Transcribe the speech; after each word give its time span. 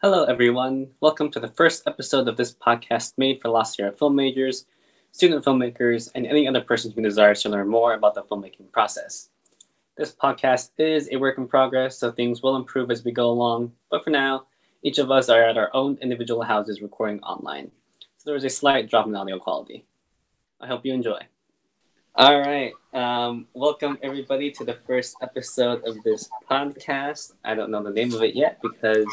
Hello, 0.00 0.22
everyone. 0.22 0.86
Welcome 1.00 1.28
to 1.32 1.40
the 1.40 1.48
first 1.48 1.82
episode 1.88 2.28
of 2.28 2.36
this 2.36 2.54
podcast 2.54 3.14
made 3.16 3.42
for 3.42 3.48
La 3.48 3.64
Sierra 3.64 3.90
film 3.90 4.14
majors, 4.14 4.64
student 5.10 5.44
filmmakers, 5.44 6.08
and 6.14 6.24
any 6.24 6.46
other 6.46 6.60
person 6.60 6.92
who 6.92 7.02
desires 7.02 7.42
to 7.42 7.48
learn 7.48 7.66
more 7.66 7.94
about 7.94 8.14
the 8.14 8.22
filmmaking 8.22 8.70
process. 8.70 9.30
This 9.96 10.14
podcast 10.14 10.70
is 10.78 11.08
a 11.10 11.16
work 11.16 11.36
in 11.36 11.48
progress, 11.48 11.98
so 11.98 12.12
things 12.12 12.44
will 12.44 12.54
improve 12.54 12.92
as 12.92 13.04
we 13.04 13.10
go 13.10 13.28
along. 13.28 13.72
But 13.90 14.04
for 14.04 14.10
now, 14.10 14.46
each 14.84 14.98
of 14.98 15.10
us 15.10 15.28
are 15.28 15.42
at 15.42 15.58
our 15.58 15.74
own 15.74 15.98
individual 16.00 16.42
houses 16.42 16.80
recording 16.80 17.20
online. 17.24 17.72
So 18.18 18.30
there 18.30 18.36
is 18.36 18.44
a 18.44 18.50
slight 18.50 18.88
drop 18.88 19.08
in 19.08 19.16
audio 19.16 19.40
quality. 19.40 19.84
I 20.60 20.68
hope 20.68 20.86
you 20.86 20.94
enjoy. 20.94 21.22
All 22.14 22.38
right. 22.38 22.72
Um, 22.94 23.48
welcome, 23.52 23.98
everybody, 24.00 24.52
to 24.52 24.64
the 24.64 24.74
first 24.74 25.16
episode 25.22 25.84
of 25.84 26.00
this 26.04 26.30
podcast. 26.48 27.32
I 27.44 27.56
don't 27.56 27.72
know 27.72 27.82
the 27.82 27.90
name 27.90 28.14
of 28.14 28.22
it 28.22 28.36
yet 28.36 28.60
because 28.62 29.08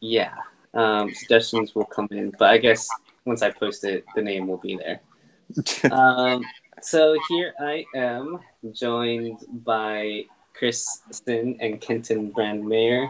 yeah, 0.00 0.34
um, 0.74 1.12
suggestions 1.14 1.74
will 1.74 1.84
come 1.84 2.08
in, 2.10 2.32
but 2.38 2.50
I 2.50 2.58
guess 2.58 2.88
once 3.24 3.42
I 3.42 3.50
post 3.50 3.84
it, 3.84 4.04
the 4.14 4.22
name 4.22 4.48
will 4.48 4.58
be 4.58 4.76
there. 4.76 5.00
um, 5.92 6.44
so 6.80 7.16
here 7.28 7.54
I 7.60 7.84
am, 7.94 8.40
joined 8.72 9.38
by 9.64 10.24
Chris 10.54 10.86
Sinn 11.10 11.56
and 11.60 11.80
Kenton 11.80 12.32
Brandmeyer. 12.32 13.08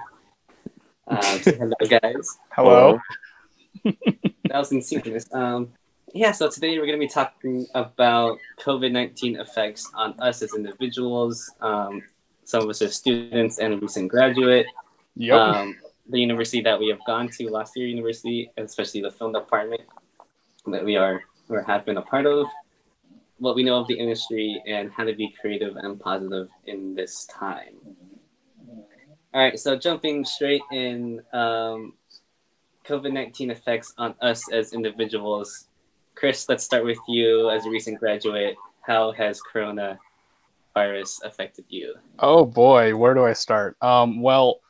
Um, 1.07 1.41
hello, 1.45 1.75
guys. 1.89 2.39
Hello. 2.51 3.01
that 3.85 3.95
was 4.53 4.71
insynchronous. 4.71 5.33
Um, 5.35 5.73
yeah, 6.13 6.33
so 6.33 6.51
today 6.51 6.79
we're 6.79 6.87
going 6.87 6.99
to 6.99 7.07
be 7.07 7.09
talking 7.09 7.67
about 7.75 8.39
COVID 8.61 8.91
19 8.91 9.39
effects 9.39 9.89
on 9.95 10.19
us 10.19 10.43
as 10.43 10.55
individuals. 10.55 11.51
Um, 11.61 12.03
some 12.45 12.63
of 12.63 12.69
us 12.69 12.83
are 12.83 12.89
students 12.89 13.59
and 13.59 13.75
a 13.75 13.77
recent 13.77 14.09
graduate. 14.09 14.67
Yep. 15.17 15.37
Um, 15.37 15.77
the 16.11 16.21
university 16.21 16.61
that 16.63 16.79
we 16.79 16.89
have 16.89 16.99
gone 17.07 17.29
to 17.29 17.49
La 17.49 17.65
Sierra 17.65 17.89
University, 17.89 18.51
especially 18.57 19.01
the 19.01 19.11
film 19.11 19.33
department 19.33 19.83
that 20.67 20.85
we 20.85 20.97
are 20.97 21.23
or 21.49 21.63
have 21.63 21.85
been 21.85 21.97
a 21.97 22.03
part 22.03 22.27
of, 22.27 22.47
what 23.39 23.57
we 23.57 23.63
know 23.63 23.77
of 23.77 23.89
the 23.89 23.95
industry 23.99 24.63
and 24.67 24.91
how 24.93 25.05
to 25.05 25.15
be 25.15 25.35
creative 25.41 25.77
and 25.77 25.99
positive 25.99 26.49
in 26.67 26.95
this 26.95 27.27
time. 27.27 27.75
All 29.33 29.43
right, 29.43 29.59
so 29.59 29.77
jumping 29.77 30.25
straight 30.25 30.63
in, 30.73 31.23
um, 31.33 31.95
COVID 32.85 33.13
19 33.13 33.51
effects 33.51 33.95
on 33.99 34.15
us 34.21 34.51
as 34.53 34.73
individuals. 34.73 35.69
Chris, 36.15 36.49
let's 36.49 36.65
start 36.65 36.85
with 36.85 36.99
you 37.09 37.51
as 37.51 37.65
a 37.67 37.71
recent 37.71 37.99
graduate. 37.99 38.57
How 38.83 39.13
has 39.13 39.41
Corona 39.41 39.99
virus 40.75 41.21
affected 41.25 41.65
you? 41.69 41.95
Oh 42.19 42.45
boy, 42.45 42.97
where 42.97 43.15
do 43.15 43.25
I 43.25 43.33
start? 43.33 43.77
Um, 43.81 44.21
well, 44.21 44.61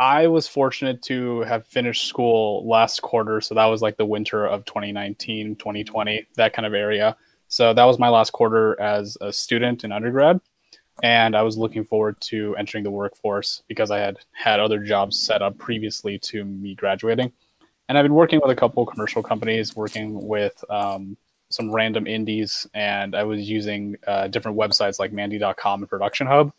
I 0.00 0.26
was 0.26 0.48
fortunate 0.48 1.02
to 1.02 1.40
have 1.42 1.66
finished 1.66 2.08
school 2.08 2.66
last 2.68 3.02
quarter. 3.02 3.40
So 3.40 3.54
that 3.54 3.66
was 3.66 3.80
like 3.80 3.96
the 3.96 4.06
winter 4.06 4.46
of 4.46 4.64
2019, 4.64 5.56
2020, 5.56 6.26
that 6.36 6.52
kind 6.52 6.66
of 6.66 6.74
area. 6.74 7.16
So 7.48 7.72
that 7.72 7.84
was 7.84 7.98
my 7.98 8.08
last 8.08 8.32
quarter 8.32 8.80
as 8.80 9.16
a 9.20 9.32
student 9.32 9.84
in 9.84 9.92
undergrad. 9.92 10.40
And 11.02 11.36
I 11.36 11.42
was 11.42 11.56
looking 11.56 11.84
forward 11.84 12.20
to 12.22 12.56
entering 12.56 12.84
the 12.84 12.90
workforce 12.90 13.62
because 13.68 13.90
I 13.90 13.98
had 13.98 14.18
had 14.32 14.60
other 14.60 14.82
jobs 14.82 15.18
set 15.18 15.42
up 15.42 15.58
previously 15.58 16.18
to 16.20 16.44
me 16.44 16.74
graduating. 16.74 17.32
And 17.88 17.98
I've 17.98 18.04
been 18.04 18.14
working 18.14 18.40
with 18.42 18.50
a 18.50 18.56
couple 18.56 18.84
commercial 18.86 19.22
companies, 19.22 19.76
working 19.76 20.26
with 20.26 20.64
um, 20.70 21.16
some 21.50 21.70
random 21.70 22.06
indies, 22.06 22.66
and 22.74 23.14
I 23.14 23.24
was 23.24 23.48
using 23.48 23.96
uh, 24.06 24.28
different 24.28 24.56
websites 24.56 24.98
like 24.98 25.12
Mandy.com 25.12 25.82
and 25.82 25.88
Production 25.88 26.26
Hub 26.26 26.52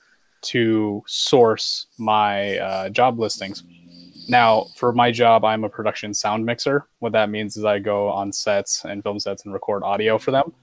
to 0.45 1.03
source 1.07 1.87
my 1.97 2.57
uh, 2.57 2.89
job 2.89 3.19
listings. 3.19 3.63
Now, 4.27 4.65
for 4.75 4.91
my 4.91 5.11
job, 5.11 5.45
I'm 5.45 5.63
a 5.63 5.69
production 5.69 6.13
sound 6.13 6.45
mixer. 6.45 6.87
What 6.99 7.11
that 7.13 7.29
means 7.29 7.57
is 7.57 7.65
I 7.65 7.79
go 7.79 8.09
on 8.09 8.31
sets 8.31 8.83
and 8.85 9.03
film 9.03 9.19
sets 9.19 9.45
and 9.45 9.53
record 9.53 9.83
audio 9.83 10.17
for 10.17 10.31
them. 10.31 10.53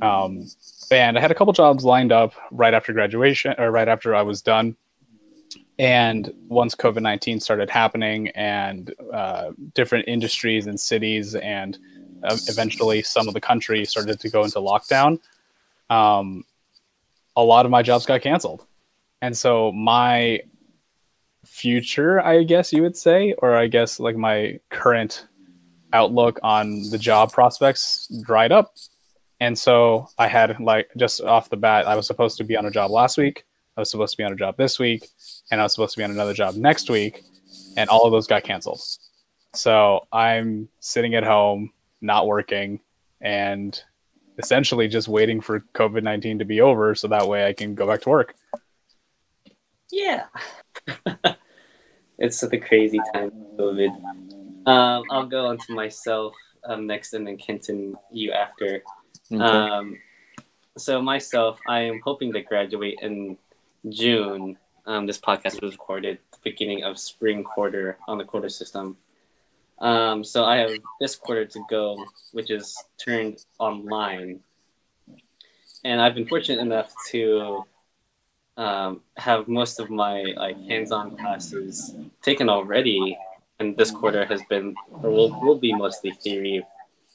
Um, 0.00 0.46
and 0.90 1.16
I 1.16 1.20
had 1.20 1.30
a 1.30 1.34
couple 1.34 1.52
jobs 1.52 1.84
lined 1.84 2.10
up 2.10 2.32
right 2.50 2.74
after 2.74 2.92
graduation 2.92 3.54
or 3.58 3.70
right 3.70 3.88
after 3.88 4.14
I 4.14 4.22
was 4.22 4.42
done. 4.42 4.76
And 5.78 6.32
once 6.48 6.74
COVID 6.74 7.02
19 7.02 7.40
started 7.40 7.70
happening, 7.70 8.28
and 8.30 8.94
uh, 9.12 9.52
different 9.74 10.06
industries 10.06 10.66
and 10.66 10.78
cities, 10.78 11.34
and 11.34 11.78
uh, 12.22 12.36
eventually 12.46 13.02
some 13.02 13.26
of 13.26 13.34
the 13.34 13.40
country 13.40 13.84
started 13.84 14.20
to 14.20 14.30
go 14.30 14.44
into 14.44 14.58
lockdown, 14.58 15.18
um, 15.88 16.44
a 17.36 17.42
lot 17.42 17.64
of 17.64 17.70
my 17.70 17.82
jobs 17.82 18.06
got 18.06 18.20
canceled. 18.20 18.66
And 19.22 19.36
so 19.36 19.70
my 19.72 20.40
future, 21.44 22.20
I 22.20 22.42
guess 22.42 22.72
you 22.72 22.82
would 22.82 22.96
say, 22.96 23.34
or 23.38 23.56
I 23.56 23.68
guess 23.68 24.00
like 24.00 24.16
my 24.16 24.58
current 24.68 25.26
outlook 25.92 26.40
on 26.42 26.82
the 26.90 26.98
job 26.98 27.32
prospects 27.32 28.08
dried 28.24 28.50
up. 28.50 28.74
And 29.40 29.56
so 29.56 30.08
I 30.18 30.26
had 30.26 30.58
like 30.60 30.90
just 30.96 31.20
off 31.20 31.50
the 31.50 31.56
bat, 31.56 31.86
I 31.86 31.94
was 31.94 32.06
supposed 32.06 32.36
to 32.38 32.44
be 32.44 32.56
on 32.56 32.66
a 32.66 32.70
job 32.70 32.90
last 32.90 33.16
week. 33.16 33.44
I 33.76 33.80
was 33.80 33.90
supposed 33.90 34.12
to 34.12 34.16
be 34.18 34.24
on 34.24 34.32
a 34.32 34.36
job 34.36 34.56
this 34.58 34.78
week, 34.78 35.08
and 35.50 35.60
I 35.60 35.64
was 35.64 35.72
supposed 35.72 35.94
to 35.94 36.00
be 36.00 36.04
on 36.04 36.10
another 36.10 36.34
job 36.34 36.56
next 36.56 36.90
week, 36.90 37.22
and 37.76 37.88
all 37.88 38.04
of 38.04 38.12
those 38.12 38.26
got 38.26 38.42
canceled. 38.42 38.82
So 39.54 40.06
I'm 40.12 40.68
sitting 40.80 41.14
at 41.14 41.24
home, 41.24 41.72
not 42.00 42.26
working, 42.26 42.80
and 43.20 43.80
essentially 44.38 44.88
just 44.88 45.08
waiting 45.08 45.40
for 45.40 45.60
COVID 45.74 46.02
19 46.02 46.40
to 46.40 46.44
be 46.44 46.60
over 46.60 46.94
so 46.94 47.08
that 47.08 47.26
way 47.28 47.46
I 47.46 47.52
can 47.52 47.74
go 47.74 47.86
back 47.86 48.02
to 48.02 48.10
work. 48.10 48.34
Yeah. 49.92 50.24
it's 52.18 52.38
such 52.38 52.52
a 52.54 52.58
crazy 52.58 52.98
time 53.14 53.30
COVID. 53.58 53.90
Um, 54.66 55.04
I'll 55.10 55.26
go 55.26 55.46
on 55.46 55.58
to 55.58 55.74
myself 55.74 56.34
um, 56.64 56.86
next 56.86 57.12
and 57.12 57.26
then 57.26 57.36
Kenton, 57.36 57.94
you 58.10 58.32
after. 58.32 58.82
Okay. 59.30 59.42
Um, 59.42 59.98
so 60.78 61.02
myself, 61.02 61.60
I 61.68 61.80
am 61.80 62.00
hoping 62.02 62.32
to 62.32 62.40
graduate 62.40 62.98
in 63.02 63.36
June. 63.88 64.56
Um, 64.86 65.06
this 65.06 65.20
podcast 65.20 65.62
was 65.62 65.72
recorded 65.72 66.18
beginning 66.42 66.82
of 66.82 66.98
spring 66.98 67.44
quarter 67.44 67.98
on 68.08 68.18
the 68.18 68.24
quarter 68.24 68.48
system. 68.48 68.96
Um, 69.78 70.24
so 70.24 70.44
I 70.44 70.56
have 70.56 70.70
this 71.00 71.16
quarter 71.16 71.44
to 71.44 71.60
go, 71.68 72.04
which 72.32 72.50
is 72.50 72.76
turned 72.98 73.44
online. 73.58 74.40
And 75.84 76.00
I've 76.00 76.14
been 76.14 76.26
fortunate 76.26 76.60
enough 76.60 76.92
to 77.10 77.64
um, 78.56 79.00
have 79.16 79.48
most 79.48 79.80
of 79.80 79.90
my 79.90 80.34
like 80.36 80.60
hands-on 80.68 81.16
classes 81.16 81.94
taken 82.22 82.48
already, 82.48 83.18
and 83.58 83.76
this 83.76 83.90
quarter 83.90 84.24
has 84.24 84.42
been 84.48 84.74
or 85.02 85.10
will 85.10 85.40
will 85.40 85.58
be 85.58 85.72
mostly 85.72 86.10
theory 86.10 86.64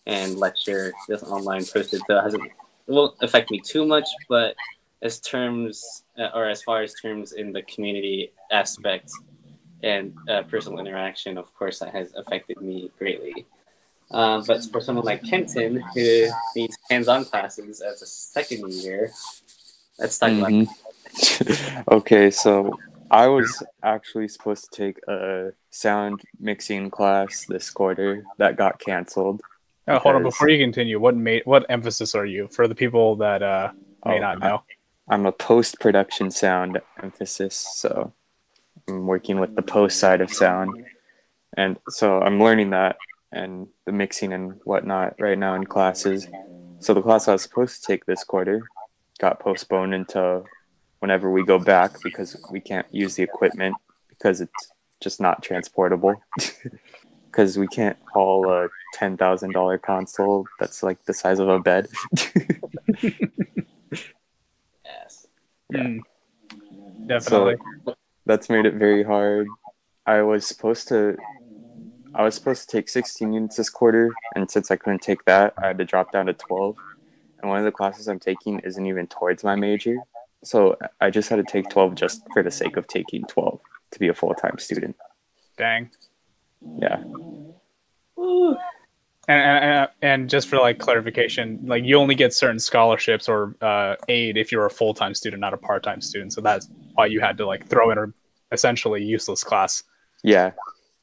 and 0.06 0.38
lecture 0.38 0.94
just 1.10 1.24
online 1.26 1.66
posted. 1.66 2.02
So 2.08 2.18
it 2.18 2.24
hasn't 2.24 2.44
it 2.44 2.54
won't 2.88 3.16
affect 3.22 3.52
me 3.52 3.60
too 3.60 3.86
much, 3.86 4.08
but 4.30 4.56
as 5.02 5.20
terms 5.20 6.04
uh, 6.18 6.30
or 6.34 6.50
as 6.50 6.64
far 6.64 6.82
as 6.82 6.94
terms 6.96 7.34
in 7.34 7.52
the 7.52 7.62
community 7.64 8.32
aspect 8.52 9.12
and 9.84 10.16
uh, 10.28 10.42
personal 10.44 10.80
interaction, 10.80 11.38
of 11.38 11.54
course, 11.54 11.80
that 11.80 11.94
has 11.94 12.14
affected 12.16 12.60
me 12.62 12.90
greatly. 12.98 13.46
Uh, 14.10 14.42
but 14.48 14.64
for 14.72 14.80
someone 14.80 15.06
like 15.06 15.22
Kenton, 15.24 15.84
who 15.94 16.28
needs 16.56 16.78
hands-on 16.90 17.26
classes 17.26 17.82
as 17.82 18.02
a 18.02 18.06
second 18.06 18.72
year, 18.72 19.12
let's 20.00 20.18
talk 20.18 20.30
mm-hmm. 20.30 20.72
okay, 21.92 22.32
so 22.32 22.78
I 23.10 23.28
was 23.28 23.64
actually 23.84 24.28
supposed 24.28 24.72
to 24.72 24.86
take 24.86 24.98
a 25.08 25.52
sound 25.70 26.22
mixing 26.40 26.90
class 26.90 27.46
this 27.46 27.70
quarter 27.70 28.24
that 28.38 28.58
got 28.58 28.80
canceled. 28.80 29.42
Oh, 29.88 30.00
hold 30.00 30.16
on! 30.16 30.24
Before 30.24 30.50
you 30.50 30.64
continue, 30.64 31.00
what 31.00 31.16
made 31.16 31.44
what 31.46 31.66
emphasis 31.70 32.16
are 32.16 32.26
you 32.26 32.50
for 32.50 32.68
the 32.68 32.76
people 32.76 33.16
that 33.18 33.42
uh, 33.42 33.72
may 34.06 34.18
oh, 34.18 34.20
not 34.20 34.40
know? 34.40 34.64
I'm 35.10 35.26
a 35.26 35.32
post 35.32 35.80
production 35.80 36.30
sound 36.32 36.82
emphasis, 37.02 37.56
so 37.76 38.14
I'm 38.90 39.08
working 39.08 39.40
with 39.40 39.56
the 39.56 39.62
post 39.62 40.00
side 40.00 40.20
of 40.20 40.34
sound, 40.34 40.86
and 41.56 41.78
so 41.90 42.22
I'm 42.22 42.42
learning 42.42 42.72
that 42.72 42.98
and 43.32 43.68
the 43.86 43.92
mixing 43.92 44.34
and 44.34 44.60
whatnot 44.64 45.16
right 45.20 45.38
now 45.38 45.56
in 45.56 45.66
classes. 45.66 46.28
So 46.80 46.94
the 46.94 47.02
class 47.02 47.28
I 47.28 47.34
was 47.34 47.44
supposed 47.44 47.82
to 47.82 47.88
take 47.88 48.06
this 48.06 48.24
quarter 48.24 48.62
got 49.20 49.40
postponed 49.40 49.94
until 49.94 50.46
whenever 51.00 51.32
we 51.32 51.44
go 51.44 51.60
back 51.60 51.92
because 52.04 52.36
we 52.52 52.60
can't 52.60 52.88
use 52.92 53.16
the 53.16 53.24
equipment 53.24 53.76
because 54.10 54.42
it's 54.42 54.72
just 55.00 55.20
not 55.22 55.44
transportable. 55.44 56.16
Because 57.30 57.56
we 57.60 57.68
can't 57.68 57.98
haul 58.12 58.50
a 58.50 58.68
ten 58.94 59.16
thousand 59.16 59.52
dollar 59.52 59.78
console 59.78 60.48
that's 60.60 60.82
like 60.82 61.06
the 61.06 61.14
size 61.14 61.38
of 61.38 61.50
a 61.50 61.60
bed. 61.60 61.88
yes. 64.84 65.28
Yeah. 65.70 65.84
Mm. 65.84 66.00
Definitely. 67.06 67.58
So 67.86 67.96
that's 68.26 68.50
made 68.50 68.66
it 68.66 68.74
very 68.74 69.04
hard. 69.04 69.46
I 70.08 70.22
was 70.22 70.48
supposed 70.48 70.88
to 70.88 71.16
I 72.16 72.24
was 72.24 72.34
supposed 72.34 72.68
to 72.68 72.76
take 72.76 72.90
16 72.90 73.32
units 73.32 73.58
this 73.58 73.70
quarter, 73.70 74.10
and 74.34 74.50
since 74.50 74.72
I 74.72 74.76
couldn't 74.76 75.04
take 75.04 75.24
that, 75.26 75.54
I 75.62 75.68
had 75.68 75.78
to 75.78 75.86
drop 75.86 76.12
down 76.12 76.26
to 76.26 76.34
12. 76.34 76.76
And 77.40 77.50
one 77.50 77.60
of 77.60 77.66
the 77.66 77.72
classes 77.72 78.08
I'm 78.08 78.18
taking 78.18 78.60
isn't 78.60 78.86
even 78.86 79.06
towards 79.06 79.44
my 79.44 79.56
major, 79.56 79.98
so 80.44 80.78
I 81.02 81.10
just 81.10 81.30
had 81.30 81.38
to 81.38 81.44
take 81.44 81.70
12 81.70 81.96
just 81.96 82.22
for 82.34 82.44
the 82.44 82.52
sake 82.52 82.78
of 82.78 82.88
taking 82.88 83.24
12 83.26 83.60
to 83.92 84.00
be 84.00 84.08
a 84.08 84.14
full 84.14 84.34
time 84.34 84.58
student. 84.60 84.96
Dang. 85.58 85.90
Yeah. 86.80 87.04
And, 89.30 89.64
and, 89.64 89.90
and 90.02 90.30
just 90.30 90.48
for 90.48 90.58
like 90.58 90.80
clarification, 90.80 91.60
like 91.64 91.84
you 91.84 91.98
only 91.98 92.16
get 92.16 92.34
certain 92.34 92.60
scholarships 92.60 93.28
or 93.28 93.56
uh, 93.62 93.96
aid 94.08 94.38
if 94.38 94.52
you're 94.52 94.66
a 94.66 94.70
full 94.70 94.94
time 94.94 95.14
student, 95.14 95.42
not 95.42 95.54
a 95.54 95.58
part 95.58 95.84
time 95.84 96.02
student. 96.02 96.34
So 96.34 96.42
that's 96.42 96.70
why 96.94 97.08
you 97.08 97.20
had 97.20 97.38
to 97.38 97.46
like 97.46 97.68
throw 97.68 97.92
in 97.92 97.98
a 97.98 98.06
essentially 98.52 99.04
useless 99.04 99.44
class. 99.44 99.84
Yeah. 100.24 100.52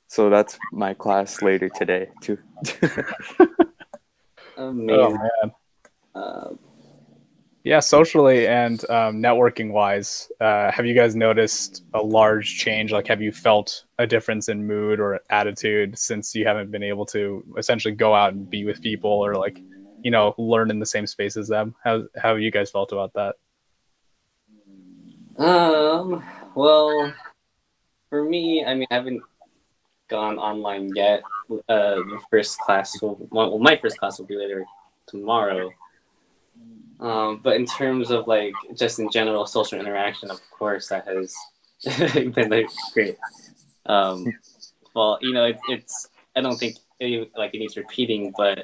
So 0.06 0.30
that's 0.30 0.58
my 0.72 0.94
class 0.94 1.42
later 1.42 1.68
today 1.68 2.08
too. 2.22 2.38
Amazing. 4.56 4.90
Oh 4.90 5.10
man. 5.10 5.52
Uh, 6.14 6.50
Yeah, 7.64 7.80
socially 7.80 8.46
and 8.46 8.78
um, 8.90 9.22
networking 9.22 9.70
wise, 9.70 10.30
uh, 10.38 10.70
have 10.70 10.84
you 10.84 10.94
guys 10.94 11.16
noticed 11.16 11.82
a 11.94 11.98
large 12.02 12.58
change? 12.58 12.92
Like, 12.92 13.06
have 13.06 13.22
you 13.22 13.32
felt 13.32 13.86
a 13.98 14.06
difference 14.06 14.50
in 14.50 14.66
mood 14.66 15.00
or 15.00 15.20
attitude 15.30 15.98
since 15.98 16.34
you 16.34 16.46
haven't 16.46 16.70
been 16.70 16.82
able 16.82 17.06
to 17.06 17.42
essentially 17.56 17.94
go 17.94 18.14
out 18.14 18.34
and 18.34 18.50
be 18.50 18.66
with 18.66 18.82
people 18.82 19.10
or 19.10 19.36
like, 19.36 19.58
you 20.02 20.10
know, 20.10 20.34
learn 20.36 20.70
in 20.70 20.78
the 20.78 20.84
same 20.84 21.06
space 21.06 21.38
as 21.38 21.48
them? 21.48 21.74
How 21.82 22.02
how 22.16 22.34
have 22.34 22.40
you 22.40 22.50
guys 22.50 22.70
felt 22.70 22.92
about 22.92 23.14
that? 23.14 23.36
Um, 25.42 26.22
well, 26.54 27.14
for 28.10 28.24
me, 28.24 28.62
I 28.62 28.74
mean, 28.74 28.86
I 28.90 28.94
haven't 28.96 29.22
gone 30.08 30.36
online 30.36 30.90
yet. 30.94 31.22
Uh, 31.50 31.96
the 31.96 32.20
first 32.30 32.58
class 32.58 33.00
will, 33.00 33.26
well, 33.30 33.58
my 33.58 33.74
first 33.76 33.96
class 33.96 34.18
will 34.18 34.26
be 34.26 34.36
later 34.36 34.66
tomorrow. 35.06 35.70
Um, 37.00 37.40
but 37.42 37.56
in 37.56 37.66
terms 37.66 38.10
of 38.10 38.26
like 38.26 38.54
just 38.76 38.98
in 38.98 39.10
general 39.10 39.46
social 39.46 39.80
interaction, 39.80 40.30
of 40.30 40.40
course, 40.50 40.88
that 40.88 41.06
has 41.06 41.34
been 42.14 42.50
like 42.50 42.68
great. 42.92 43.16
Um, 43.86 44.26
well, 44.94 45.18
you 45.20 45.32
know, 45.32 45.44
it, 45.44 45.58
it's 45.68 46.08
I 46.36 46.40
don't 46.40 46.56
think 46.56 46.76
it, 47.00 47.30
like 47.36 47.54
it 47.54 47.58
needs 47.58 47.76
repeating, 47.76 48.32
but 48.36 48.62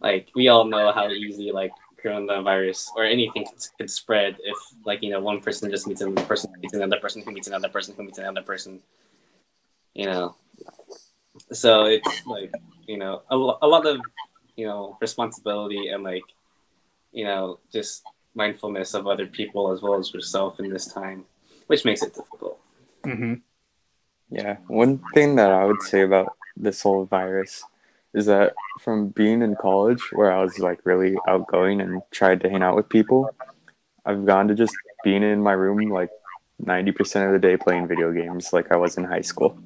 like 0.00 0.28
we 0.34 0.48
all 0.48 0.64
know 0.64 0.92
how 0.92 1.10
easy 1.10 1.50
like 1.52 1.72
coronavirus 2.02 2.88
or 2.96 3.04
anything 3.04 3.44
could, 3.44 3.58
could 3.78 3.90
spread 3.90 4.36
if 4.44 4.56
like 4.84 5.02
you 5.02 5.10
know 5.10 5.20
one 5.20 5.40
person 5.40 5.70
just 5.70 5.86
meets 5.86 6.00
another 6.00 6.24
person 6.26 6.52
meets 6.60 6.74
another 6.74 6.98
person 7.00 7.22
who 7.22 7.32
meets 7.32 7.48
another 7.48 7.68
person 7.68 7.94
who 7.96 8.04
meets 8.04 8.18
another 8.18 8.42
person 8.42 8.80
you 9.94 10.06
know 10.06 10.34
so 11.52 11.86
it's 11.86 12.26
like 12.26 12.52
you 12.86 12.98
know 12.98 13.22
a, 13.30 13.36
a 13.36 13.66
lot 13.66 13.86
of 13.86 14.00
you 14.56 14.66
know 14.66 14.96
responsibility 15.00 15.88
and 15.88 16.04
like 16.04 16.22
you 17.16 17.24
know 17.24 17.58
just 17.72 18.04
mindfulness 18.34 18.94
of 18.94 19.06
other 19.06 19.26
people 19.26 19.72
as 19.72 19.80
well 19.82 19.96
as 19.96 20.12
yourself 20.12 20.60
in 20.60 20.68
this 20.68 20.86
time 20.86 21.24
which 21.66 21.84
makes 21.84 22.02
it 22.02 22.14
difficult 22.14 22.60
Mm-hmm. 23.06 23.34
Yeah, 24.30 24.56
one 24.66 25.00
thing 25.14 25.36
that 25.36 25.52
I 25.52 25.64
would 25.64 25.82
say 25.82 26.02
about 26.02 26.36
this 26.56 26.82
whole 26.82 27.04
virus 27.04 27.62
is 28.12 28.26
that 28.26 28.54
from 28.80 29.08
being 29.08 29.42
in 29.42 29.54
college, 29.54 30.00
where 30.12 30.32
I 30.32 30.42
was 30.42 30.58
like 30.58 30.80
really 30.84 31.16
outgoing 31.28 31.80
and 31.80 32.02
tried 32.10 32.40
to 32.40 32.50
hang 32.50 32.62
out 32.62 32.74
with 32.74 32.88
people, 32.88 33.30
I've 34.04 34.26
gone 34.26 34.48
to 34.48 34.54
just 34.54 34.74
being 35.04 35.22
in 35.22 35.40
my 35.42 35.52
room 35.52 35.88
like 35.90 36.10
90% 36.64 37.26
of 37.26 37.32
the 37.32 37.38
day 37.38 37.56
playing 37.56 37.86
video 37.86 38.10
games 38.12 38.52
like 38.52 38.72
I 38.72 38.76
was 38.76 38.96
in 38.96 39.04
high 39.04 39.20
school. 39.20 39.58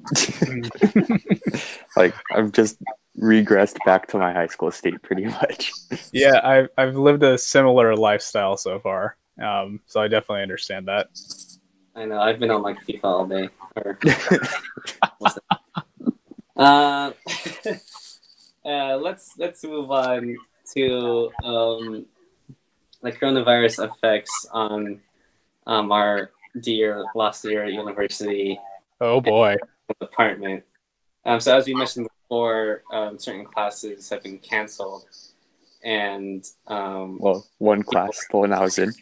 like 1.95 2.13
I've 2.31 2.51
just 2.51 2.77
regressed 3.19 3.77
back 3.85 4.07
to 4.07 4.17
my 4.17 4.31
high 4.33 4.47
school 4.47 4.71
state 4.71 5.01
pretty 5.01 5.25
much. 5.25 5.71
Yeah, 6.13 6.39
I've 6.43 6.69
I've 6.77 6.95
lived 6.95 7.23
a 7.23 7.37
similar 7.37 7.95
lifestyle 7.95 8.57
so 8.57 8.79
far, 8.79 9.17
um, 9.41 9.79
so 9.85 10.01
I 10.01 10.07
definitely 10.07 10.43
understand 10.43 10.87
that. 10.87 11.07
i 11.95 12.05
know 12.05 12.19
i've 12.21 12.39
been 12.39 12.49
on 12.51 12.61
like 12.61 12.77
fifa 12.85 13.03
all 13.03 13.25
day 13.27 13.49
or 13.75 13.99
uh, 16.55 17.11
uh, 18.65 18.95
let's 18.97 19.33
let's 19.37 19.61
move 19.65 19.91
on 19.91 20.35
to 20.73 21.29
um, 21.43 22.05
the 23.03 23.11
coronavirus 23.11 23.89
effects 23.89 24.45
on 24.51 25.01
um, 25.67 25.91
our 25.91 26.31
dear 26.61 27.03
La 27.15 27.31
Sierra 27.31 27.69
University 27.69 28.57
Oh 29.01 29.19
boy. 29.19 29.55
Apartment. 29.99 30.63
Um, 31.25 31.39
so 31.39 31.57
as 31.57 31.65
we 31.65 31.73
mentioned 31.73 32.07
before, 32.31 32.83
um, 32.93 33.19
certain 33.19 33.43
classes 33.43 34.09
have 34.09 34.23
been 34.23 34.37
canceled, 34.37 35.03
and 35.83 36.45
um, 36.67 37.19
well, 37.19 37.45
one 37.57 37.83
class, 37.83 38.25
the 38.31 38.37
one 38.37 38.53
I 38.53 38.61
was 38.61 38.79
in. 38.79 38.93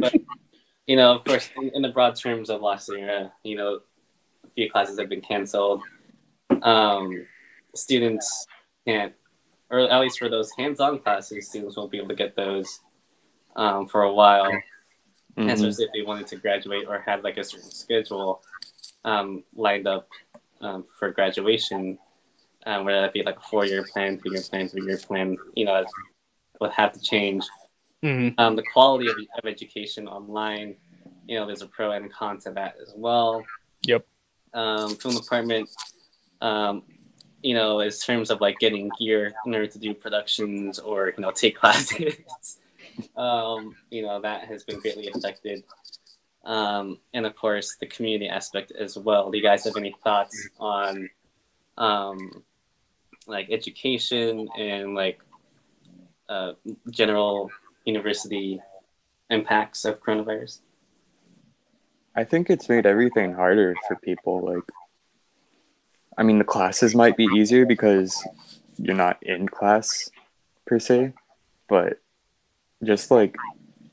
you 0.86 0.94
know, 0.94 1.12
of 1.12 1.24
course, 1.24 1.50
in, 1.56 1.72
in 1.74 1.82
the 1.82 1.88
broad 1.88 2.14
terms 2.14 2.48
of 2.48 2.60
La 2.60 2.76
Sierra, 2.76 3.32
you 3.42 3.56
know, 3.56 3.80
a 4.44 4.50
few 4.54 4.70
classes 4.70 5.00
have 5.00 5.08
been 5.08 5.20
canceled. 5.20 5.82
Um, 6.62 7.26
students 7.74 8.46
can't, 8.86 9.14
or 9.68 9.80
at 9.80 10.00
least 10.00 10.20
for 10.20 10.28
those 10.28 10.52
hands-on 10.56 11.00
classes, 11.00 11.48
students 11.48 11.76
won't 11.76 11.90
be 11.90 11.98
able 11.98 12.10
to 12.10 12.14
get 12.14 12.36
those 12.36 12.78
um, 13.56 13.88
for 13.88 14.02
a 14.02 14.12
while. 14.12 14.52
And 15.38 15.48
Mhm. 15.48 15.54
especially 15.54 15.86
if 15.86 15.92
they 15.92 16.02
wanted 16.02 16.28
to 16.28 16.36
graduate 16.36 16.86
or 16.86 17.00
had 17.00 17.24
like 17.24 17.36
a 17.38 17.42
certain 17.42 17.70
schedule 17.70 18.42
um, 19.04 19.42
lined 19.56 19.88
up 19.88 20.06
um, 20.60 20.84
for 21.00 21.10
graduation, 21.10 21.98
um, 22.66 22.84
whether 22.84 23.00
that 23.00 23.12
be 23.12 23.22
like 23.22 23.38
a 23.38 23.48
four-year 23.48 23.84
plan, 23.92 24.18
two-year 24.22 24.42
plan, 24.42 24.68
three-year 24.68 24.98
plan, 24.98 25.36
you 25.54 25.64
know, 25.64 25.76
it 25.76 25.86
would 26.60 26.72
have 26.72 26.92
to 26.92 27.00
change 27.00 27.44
Mm-hmm. 28.04 28.40
um, 28.40 28.56
the 28.56 28.64
quality 28.64 29.08
of, 29.08 29.16
of 29.38 29.48
education 29.48 30.08
online. 30.08 30.74
You 31.28 31.38
know, 31.38 31.46
there's 31.46 31.62
a 31.62 31.68
pro 31.68 31.92
and 31.92 32.12
con 32.12 32.38
to 32.40 32.50
that 32.50 32.74
as 32.82 32.92
well. 32.96 33.44
Yep. 33.86 34.04
Um, 34.54 34.96
film 34.96 35.14
department, 35.14 35.70
um, 36.40 36.82
you 37.42 37.54
know, 37.54 37.80
in 37.80 37.90
terms 37.90 38.30
of 38.30 38.40
like 38.40 38.58
getting 38.58 38.90
gear 38.98 39.32
in 39.46 39.54
order 39.54 39.68
to 39.68 39.78
do 39.78 39.94
productions 39.94 40.78
or 40.78 41.12
you 41.16 41.22
know 41.22 41.30
take 41.30 41.56
classes, 41.60 42.58
um, 43.16 43.76
you 43.90 44.02
know 44.02 44.20
that 44.20 44.46
has 44.46 44.64
been 44.64 44.80
greatly 44.80 45.08
affected. 45.14 45.62
Um, 46.44 46.98
and 47.14 47.24
of 47.24 47.36
course, 47.36 47.76
the 47.78 47.86
community 47.86 48.28
aspect 48.28 48.72
as 48.72 48.98
well. 48.98 49.30
Do 49.30 49.38
you 49.38 49.44
guys 49.44 49.64
have 49.64 49.76
any 49.76 49.94
thoughts 50.02 50.48
on 50.58 51.08
um, 51.78 52.42
like 53.26 53.50
education 53.50 54.48
and 54.58 54.94
like 54.94 55.22
uh, 56.28 56.52
general 56.90 57.50
university 57.84 58.60
impacts 59.30 59.84
of 59.84 60.02
coronavirus? 60.02 60.60
I 62.14 62.24
think 62.24 62.50
it's 62.50 62.68
made 62.68 62.86
everything 62.86 63.32
harder 63.34 63.74
for 63.86 63.96
people. 63.96 64.44
Like, 64.44 64.64
I 66.18 66.22
mean, 66.22 66.38
the 66.38 66.44
classes 66.44 66.94
might 66.94 67.16
be 67.16 67.26
easier 67.34 67.64
because 67.64 68.22
you're 68.76 68.96
not 68.96 69.22
in 69.22 69.48
class 69.48 70.10
per 70.66 70.78
se, 70.78 71.14
but 71.68 72.00
just 72.84 73.10
like 73.10 73.36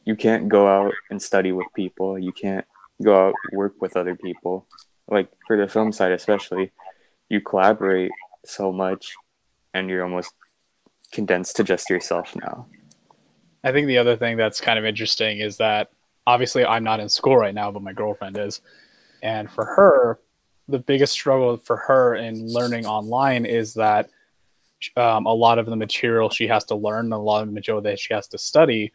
you 0.06 0.15
can't 0.15 0.50
go 0.50 0.68
out 0.68 0.94
and 1.10 1.22
study 1.22 1.51
with 1.51 1.68
people, 1.75 2.20
you 2.20 2.32
can't 2.32 2.65
go 3.01 3.27
out 3.27 3.36
work 3.53 3.75
with 3.80 3.96
other 3.96 4.15
people. 4.15 4.68
Like 5.08 5.30
for 5.48 5.56
the 5.56 5.68
film 5.68 5.92
side, 5.92 6.12
especially, 6.12 6.72
you 7.30 7.42
collaborate 7.42 8.12
so 8.46 8.72
much, 8.72 9.13
and 9.74 9.90
you're 9.90 10.04
almost 10.04 10.34
condensed 11.12 11.56
to 11.58 11.64
just 11.64 11.90
yourself 11.90 12.36
now. 12.36 12.68
I 13.64 13.72
think 13.72 13.88
the 13.88 13.98
other 13.98 14.16
thing 14.16 14.38
that's 14.38 14.62
kind 14.62 14.80
of 14.80 14.86
interesting 14.86 15.40
is 15.40 15.58
that 15.58 15.92
obviously 16.26 16.66
I'm 16.66 16.84
not 16.84 17.00
in 17.00 17.10
school 17.10 17.36
right 17.36 17.54
now, 17.54 17.72
but 17.72 17.82
my 17.82 17.94
girlfriend 17.94 18.38
is. 18.38 18.62
And 19.22 19.52
for 19.52 19.66
her, 19.66 20.20
the 20.68 20.80
biggest 20.80 21.14
struggle 21.14 21.58
for 21.58 21.78
her 21.78 22.16
in 22.16 22.48
learning 22.48 22.86
online 22.86 23.46
is 23.46 23.74
that 23.74 24.10
um, 24.96 25.26
a 25.26 25.34
lot 25.34 25.60
of 25.60 25.66
the 25.66 25.76
material 25.76 26.30
she 26.30 26.48
has 26.48 26.64
to 26.66 26.76
learn, 26.76 27.12
a 27.12 27.20
lot 27.20 27.42
of 27.42 27.48
the 27.48 27.54
material 27.54 27.82
that 27.82 28.00
she 28.00 28.14
has 28.14 28.28
to 28.30 28.38
study, 28.38 28.94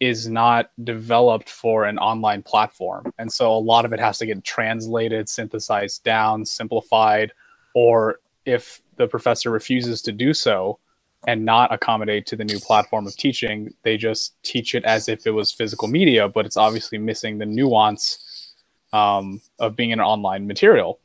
is 0.00 0.28
not 0.28 0.70
developed 0.84 1.50
for 1.50 1.84
an 1.84 1.98
online 1.98 2.42
platform. 2.42 3.12
And 3.18 3.30
so 3.30 3.52
a 3.52 3.58
lot 3.58 3.84
of 3.84 3.92
it 3.92 3.98
has 3.98 4.16
to 4.18 4.26
get 4.26 4.44
translated, 4.44 5.28
synthesized 5.28 6.04
down, 6.04 6.46
simplified, 6.46 7.32
or 7.74 8.20
if 8.46 8.80
the 8.98 9.08
professor 9.08 9.50
refuses 9.50 10.02
to 10.02 10.12
do 10.12 10.34
so, 10.34 10.78
and 11.26 11.44
not 11.44 11.72
accommodate 11.72 12.26
to 12.26 12.36
the 12.36 12.44
new 12.44 12.60
platform 12.60 13.06
of 13.06 13.16
teaching. 13.16 13.74
They 13.82 13.96
just 13.96 14.40
teach 14.42 14.74
it 14.74 14.84
as 14.84 15.08
if 15.08 15.26
it 15.26 15.32
was 15.32 15.52
physical 15.52 15.88
media, 15.88 16.28
but 16.28 16.46
it's 16.46 16.56
obviously 16.56 16.98
missing 16.98 17.38
the 17.38 17.46
nuance 17.46 18.54
um, 18.92 19.40
of 19.58 19.74
being 19.74 19.92
an 19.92 20.00
online 20.00 20.46
material. 20.46 21.00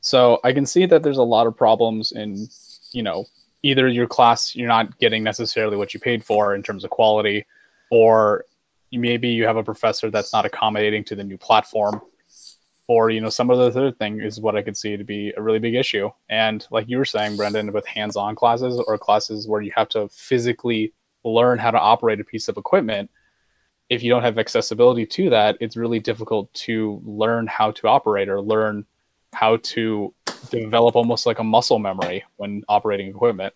So 0.00 0.38
I 0.44 0.52
can 0.52 0.66
see 0.66 0.86
that 0.86 1.02
there's 1.02 1.18
a 1.18 1.22
lot 1.22 1.48
of 1.48 1.56
problems 1.56 2.12
in, 2.12 2.46
you 2.92 3.02
know, 3.02 3.24
either 3.62 3.88
your 3.88 4.06
class 4.06 4.54
you're 4.54 4.68
not 4.68 4.98
getting 5.00 5.24
necessarily 5.24 5.76
what 5.76 5.92
you 5.92 5.98
paid 5.98 6.24
for 6.24 6.54
in 6.54 6.62
terms 6.62 6.84
of 6.84 6.90
quality, 6.90 7.44
or 7.90 8.44
maybe 8.92 9.28
you 9.28 9.46
have 9.46 9.56
a 9.56 9.64
professor 9.64 10.10
that's 10.10 10.32
not 10.32 10.46
accommodating 10.46 11.02
to 11.04 11.16
the 11.16 11.24
new 11.24 11.36
platform 11.36 12.00
or 12.88 13.10
you 13.10 13.20
know 13.20 13.28
some 13.28 13.50
of 13.50 13.58
the 13.58 13.70
third 13.70 13.98
thing 13.98 14.20
is 14.20 14.40
what 14.40 14.56
i 14.56 14.62
could 14.62 14.76
see 14.76 14.96
to 14.96 15.04
be 15.04 15.32
a 15.36 15.42
really 15.42 15.58
big 15.58 15.74
issue 15.74 16.10
and 16.28 16.66
like 16.70 16.88
you 16.88 16.98
were 16.98 17.04
saying 17.04 17.36
brendon 17.36 17.72
with 17.72 17.86
hands-on 17.86 18.34
classes 18.34 18.82
or 18.86 18.98
classes 18.98 19.48
where 19.48 19.60
you 19.60 19.72
have 19.74 19.88
to 19.88 20.08
physically 20.08 20.92
learn 21.24 21.58
how 21.58 21.70
to 21.70 21.78
operate 21.78 22.20
a 22.20 22.24
piece 22.24 22.48
of 22.48 22.56
equipment 22.56 23.10
if 23.88 24.02
you 24.02 24.10
don't 24.10 24.22
have 24.22 24.38
accessibility 24.38 25.06
to 25.06 25.30
that 25.30 25.56
it's 25.60 25.76
really 25.76 25.98
difficult 25.98 26.52
to 26.54 27.00
learn 27.04 27.46
how 27.46 27.70
to 27.70 27.88
operate 27.88 28.28
or 28.28 28.40
learn 28.40 28.84
how 29.32 29.58
to 29.58 30.14
develop 30.50 30.96
almost 30.96 31.26
like 31.26 31.38
a 31.38 31.44
muscle 31.44 31.78
memory 31.78 32.24
when 32.36 32.64
operating 32.68 33.08
equipment. 33.08 33.54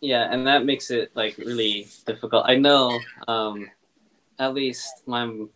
Yeah, 0.00 0.28
and 0.30 0.46
that 0.46 0.64
makes 0.64 0.90
it 0.90 1.10
like 1.14 1.38
really 1.38 1.88
difficult. 2.06 2.44
I 2.46 2.56
know, 2.56 2.98
um, 3.26 3.70
at 4.38 4.52
least 4.52 5.02
my 5.06 5.46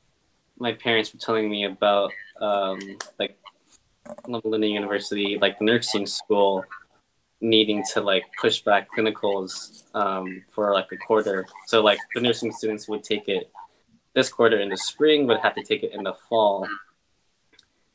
my 0.59 0.73
parents 0.73 1.13
were 1.13 1.21
telling 1.21 1.51
me 1.51 1.65
about 1.65 2.11
um, 2.41 2.99
like 3.19 3.37
Loma 4.27 4.67
University, 4.67 5.39
like 5.41 5.59
the 5.59 5.65
nursing 5.65 6.07
school, 6.07 6.65
needing 7.41 7.83
to 7.95 8.01
like 8.01 8.25
push 8.41 8.61
back 8.61 8.89
clinicals 8.97 9.85
um, 9.95 10.43
for 10.51 10.73
like 10.73 10.89
a 10.93 10.97
quarter. 10.97 11.47
So 11.67 11.83
like 11.83 11.99
the 12.15 12.21
nursing 12.21 12.53
students 12.53 12.89
would 12.89 13.05
take 13.05 13.29
it 13.29 13.51
this 14.15 14.29
quarter 14.29 14.59
in 14.59 14.69
the 14.69 14.77
spring, 14.77 15.27
would 15.27 15.41
have 15.41 15.55
to 15.55 15.63
take 15.63 15.83
it 15.83 15.93
in 15.93 16.03
the 16.03 16.15
fall. 16.29 16.67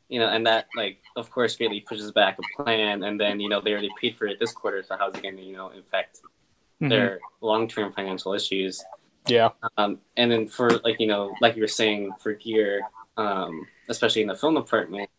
You 0.10 0.20
know, 0.20 0.30
and 0.30 0.46
that 0.46 0.68
like 0.76 1.00
of 1.16 1.30
course 1.32 1.56
greatly 1.56 1.82
pushes 1.82 2.12
back 2.12 2.38
a 2.40 2.64
plan. 2.64 3.04
And 3.04 3.20
then 3.20 3.40
you 3.40 3.50
know 3.50 3.62
they 3.62 3.72
already 3.72 3.92
paid 4.00 4.16
for 4.16 4.28
it 4.28 4.40
this 4.40 4.52
quarter, 4.52 4.84
so 4.84 4.96
how's 4.98 5.16
it 5.16 5.24
going 5.24 5.38
to 5.38 5.44
you 5.44 5.54
know 5.54 5.72
affect 5.78 6.18
mm-hmm. 6.18 6.90
their 6.90 7.20
long 7.42 7.68
term 7.68 7.92
financial 7.92 8.34
issues? 8.34 8.84
Yeah. 9.28 9.50
Um, 9.78 10.00
and 10.18 10.32
then 10.32 10.48
for 10.48 10.70
like 10.80 11.00
you 11.00 11.08
know 11.08 11.34
like 11.42 11.56
you 11.56 11.62
were 11.62 11.68
saying 11.68 12.12
for 12.22 12.34
gear, 12.34 12.82
um, 13.18 13.66
especially 13.90 14.22
in 14.22 14.28
the 14.28 14.36
film 14.36 14.56
department, 14.56 15.10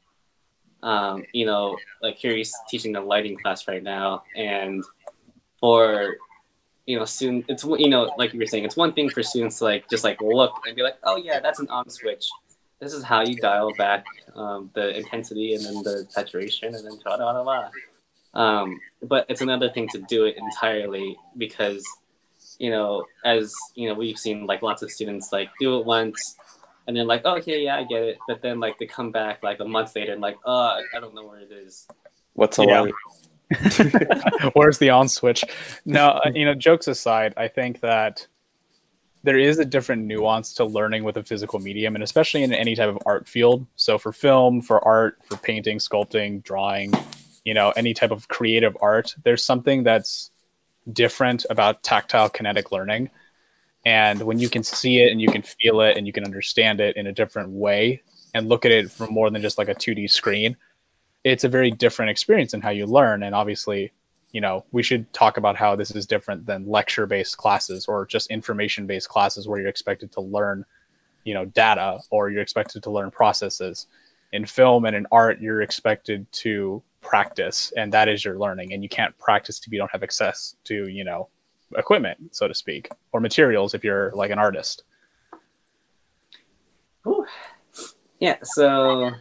um, 0.83 1.25
you 1.33 1.47
know, 1.47 1.77
like 2.03 2.17
here 2.17 2.35
he's 2.35 2.53
teaching 2.69 2.93
the 2.93 3.01
lighting 3.01 3.37
class 3.37 3.67
right 3.67 3.83
now, 3.83 4.23
and 4.37 4.85
for 5.61 6.17
you 6.87 6.99
know, 6.99 7.05
soon 7.05 7.45
it's 7.49 7.65
you 7.65 7.89
know, 7.89 8.13
like 8.17 8.33
you 8.33 8.39
were 8.39 8.47
saying, 8.47 8.65
it's 8.65 8.77
one 8.77 8.93
thing 8.93 9.11
for 9.11 9.23
students 9.23 9.59
to 9.59 9.65
like 9.65 9.89
just 9.91 10.05
like 10.05 10.21
look 10.21 10.53
and 10.67 10.77
be 10.77 10.83
like, 10.83 10.97
oh 11.03 11.17
yeah, 11.17 11.41
that's 11.41 11.59
an 11.59 11.69
on 11.69 11.89
switch. 11.91 12.27
This 12.79 12.93
is 12.93 13.03
how 13.03 13.23
you 13.23 13.37
dial 13.37 13.73
back 13.77 14.05
um, 14.35 14.71
the 14.75 14.97
intensity 14.97 15.55
and 15.55 15.65
then 15.65 15.83
the 15.83 16.07
saturation 16.11 16.75
and 16.75 16.87
then 16.87 16.99
blah 17.05 17.17
blah 17.17 17.43
blah. 17.43 17.71
Um, 18.35 18.79
but 19.03 19.27
it's 19.29 19.41
another 19.41 19.71
thing 19.71 19.89
to 19.89 19.99
do 20.09 20.27
it 20.27 20.37
entirely 20.37 21.17
because 21.37 21.85
you 22.59 22.71
know, 22.71 23.05
as 23.25 23.55
you 23.75 23.89
know, 23.89 23.95
we've 23.95 24.19
seen 24.19 24.47
like 24.47 24.63
lots 24.63 24.83
of 24.83 24.91
students 24.91 25.33
like 25.33 25.51
do 25.61 25.79
it 25.79 25.85
once 25.85 26.37
and 26.87 26.97
then 26.97 27.07
like, 27.07 27.23
oh, 27.25 27.37
okay, 27.39 27.65
yeah, 27.65 27.77
I 27.77 27.85
get 27.85 28.03
it. 28.03 28.19
But 28.29 28.43
then 28.43 28.61
like 28.61 28.79
they 28.79 28.87
come 28.87 29.11
back 29.11 29.43
like 29.43 29.61
a 29.61 29.65
month 29.65 29.97
later 29.97 30.13
and 30.13 30.21
like, 30.21 30.39
oh, 30.45 30.81
I 30.95 31.01
don't 31.01 31.15
know 31.15 31.27
where 31.27 31.41
it 31.41 31.51
is. 31.51 31.87
What's 32.35 32.59
a 32.59 32.65
yeah. 32.65 32.81
light? 32.81 32.95
Where's 34.55 34.79
the 34.79 34.91
on 34.91 35.09
switch? 35.09 35.45
No, 35.85 36.09
uh, 36.09 36.31
you 36.35 36.45
know, 36.45 36.55
jokes 36.55 36.89
aside, 36.89 37.35
I 37.37 37.49
think 37.49 37.81
that 37.81 38.27
there 39.23 39.39
is 39.39 39.59
a 39.59 39.65
different 39.65 40.05
nuance 40.05 40.55
to 40.55 40.65
learning 40.65 41.03
with 41.03 41.17
a 41.17 41.25
physical 41.25 41.59
medium, 41.59 41.97
and 41.97 42.05
especially 42.05 42.43
in 42.43 42.53
any 42.53 42.77
type 42.77 42.89
of 42.89 42.99
art 43.07 43.29
field. 43.29 43.67
So 43.75 43.99
for 43.99 44.13
film, 44.13 44.63
for 44.63 44.85
art, 44.87 45.19
for 45.25 45.37
painting, 45.37 45.79
sculpting, 45.79 46.43
drawing, 46.43 46.93
you 47.45 47.55
know, 47.55 47.73
any 47.77 47.95
type 47.95 48.11
of 48.13 48.29
creative 48.29 48.77
art, 48.81 49.15
there's 49.25 49.43
something 49.43 49.83
that's 49.83 50.31
different 50.93 51.45
about 51.51 51.83
tactile 51.83 52.29
kinetic 52.29 52.71
learning 52.71 53.11
and 53.87 54.21
when 54.21 54.41
you 54.41 54.49
can 54.49 54.65
see 54.65 55.01
it 55.01 55.13
and 55.13 55.23
you 55.23 55.29
can 55.29 55.43
feel 55.43 55.81
it 55.81 55.97
and 55.97 56.09
you 56.09 56.13
can 56.13 56.25
understand 56.25 56.81
it 56.81 56.97
in 56.97 57.07
a 57.07 57.13
different 57.13 57.51
way 57.51 58.03
and 58.35 58.49
look 58.49 58.65
at 58.65 58.73
it 58.73 58.91
from 58.91 59.15
more 59.15 59.31
than 59.31 59.41
just 59.41 59.59
like 59.59 59.69
a 59.69 59.75
2D 59.77 60.11
screen, 60.11 60.57
it's 61.23 61.45
a 61.45 61.49
very 61.49 61.71
different 61.71 62.11
experience 62.11 62.53
in 62.53 62.61
how 62.61 62.71
you 62.71 62.85
learn. 62.85 63.23
And 63.23 63.33
obviously, 63.33 63.93
you 64.33 64.41
know, 64.41 64.65
we 64.73 64.83
should 64.83 65.11
talk 65.13 65.37
about 65.37 65.55
how 65.55 65.77
this 65.77 65.93
is 65.93 66.05
different 66.05 66.47
than 66.47 66.69
lecture 66.69 67.07
based 67.07 67.37
classes 67.37 67.87
or 67.87 68.05
just 68.05 68.29
information 68.29 68.89
based 68.89 69.09
classes 69.09 69.47
where 69.47 69.61
you're 69.61 69.69
expected 69.69 70.11
to 70.13 70.21
learn, 70.21 70.65
you 71.23 71.33
know, 71.33 71.45
data 71.45 72.01
or 72.11 72.29
you're 72.29 72.43
expected 72.43 72.83
to 72.83 72.91
learn 72.91 73.13
processes. 73.13 73.87
In 74.33 74.47
film 74.47 74.85
and 74.85 74.97
in 74.97 75.07
art, 75.13 75.41
you're 75.41 75.63
expected 75.63 76.27
to 76.33 76.83
practice, 77.03 77.73
and 77.77 77.93
that 77.93 78.09
is 78.09 78.25
your 78.25 78.37
learning. 78.37 78.73
And 78.73 78.83
you 78.83 78.89
can't 78.89 79.17
practice 79.17 79.61
if 79.65 79.73
you 79.73 79.79
don't 79.79 79.93
have 79.93 80.03
access 80.03 80.57
to, 80.65 80.89
you 80.89 81.05
know, 81.05 81.29
equipment, 81.77 82.35
so 82.35 82.47
to 82.49 82.55
speak, 82.55 82.89
or 83.13 83.21
materials 83.21 83.75
if 83.75 83.83
you're 83.83 84.13
like 84.15 84.31
an 84.31 84.39
artist. 84.39 84.85
Ooh. 87.07 87.25
Yeah, 88.21 88.37
so 88.43 89.13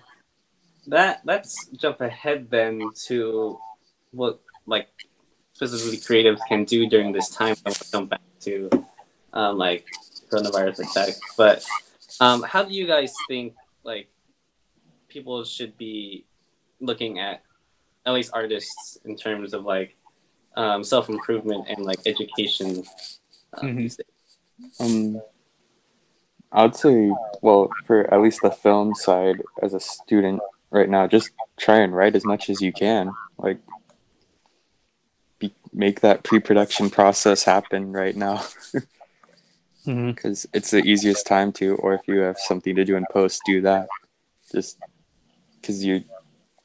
that 0.88 1.22
let's 1.26 1.68
jump 1.70 2.02
ahead 2.02 2.50
then 2.50 2.82
to 3.08 3.60
what 4.12 4.40
like 4.66 4.88
physically 5.58 5.98
creatives 5.98 6.40
can 6.48 6.64
do 6.64 6.88
during 6.88 7.12
this 7.12 7.30
time. 7.30 7.56
I 7.66 7.70
will 7.70 7.76
come 7.92 8.08
back 8.08 8.22
to 8.42 8.70
um, 9.34 9.58
like 9.58 9.86
coronavirus 10.32 10.90
attack, 10.90 11.16
but 11.38 11.66
um, 12.20 12.44
how 12.44 12.64
do 12.64 12.74
you 12.74 12.88
guys 12.88 13.14
think 13.28 13.54
like 13.84 14.10
people 15.08 15.44
should 15.44 15.78
be 15.78 16.26
looking 16.80 17.20
at 17.20 17.42
at 18.06 18.14
least 18.14 18.32
artists 18.34 18.98
in 19.06 19.16
terms 19.16 19.54
of 19.54 19.64
like 19.64 19.96
um, 20.56 20.84
self 20.84 21.10
improvement 21.10 21.66
and 21.70 21.86
like 21.86 22.00
education. 22.06 22.84
Um, 23.58 23.78
mm-hmm. 23.78 24.84
um, 24.84 25.22
I'd 26.52 26.76
say, 26.76 27.12
well, 27.42 27.70
for 27.86 28.12
at 28.14 28.22
least 28.22 28.40
the 28.42 28.52
film 28.52 28.96
side, 28.96 29.42
as 29.62 29.74
a 29.74 29.80
student 29.80 30.42
right 30.72 30.90
now, 30.90 31.08
just 31.08 31.32
try 31.58 31.80
and 31.80 31.96
write 31.96 32.16
as 32.16 32.26
much 32.26 32.50
as 32.50 32.62
you 32.62 32.72
can. 32.72 33.12
Like, 33.38 33.60
be, 35.40 35.54
make 35.74 36.02
that 36.02 36.24
pre-production 36.24 36.90
process 36.90 37.44
happen 37.44 37.92
right 37.92 38.16
now. 38.16 38.46
Because 38.72 38.86
mm-hmm. 39.86 40.58
it's 40.58 40.72
the 40.72 40.84
easiest 40.84 41.28
time 41.28 41.52
to, 41.54 41.76
or 41.76 41.94
if 41.94 42.02
you 42.08 42.20
have 42.20 42.38
something 42.40 42.76
to 42.76 42.86
do 42.86 42.96
in 42.96 43.06
post, 43.12 43.42
do 43.46 43.62
that. 43.62 43.88
Just 44.52 44.78
because 45.60 45.84
you're 45.84 46.02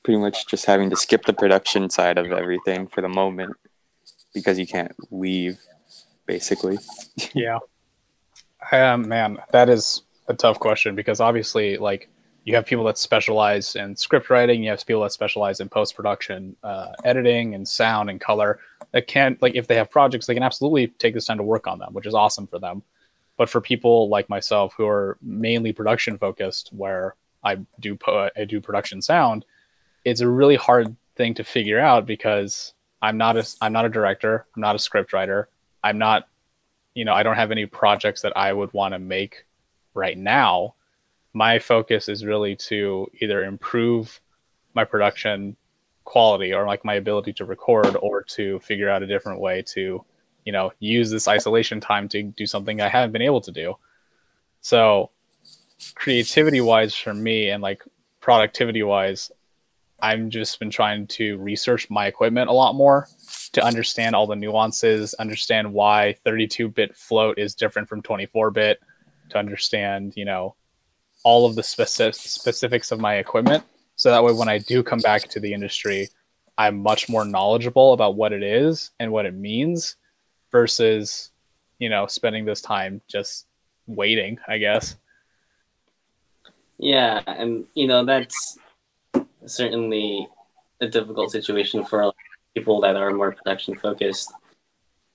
pretty 0.04 0.20
much 0.20 0.46
just 0.46 0.66
having 0.66 0.90
to 0.90 0.96
skip 0.96 1.24
the 1.24 1.32
production 1.32 1.90
side 1.90 2.16
of 2.16 2.30
everything 2.30 2.86
for 2.86 3.00
the 3.00 3.08
moment 3.08 3.56
because 4.34 4.58
you 4.58 4.66
can't 4.66 4.94
leave, 5.10 5.58
basically. 6.26 6.78
yeah. 7.34 7.58
Um, 8.72 9.08
man, 9.08 9.38
that 9.52 9.68
is 9.68 10.02
a 10.28 10.34
tough 10.34 10.60
question 10.60 10.94
because 10.94 11.20
obviously, 11.20 11.76
like, 11.76 12.08
you 12.44 12.54
have 12.54 12.64
people 12.64 12.84
that 12.84 12.98
specialize 12.98 13.76
in 13.76 13.94
script 13.94 14.30
writing, 14.30 14.62
you 14.62 14.70
have 14.70 14.84
people 14.86 15.02
that 15.02 15.12
specialize 15.12 15.60
in 15.60 15.68
post 15.68 15.94
production, 15.94 16.56
uh, 16.62 16.88
editing, 17.04 17.54
and 17.54 17.68
sound 17.68 18.08
and 18.08 18.20
color. 18.20 18.60
That 18.92 19.06
can't, 19.06 19.40
like, 19.42 19.54
if 19.54 19.66
they 19.66 19.76
have 19.76 19.90
projects, 19.90 20.26
they 20.26 20.34
can 20.34 20.42
absolutely 20.42 20.88
take 20.88 21.14
this 21.14 21.26
time 21.26 21.36
to 21.36 21.42
work 21.42 21.66
on 21.66 21.78
them, 21.78 21.92
which 21.92 22.06
is 22.06 22.14
awesome 22.14 22.46
for 22.46 22.58
them. 22.58 22.82
But 23.36 23.48
for 23.48 23.60
people 23.60 24.08
like 24.08 24.28
myself 24.28 24.74
who 24.76 24.86
are 24.86 25.18
mainly 25.22 25.72
production 25.72 26.18
focused, 26.18 26.70
where 26.72 27.14
I 27.42 27.58
do 27.78 27.96
po- 27.96 28.30
I 28.36 28.44
do 28.44 28.60
production 28.60 29.00
sound, 29.00 29.44
it's 30.04 30.20
a 30.20 30.28
really 30.28 30.56
hard 30.56 30.94
thing 31.16 31.34
to 31.34 31.44
figure 31.44 31.78
out 31.78 32.06
because 32.06 32.74
I'm 33.02 33.16
not 33.16 33.36
a 33.36 33.46
I'm 33.60 33.72
not 33.72 33.84
a 33.84 33.88
director. 33.88 34.46
I'm 34.54 34.62
not 34.62 34.76
a 34.76 34.78
script 34.78 35.12
writer. 35.12 35.48
I'm 35.82 35.98
not, 35.98 36.28
you 36.94 37.04
know, 37.04 37.14
I 37.14 37.22
don't 37.22 37.36
have 37.36 37.50
any 37.50 37.66
projects 37.66 38.22
that 38.22 38.36
I 38.36 38.52
would 38.52 38.72
want 38.72 38.94
to 38.94 38.98
make 38.98 39.46
right 39.94 40.16
now. 40.16 40.74
My 41.32 41.58
focus 41.58 42.08
is 42.08 42.24
really 42.24 42.56
to 42.56 43.06
either 43.20 43.44
improve 43.44 44.20
my 44.74 44.84
production 44.84 45.56
quality 46.04 46.52
or 46.52 46.66
like 46.66 46.84
my 46.84 46.94
ability 46.94 47.32
to 47.34 47.44
record 47.44 47.96
or 48.00 48.22
to 48.22 48.58
figure 48.60 48.90
out 48.90 49.02
a 49.02 49.06
different 49.06 49.40
way 49.40 49.62
to, 49.62 50.04
you 50.44 50.52
know, 50.52 50.72
use 50.80 51.10
this 51.10 51.28
isolation 51.28 51.80
time 51.80 52.08
to 52.08 52.22
do 52.22 52.46
something 52.46 52.80
I 52.80 52.88
haven't 52.88 53.12
been 53.12 53.22
able 53.22 53.40
to 53.42 53.52
do. 53.52 53.76
So 54.60 55.10
creativity 55.94 56.60
wise 56.60 56.94
for 56.94 57.14
me 57.14 57.50
and 57.50 57.62
like 57.62 57.82
productivity 58.20 58.82
wise, 58.82 59.30
I've 60.02 60.28
just 60.28 60.58
been 60.58 60.70
trying 60.70 61.06
to 61.08 61.38
research 61.38 61.88
my 61.90 62.06
equipment 62.06 62.48
a 62.48 62.52
lot 62.52 62.74
more 62.74 63.08
to 63.52 63.64
understand 63.64 64.14
all 64.14 64.26
the 64.26 64.36
nuances, 64.36 65.14
understand 65.14 65.72
why 65.72 66.16
32-bit 66.24 66.96
float 66.96 67.38
is 67.38 67.54
different 67.54 67.88
from 67.88 68.02
24-bit, 68.02 68.80
to 69.30 69.38
understand, 69.38 70.14
you 70.16 70.24
know, 70.24 70.54
all 71.24 71.46
of 71.46 71.54
the 71.54 71.62
specific 71.62 72.14
specifics 72.14 72.92
of 72.92 73.00
my 73.00 73.16
equipment. 73.16 73.62
So 73.96 74.10
that 74.10 74.24
way, 74.24 74.32
when 74.32 74.48
I 74.48 74.58
do 74.58 74.82
come 74.82 75.00
back 75.00 75.22
to 75.28 75.40
the 75.40 75.52
industry, 75.52 76.08
I'm 76.56 76.82
much 76.82 77.08
more 77.08 77.24
knowledgeable 77.24 77.92
about 77.92 78.16
what 78.16 78.32
it 78.32 78.42
is 78.42 78.90
and 78.98 79.12
what 79.12 79.26
it 79.26 79.34
means, 79.34 79.96
versus, 80.50 81.30
you 81.78 81.88
know, 81.88 82.06
spending 82.06 82.44
this 82.44 82.60
time 82.60 83.00
just 83.08 83.46
waiting. 83.86 84.38
I 84.48 84.58
guess. 84.58 84.96
Yeah, 86.78 87.20
and 87.26 87.66
you 87.74 87.86
know 87.86 88.04
that's 88.04 88.58
certainly 89.46 90.28
a 90.80 90.88
difficult 90.88 91.30
situation 91.30 91.84
for 91.84 92.12
people 92.54 92.80
that 92.80 92.96
are 92.96 93.12
more 93.12 93.32
production 93.32 93.76
focused. 93.76 94.32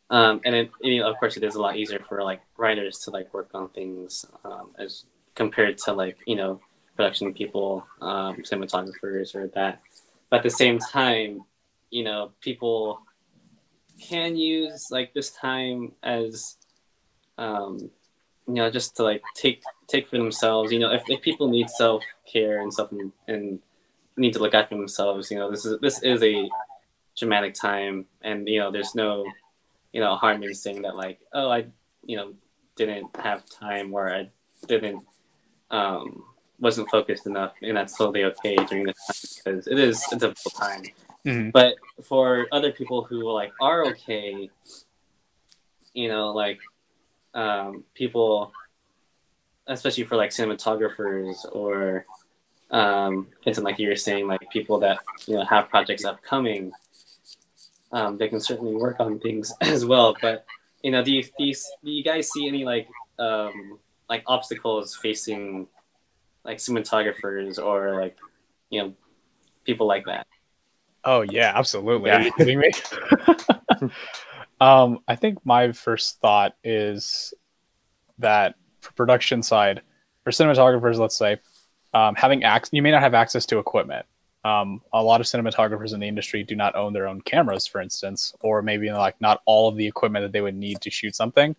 Um, 0.10 0.42
and 0.46 0.56
it, 0.56 0.72
you 0.82 1.00
know, 1.00 1.10
of 1.10 1.18
course, 1.18 1.36
it 1.38 1.44
is 1.44 1.56
a 1.56 1.62
lot 1.62 1.78
easier 1.78 2.00
for 2.00 2.24
like 2.24 2.42
writers 2.58 3.00
to 3.00 3.12
like 3.12 3.34
work 3.34 3.50
on 3.54 3.70
things 3.70 4.26
um, 4.44 4.72
as 4.78 5.06
compared 5.34 5.78
to 5.80 5.94
like 5.94 6.18
you 6.28 6.36
know 6.36 6.62
production 6.96 7.34
people, 7.34 7.86
um, 8.02 8.38
cinematographers, 8.38 9.36
or 9.36 9.48
that. 9.56 9.82
But 10.30 10.38
at 10.38 10.44
the 10.44 10.50
same 10.50 10.80
time, 10.80 11.42
you 11.90 12.04
know, 12.04 12.32
people 12.42 13.02
can 14.00 14.36
use 14.36 14.88
like 14.92 15.14
this 15.14 15.32
time 15.32 15.94
as 16.04 16.58
um, 17.38 17.90
you 18.48 18.54
know 18.54 18.70
just 18.70 18.96
to 18.98 19.04
like 19.04 19.24
take 19.36 19.64
take 19.88 20.08
for 20.08 20.18
themselves. 20.18 20.72
You 20.72 20.80
know, 20.80 20.92
if, 20.92 21.04
if 21.08 21.22
people 21.22 21.48
need 21.50 21.70
self 21.70 22.04
care 22.32 22.62
and 22.62 22.72
stuff 22.72 22.92
and, 22.92 23.12
and 23.28 23.60
need 24.18 24.34
to 24.34 24.40
look 24.40 24.54
after 24.54 24.76
themselves. 24.76 25.32
You 25.32 25.40
know, 25.40 25.52
this 25.52 25.66
is 25.66 25.80
this 25.80 26.02
is 26.04 26.24
a 26.24 26.50
dramatic 27.18 27.54
time, 27.54 28.06
and 28.22 28.48
you 28.48 28.60
know, 28.60 28.72
there's 28.72 28.96
no 28.96 29.26
you 29.94 30.02
know 30.02 30.16
harm 30.16 30.44
in 30.44 30.54
saying 30.54 30.84
that 30.84 30.96
like, 30.96 31.20
oh, 31.34 31.50
I 31.50 31.68
you 32.04 32.18
know 32.18 32.34
didn't 32.76 33.16
have 33.18 33.46
time 33.50 33.94
or 33.94 34.14
I 34.14 34.30
didn't 34.68 35.04
um 35.72 36.24
wasn't 36.60 36.90
focused 36.90 37.26
enough, 37.28 37.54
and 37.62 37.78
that's 37.78 37.98
totally 37.98 38.24
okay 38.24 38.56
during 38.56 38.86
this 38.86 38.98
time 39.44 39.44
because 39.44 39.68
it 39.68 39.80
is 39.80 40.04
a 40.12 40.18
difficult 40.18 40.56
time. 40.56 40.84
Mhm. 41.26 41.52
But 41.52 41.76
for 42.04 42.48
other 42.52 42.72
people 42.72 43.04
who 43.04 43.32
like 43.32 43.52
are 43.60 43.86
okay, 43.88 44.50
you 45.94 46.08
know, 46.08 46.32
like 46.32 46.60
um, 47.34 47.84
people, 47.94 48.54
especially 49.68 50.04
for 50.04 50.16
like 50.16 50.30
cinematographers 50.30 51.46
or 51.52 52.06
um, 52.72 53.28
it's 53.46 53.60
like 53.60 53.80
you 53.80 53.90
were 53.90 53.96
saying, 53.96 54.28
like 54.28 54.50
people 54.52 54.80
that 54.80 55.00
you 55.28 55.36
know 55.36 55.46
have 55.46 55.70
projects 55.70 56.06
upcoming, 56.06 56.72
um, 57.92 58.18
they 58.18 58.28
can 58.28 58.40
certainly 58.40 58.76
work 58.76 59.00
on 59.00 59.20
things 59.20 59.54
as 59.62 59.86
well. 59.86 60.16
But 60.22 60.46
you 60.84 60.92
know, 60.92 61.04
do 61.04 61.12
you 61.12 61.24
do 61.24 61.46
you, 61.46 61.54
do 61.84 61.92
you 61.92 62.04
guys 62.04 62.32
see 62.32 62.48
any 62.48 62.66
like 62.66 62.88
um, 63.20 63.80
like 64.10 64.24
obstacles 64.28 64.96
facing 64.96 65.68
like 66.44 66.58
cinematographers 66.58 67.64
or 67.64 68.00
like 68.00 68.18
you 68.70 68.82
know 68.82 68.94
people 69.64 69.88
like 69.88 70.06
that? 70.06 70.28
Oh 71.04 71.22
yeah, 71.22 71.52
absolutely. 71.56 72.10
Yeah. 72.10 72.18
Are 72.18 72.22
you 72.22 72.32
kidding 72.34 72.60
me? 72.60 72.72
um, 74.60 75.00
I 75.08 75.16
think 75.16 75.46
my 75.46 75.72
first 75.72 76.20
thought 76.20 76.56
is 76.64 77.34
that 78.18 78.56
for 78.82 78.92
production 78.94 79.44
side, 79.44 79.82
for 80.24 80.32
cinematographers, 80.32 80.98
let's 80.98 81.18
say, 81.18 81.38
um, 81.96 82.14
having 82.16 82.44
access, 82.44 82.74
you 82.74 82.82
may 82.82 82.92
not 82.92 83.02
have 83.02 83.14
access 83.14 83.46
to 83.48 83.58
equipment. 83.58 84.06
Um, 84.44 84.82
a 84.94 85.02
lot 85.02 85.22
of 85.22 85.26
cinematographers 85.26 85.94
in 85.94 86.00
the 86.00 86.08
industry 86.08 86.44
do 86.44 86.56
not 86.56 86.76
own 86.76 86.94
their 86.94 87.08
own 87.08 87.22
cameras, 87.22 87.66
for 87.66 87.82
instance, 87.82 88.36
or 88.42 88.62
maybe 88.62 88.92
like 88.92 89.20
not 89.20 89.42
all 89.46 89.70
of 89.70 89.76
the 89.76 89.88
equipment 89.88 90.24
that 90.24 90.32
they 90.32 90.42
would 90.42 90.56
need 90.56 90.82
to 90.82 90.92
shoot 90.92 91.16
something. 91.16 91.56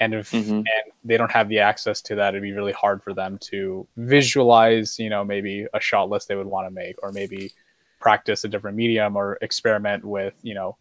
And 0.00 0.14
if 0.14 0.30
Mhm. 0.30 0.58
and 0.58 0.92
they 1.04 1.16
don't 1.16 1.30
have 1.30 1.48
the 1.48 1.58
access 1.58 2.00
to 2.02 2.14
that, 2.14 2.30
it'd 2.30 2.42
be 2.42 2.52
really 2.52 2.72
hard 2.72 3.02
for 3.02 3.12
them 3.12 3.36
to 3.50 3.86
visualize, 3.96 4.98
you 4.98 5.10
know, 5.10 5.24
maybe 5.24 5.66
a 5.74 5.80
shot 5.80 6.08
list 6.08 6.28
they 6.28 6.36
would 6.36 6.46
want 6.46 6.66
to 6.66 6.70
make, 6.70 6.96
or 7.02 7.12
maybe 7.12 7.52
practice 8.00 8.44
a 8.44 8.48
different 8.48 8.76
medium 8.76 9.16
or 9.16 9.38
experiment 9.42 10.04
with, 10.04 10.34
you 10.42 10.54
know, 10.54 10.76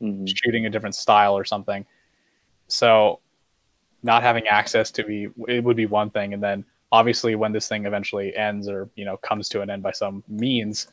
Mhm. 0.00 0.28
shooting 0.36 0.66
a 0.66 0.70
different 0.70 0.94
style 0.94 1.36
or 1.36 1.44
something. 1.44 1.84
So 2.68 3.20
not 4.02 4.22
having 4.22 4.46
access 4.46 4.90
to 4.92 5.04
be 5.04 5.28
it 5.48 5.64
would 5.64 5.76
be 5.76 5.86
one 5.86 6.10
thing 6.10 6.34
and 6.34 6.42
then 6.42 6.64
obviously 6.92 7.34
when 7.34 7.52
this 7.52 7.68
thing 7.68 7.86
eventually 7.86 8.34
ends 8.36 8.68
or 8.68 8.88
you 8.94 9.04
know 9.04 9.16
comes 9.16 9.48
to 9.48 9.60
an 9.60 9.70
end 9.70 9.82
by 9.82 9.92
some 9.92 10.22
means 10.28 10.88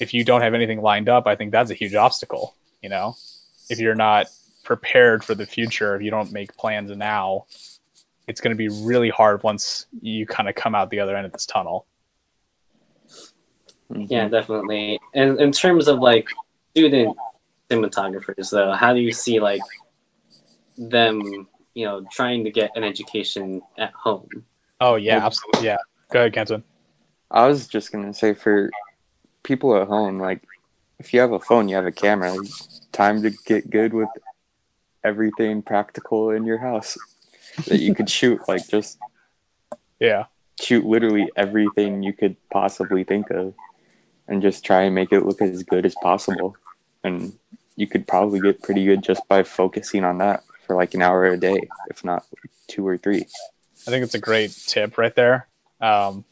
if 0.00 0.12
you 0.12 0.24
don't 0.24 0.42
have 0.42 0.54
anything 0.54 0.80
lined 0.80 1.08
up 1.08 1.26
i 1.26 1.34
think 1.34 1.50
that's 1.50 1.70
a 1.70 1.74
huge 1.74 1.94
obstacle 1.94 2.54
you 2.82 2.88
know 2.88 3.14
if 3.70 3.78
you're 3.78 3.94
not 3.94 4.26
prepared 4.64 5.24
for 5.24 5.34
the 5.34 5.46
future 5.46 5.96
if 5.96 6.02
you 6.02 6.10
don't 6.10 6.32
make 6.32 6.54
plans 6.56 6.90
now 6.96 7.44
it's 8.28 8.40
going 8.40 8.56
to 8.56 8.56
be 8.56 8.68
really 8.68 9.10
hard 9.10 9.42
once 9.42 9.86
you 10.00 10.26
kind 10.26 10.48
of 10.48 10.54
come 10.54 10.74
out 10.74 10.90
the 10.90 11.00
other 11.00 11.16
end 11.16 11.26
of 11.26 11.32
this 11.32 11.46
tunnel. 11.46 11.86
Yeah, 13.90 14.28
definitely. 14.28 14.98
And 15.14 15.40
in 15.40 15.52
terms 15.52 15.88
of 15.88 15.98
like 15.98 16.26
student 16.70 17.16
cinematographers, 17.70 18.50
though, 18.50 18.72
how 18.72 18.94
do 18.94 19.00
you 19.00 19.12
see 19.12 19.40
like 19.40 19.60
them, 20.78 21.46
you 21.74 21.84
know, 21.84 22.04
trying 22.10 22.44
to 22.44 22.50
get 22.50 22.70
an 22.74 22.84
education 22.84 23.60
at 23.76 23.92
home? 23.92 24.28
Oh 24.82 24.96
yeah 24.96 25.16
Well- 25.16 25.26
absolutely 25.26 25.66
yeah 25.66 25.78
go 26.10 26.20
ahead 26.20 26.34
kenton 26.34 26.62
I 27.30 27.46
was 27.46 27.66
just 27.66 27.90
gonna 27.90 28.12
say 28.12 28.34
for 28.34 28.70
people 29.42 29.74
at 29.80 29.88
home, 29.88 30.18
like 30.18 30.42
if 30.98 31.14
you 31.14 31.20
have 31.20 31.32
a 31.32 31.40
phone, 31.40 31.66
you 31.68 31.76
have 31.76 31.86
a 31.86 31.92
camera. 31.92 32.34
like, 32.34 32.48
time 32.92 33.22
to 33.22 33.30
get 33.46 33.70
good 33.70 33.94
with 33.94 34.10
everything 35.02 35.62
practical 35.62 36.30
in 36.30 36.44
your 36.44 36.58
house 36.58 36.98
that 37.66 37.80
you 37.80 37.94
could 37.94 38.10
shoot. 38.10 38.38
Like 38.48 38.68
just 38.68 38.98
yeah 39.98 40.26
shoot 40.60 40.84
literally 40.84 41.30
everything 41.34 42.02
you 42.02 42.12
could 42.12 42.36
possibly 42.50 43.02
think 43.02 43.30
of, 43.30 43.54
and 44.28 44.42
just 44.42 44.62
try 44.62 44.82
and 44.82 44.94
make 44.94 45.10
it 45.10 45.24
look 45.24 45.40
as 45.40 45.62
good 45.62 45.86
as 45.86 45.94
possible. 46.02 46.54
And 47.02 47.32
you 47.76 47.86
could 47.86 48.06
probably 48.06 48.40
get 48.40 48.62
pretty 48.62 48.84
good 48.84 49.02
just 49.02 49.26
by 49.26 49.42
focusing 49.42 50.04
on 50.04 50.18
that 50.18 50.44
for 50.66 50.76
like 50.76 50.92
an 50.92 51.00
hour 51.00 51.24
a 51.24 51.38
day, 51.38 51.66
if 51.88 52.04
not 52.04 52.26
two 52.68 52.86
or 52.86 52.98
three. 52.98 53.24
I 53.86 53.90
think 53.90 54.04
it's 54.04 54.14
a 54.14 54.20
great 54.20 54.52
tip 54.66 54.98
right 54.98 55.14
there. 55.14 55.48
Um, 55.80 56.24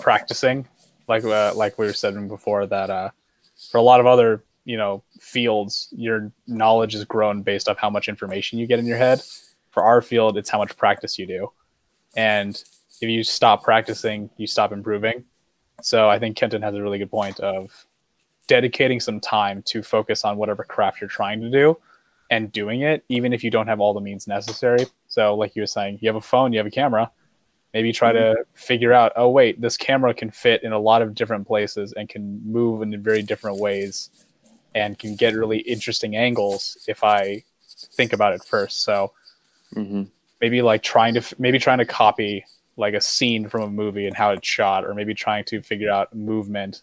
practicing, 0.00 0.66
like 1.08 1.24
uh, 1.24 1.52
like 1.54 1.78
we 1.78 1.86
were 1.86 1.92
saying 1.92 2.28
before, 2.28 2.66
that 2.66 2.90
uh, 2.90 3.10
for 3.70 3.78
a 3.78 3.82
lot 3.82 4.00
of 4.00 4.06
other 4.06 4.42
you 4.64 4.76
know 4.76 5.02
fields, 5.20 5.88
your 5.92 6.32
knowledge 6.46 6.94
is 6.94 7.04
grown 7.04 7.42
based 7.42 7.68
off 7.68 7.76
how 7.76 7.90
much 7.90 8.08
information 8.08 8.58
you 8.58 8.66
get 8.66 8.78
in 8.78 8.86
your 8.86 8.96
head. 8.96 9.22
For 9.70 9.82
our 9.82 10.00
field, 10.00 10.38
it's 10.38 10.48
how 10.48 10.58
much 10.58 10.76
practice 10.76 11.18
you 11.18 11.26
do, 11.26 11.52
and 12.16 12.62
if 13.00 13.08
you 13.08 13.22
stop 13.22 13.62
practicing, 13.62 14.30
you 14.36 14.46
stop 14.46 14.72
improving. 14.72 15.24
So 15.82 16.08
I 16.08 16.18
think 16.18 16.36
Kenton 16.36 16.62
has 16.62 16.74
a 16.74 16.82
really 16.82 16.98
good 16.98 17.10
point 17.10 17.40
of 17.40 17.70
dedicating 18.46 19.00
some 19.00 19.20
time 19.20 19.62
to 19.62 19.82
focus 19.82 20.24
on 20.24 20.36
whatever 20.36 20.64
craft 20.64 21.00
you're 21.00 21.08
trying 21.08 21.40
to 21.40 21.50
do 21.50 21.76
and 22.30 22.52
doing 22.52 22.82
it, 22.82 23.04
even 23.08 23.32
if 23.32 23.44
you 23.44 23.50
don't 23.50 23.66
have 23.66 23.80
all 23.80 23.94
the 23.94 24.00
means 24.00 24.26
necessary. 24.26 24.86
So, 25.14 25.36
like 25.36 25.54
you 25.54 25.62
were 25.62 25.66
saying, 25.66 25.98
you 26.00 26.08
have 26.08 26.16
a 26.16 26.20
phone, 26.20 26.52
you 26.52 26.58
have 26.58 26.66
a 26.66 26.70
camera. 26.70 27.10
Maybe 27.72 27.92
try 27.92 28.12
to 28.12 28.44
figure 28.54 28.92
out, 28.92 29.12
oh, 29.16 29.28
wait, 29.28 29.60
this 29.60 29.76
camera 29.76 30.12
can 30.14 30.30
fit 30.30 30.64
in 30.64 30.72
a 30.72 30.78
lot 30.78 31.02
of 31.02 31.14
different 31.14 31.46
places 31.46 31.92
and 31.92 32.08
can 32.08 32.40
move 32.44 32.82
in 32.82 33.00
very 33.00 33.22
different 33.22 33.58
ways 33.58 34.10
and 34.74 34.98
can 34.98 35.14
get 35.14 35.34
really 35.34 35.58
interesting 35.58 36.16
angles 36.16 36.76
if 36.88 37.04
I 37.04 37.44
think 37.92 38.12
about 38.12 38.34
it 38.34 38.44
first. 38.44 38.82
So, 38.82 39.12
hmm 39.74 40.04
maybe 40.40 40.62
like 40.62 40.82
trying 40.82 41.14
to 41.14 41.22
maybe 41.38 41.58
trying 41.58 41.78
to 41.78 41.86
copy 41.86 42.44
like 42.76 42.94
a 42.94 43.00
scene 43.00 43.48
from 43.48 43.62
a 43.62 43.70
movie 43.70 44.06
and 44.06 44.16
how 44.16 44.30
it's 44.30 44.46
shot 44.46 44.84
or 44.84 44.92
maybe 44.94 45.14
trying 45.14 45.44
to 45.44 45.62
figure 45.62 45.90
out 45.90 46.14
movement 46.14 46.82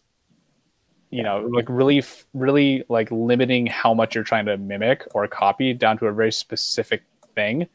you 1.11 1.21
know 1.21 1.47
like 1.51 1.65
really 1.69 2.03
really 2.33 2.83
like 2.89 3.11
limiting 3.11 3.67
how 3.67 3.93
much 3.93 4.15
you're 4.15 4.23
trying 4.23 4.45
to 4.45 4.57
mimic 4.57 5.05
or 5.13 5.27
copy 5.27 5.73
down 5.73 5.97
to 5.97 6.07
a 6.07 6.13
very 6.13 6.31
specific 6.31 7.03
thing 7.35 7.67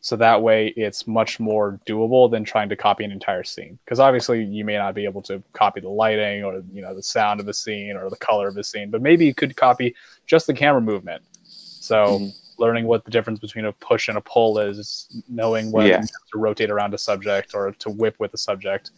so 0.00 0.16
that 0.16 0.42
way 0.42 0.68
it's 0.76 1.06
much 1.06 1.40
more 1.40 1.78
doable 1.86 2.30
than 2.30 2.44
trying 2.44 2.68
to 2.68 2.76
copy 2.76 3.04
an 3.04 3.10
entire 3.12 3.42
scene 3.44 3.78
because 3.84 3.98
obviously 4.00 4.42
you 4.44 4.64
may 4.64 4.76
not 4.76 4.94
be 4.94 5.04
able 5.04 5.22
to 5.22 5.42
copy 5.52 5.80
the 5.80 5.88
lighting 5.88 6.44
or 6.44 6.56
you 6.72 6.82
know 6.82 6.94
the 6.94 7.02
sound 7.02 7.40
of 7.40 7.46
the 7.46 7.54
scene 7.54 7.96
or 7.96 8.10
the 8.10 8.16
color 8.16 8.46
of 8.48 8.54
the 8.54 8.62
scene 8.64 8.90
but 8.90 9.00
maybe 9.02 9.24
you 9.24 9.34
could 9.34 9.56
copy 9.56 9.94
just 10.26 10.46
the 10.46 10.52
camera 10.54 10.80
movement 10.80 11.22
so 11.42 12.18
Mhm. 12.18 12.58
learning 12.58 12.86
what 12.86 13.04
the 13.04 13.10
difference 13.10 13.38
between 13.40 13.64
a 13.64 13.72
push 13.72 14.08
and 14.08 14.16
a 14.18 14.20
pull 14.20 14.58
is 14.58 15.22
knowing 15.28 15.72
when 15.72 15.86
Yeah. 15.86 16.00
to 16.00 16.38
rotate 16.38 16.70
around 16.70 16.92
a 16.94 16.98
subject 16.98 17.54
or 17.54 17.72
to 17.72 17.90
whip 17.90 18.16
with 18.18 18.32
a 18.34 18.38
subject 18.38 18.90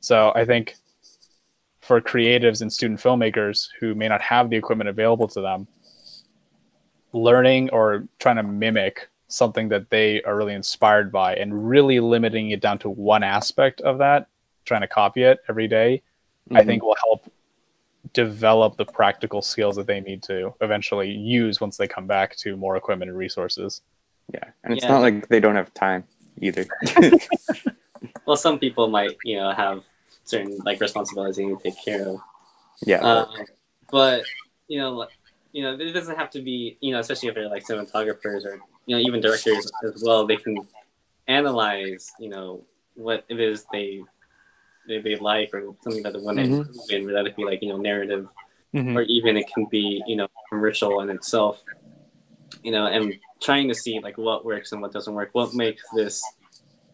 so 0.00 0.32
i 0.34 0.44
think 0.44 0.74
for 1.80 2.00
creatives 2.00 2.60
and 2.62 2.72
student 2.72 3.00
filmmakers 3.00 3.68
who 3.80 3.94
may 3.94 4.06
not 4.08 4.20
have 4.22 4.48
the 4.50 4.56
equipment 4.56 4.88
available 4.88 5.26
to 5.28 5.40
them 5.40 5.66
learning 7.12 7.70
or 7.70 8.06
trying 8.18 8.36
to 8.36 8.42
mimic 8.42 9.08
something 9.30 9.68
that 9.68 9.88
they 9.90 10.22
are 10.22 10.36
really 10.36 10.54
inspired 10.54 11.10
by 11.12 11.34
and 11.36 11.68
really 11.68 12.00
limiting 12.00 12.50
it 12.50 12.60
down 12.60 12.78
to 12.78 12.90
one 12.90 13.22
aspect 13.22 13.80
of 13.82 13.98
that 13.98 14.26
trying 14.64 14.80
to 14.82 14.88
copy 14.88 15.22
it 15.22 15.38
every 15.48 15.68
day, 15.68 16.02
I 16.52 16.60
Mhm. 16.62 16.66
think 16.66 16.82
will 16.82 16.96
help 16.96 17.32
develop 18.12 18.76
the 18.76 18.84
practical 18.84 19.40
skills 19.42 19.76
that 19.76 19.86
they 19.86 20.00
need 20.00 20.22
to 20.24 20.54
eventually 20.60 21.10
use 21.10 21.60
once 21.60 21.76
they 21.76 21.86
come 21.86 22.06
back 22.06 22.34
to 22.36 22.56
more 22.56 22.76
equipment 22.76 23.08
and 23.10 23.18
resources 23.18 23.82
Yeah, 24.32 24.50
and 24.62 24.72
it's 24.72 24.84
Yeah. 24.84 24.92
not 24.92 25.02
like 25.02 25.28
they 25.28 25.40
don't 25.40 25.56
have 25.56 25.72
time 25.74 26.04
either. 26.40 26.66
Well, 28.26 28.36
some 28.36 28.58
people 28.58 28.88
might, 28.88 29.16
you 29.24 29.36
know, 29.36 29.50
have 29.52 29.84
certain 30.24 30.58
like 30.64 30.80
responsibilities 30.80 31.36
they 31.36 31.46
need 31.46 31.58
to 31.58 31.62
take 31.62 31.82
care 31.84 32.08
of. 32.08 32.20
yeah, 32.82 33.00
Um, 33.00 33.44
but 33.90 34.24
you 34.68 34.78
know, 34.78 34.92
like, 34.92 35.10
you 35.52 35.62
know, 35.62 35.74
it 35.74 35.92
doesn't 35.92 36.16
have 36.16 36.30
to 36.30 36.42
be, 36.42 36.76
you 36.80 36.92
know, 36.92 37.00
especially 37.00 37.28
if 37.28 37.34
they're 37.34 37.48
like 37.48 37.66
cinematographers 37.66 38.44
or 38.44 38.60
you 38.86 38.96
know 38.96 39.02
even 39.02 39.20
directors 39.20 39.70
as 39.84 40.02
well. 40.04 40.26
They 40.26 40.36
can 40.36 40.66
analyze, 41.26 42.10
you 42.18 42.28
know, 42.28 42.64
what 42.94 43.24
it 43.28 43.40
is 43.40 43.64
they 43.72 44.02
they, 44.86 45.00
they 45.00 45.16
like 45.16 45.50
or 45.52 45.74
something 45.82 46.02
that 46.02 46.12
they 46.14 46.20
want 46.20 46.38
to 46.38 46.44
Mhm. 46.44 46.60
improve 46.60 46.90
in, 46.90 47.06
whether 47.06 47.28
it 47.28 47.36
be 47.36 47.44
like 47.44 47.62
you 47.62 47.68
know 47.68 47.76
narrative 47.78 48.28
Mhm. 48.74 48.96
or 48.96 49.02
even 49.02 49.36
it 49.36 49.46
can 49.52 49.66
be 49.66 50.02
you 50.06 50.16
know 50.16 50.28
commercial 50.48 51.00
in 51.00 51.10
itself. 51.10 51.62
You 52.62 52.72
know, 52.72 52.86
and 52.86 53.14
trying 53.40 53.68
to 53.68 53.74
see 53.74 54.00
like 54.00 54.18
what 54.18 54.44
works 54.44 54.72
and 54.72 54.82
what 54.82 54.92
doesn't 54.92 55.14
work, 55.14 55.30
what 55.32 55.54
makes 55.54 55.82
this 55.94 56.22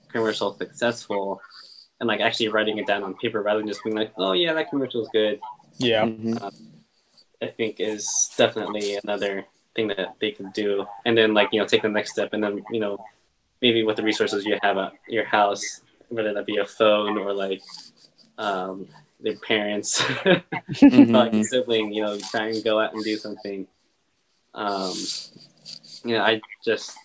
commercial 0.08 0.54
successful, 0.56 1.40
and 2.00 2.06
like 2.06 2.20
actually 2.20 2.48
writing 2.48 2.78
it 2.78 2.86
down 2.86 3.02
on 3.02 3.14
paper 3.14 3.42
rather 3.42 3.58
than 3.60 3.68
just 3.68 3.82
being 3.82 3.96
like, 3.96 4.12
oh 4.16 4.32
yeah, 4.32 4.52
that 4.54 4.70
commercial 4.70 5.02
is 5.02 5.08
good. 5.12 5.40
yeah 5.78 6.04
Mhm. 6.06 6.52
I 7.42 7.46
think 7.48 7.80
is 7.80 8.30
definitely 8.36 8.96
another 9.02 9.44
thing 9.74 9.88
that 9.88 10.16
they 10.20 10.30
can 10.30 10.50
do. 10.52 10.86
And 11.04 11.16
then 11.16 11.34
like, 11.34 11.50
you 11.52 11.60
know, 11.60 11.66
take 11.66 11.82
the 11.82 11.88
next 11.88 12.12
step 12.12 12.30
and 12.32 12.42
then, 12.42 12.64
you 12.70 12.80
know, 12.80 12.98
maybe 13.60 13.82
with 13.82 13.96
the 13.96 14.02
resources 14.02 14.44
you 14.44 14.58
have 14.62 14.78
at 14.78 14.92
your 15.08 15.24
house, 15.24 15.80
whether 16.08 16.32
that 16.32 16.46
be 16.46 16.56
a 16.56 16.64
phone 16.64 17.18
or 17.18 17.32
like 17.32 17.62
um, 18.38 18.86
their 19.20 19.36
parents, 19.36 20.00
Mhm. 20.82 21.12
like 21.12 21.32
a 21.32 21.44
sibling, 21.44 21.92
you 21.92 22.02
know, 22.02 22.18
try 22.18 22.48
and 22.48 22.64
go 22.64 22.80
out 22.80 22.94
and 22.94 23.04
do 23.04 23.16
something. 23.16 23.66
Um, 24.54 24.94
you 26.04 26.16
know, 26.16 26.22
I 26.22 26.40
just 26.64 26.96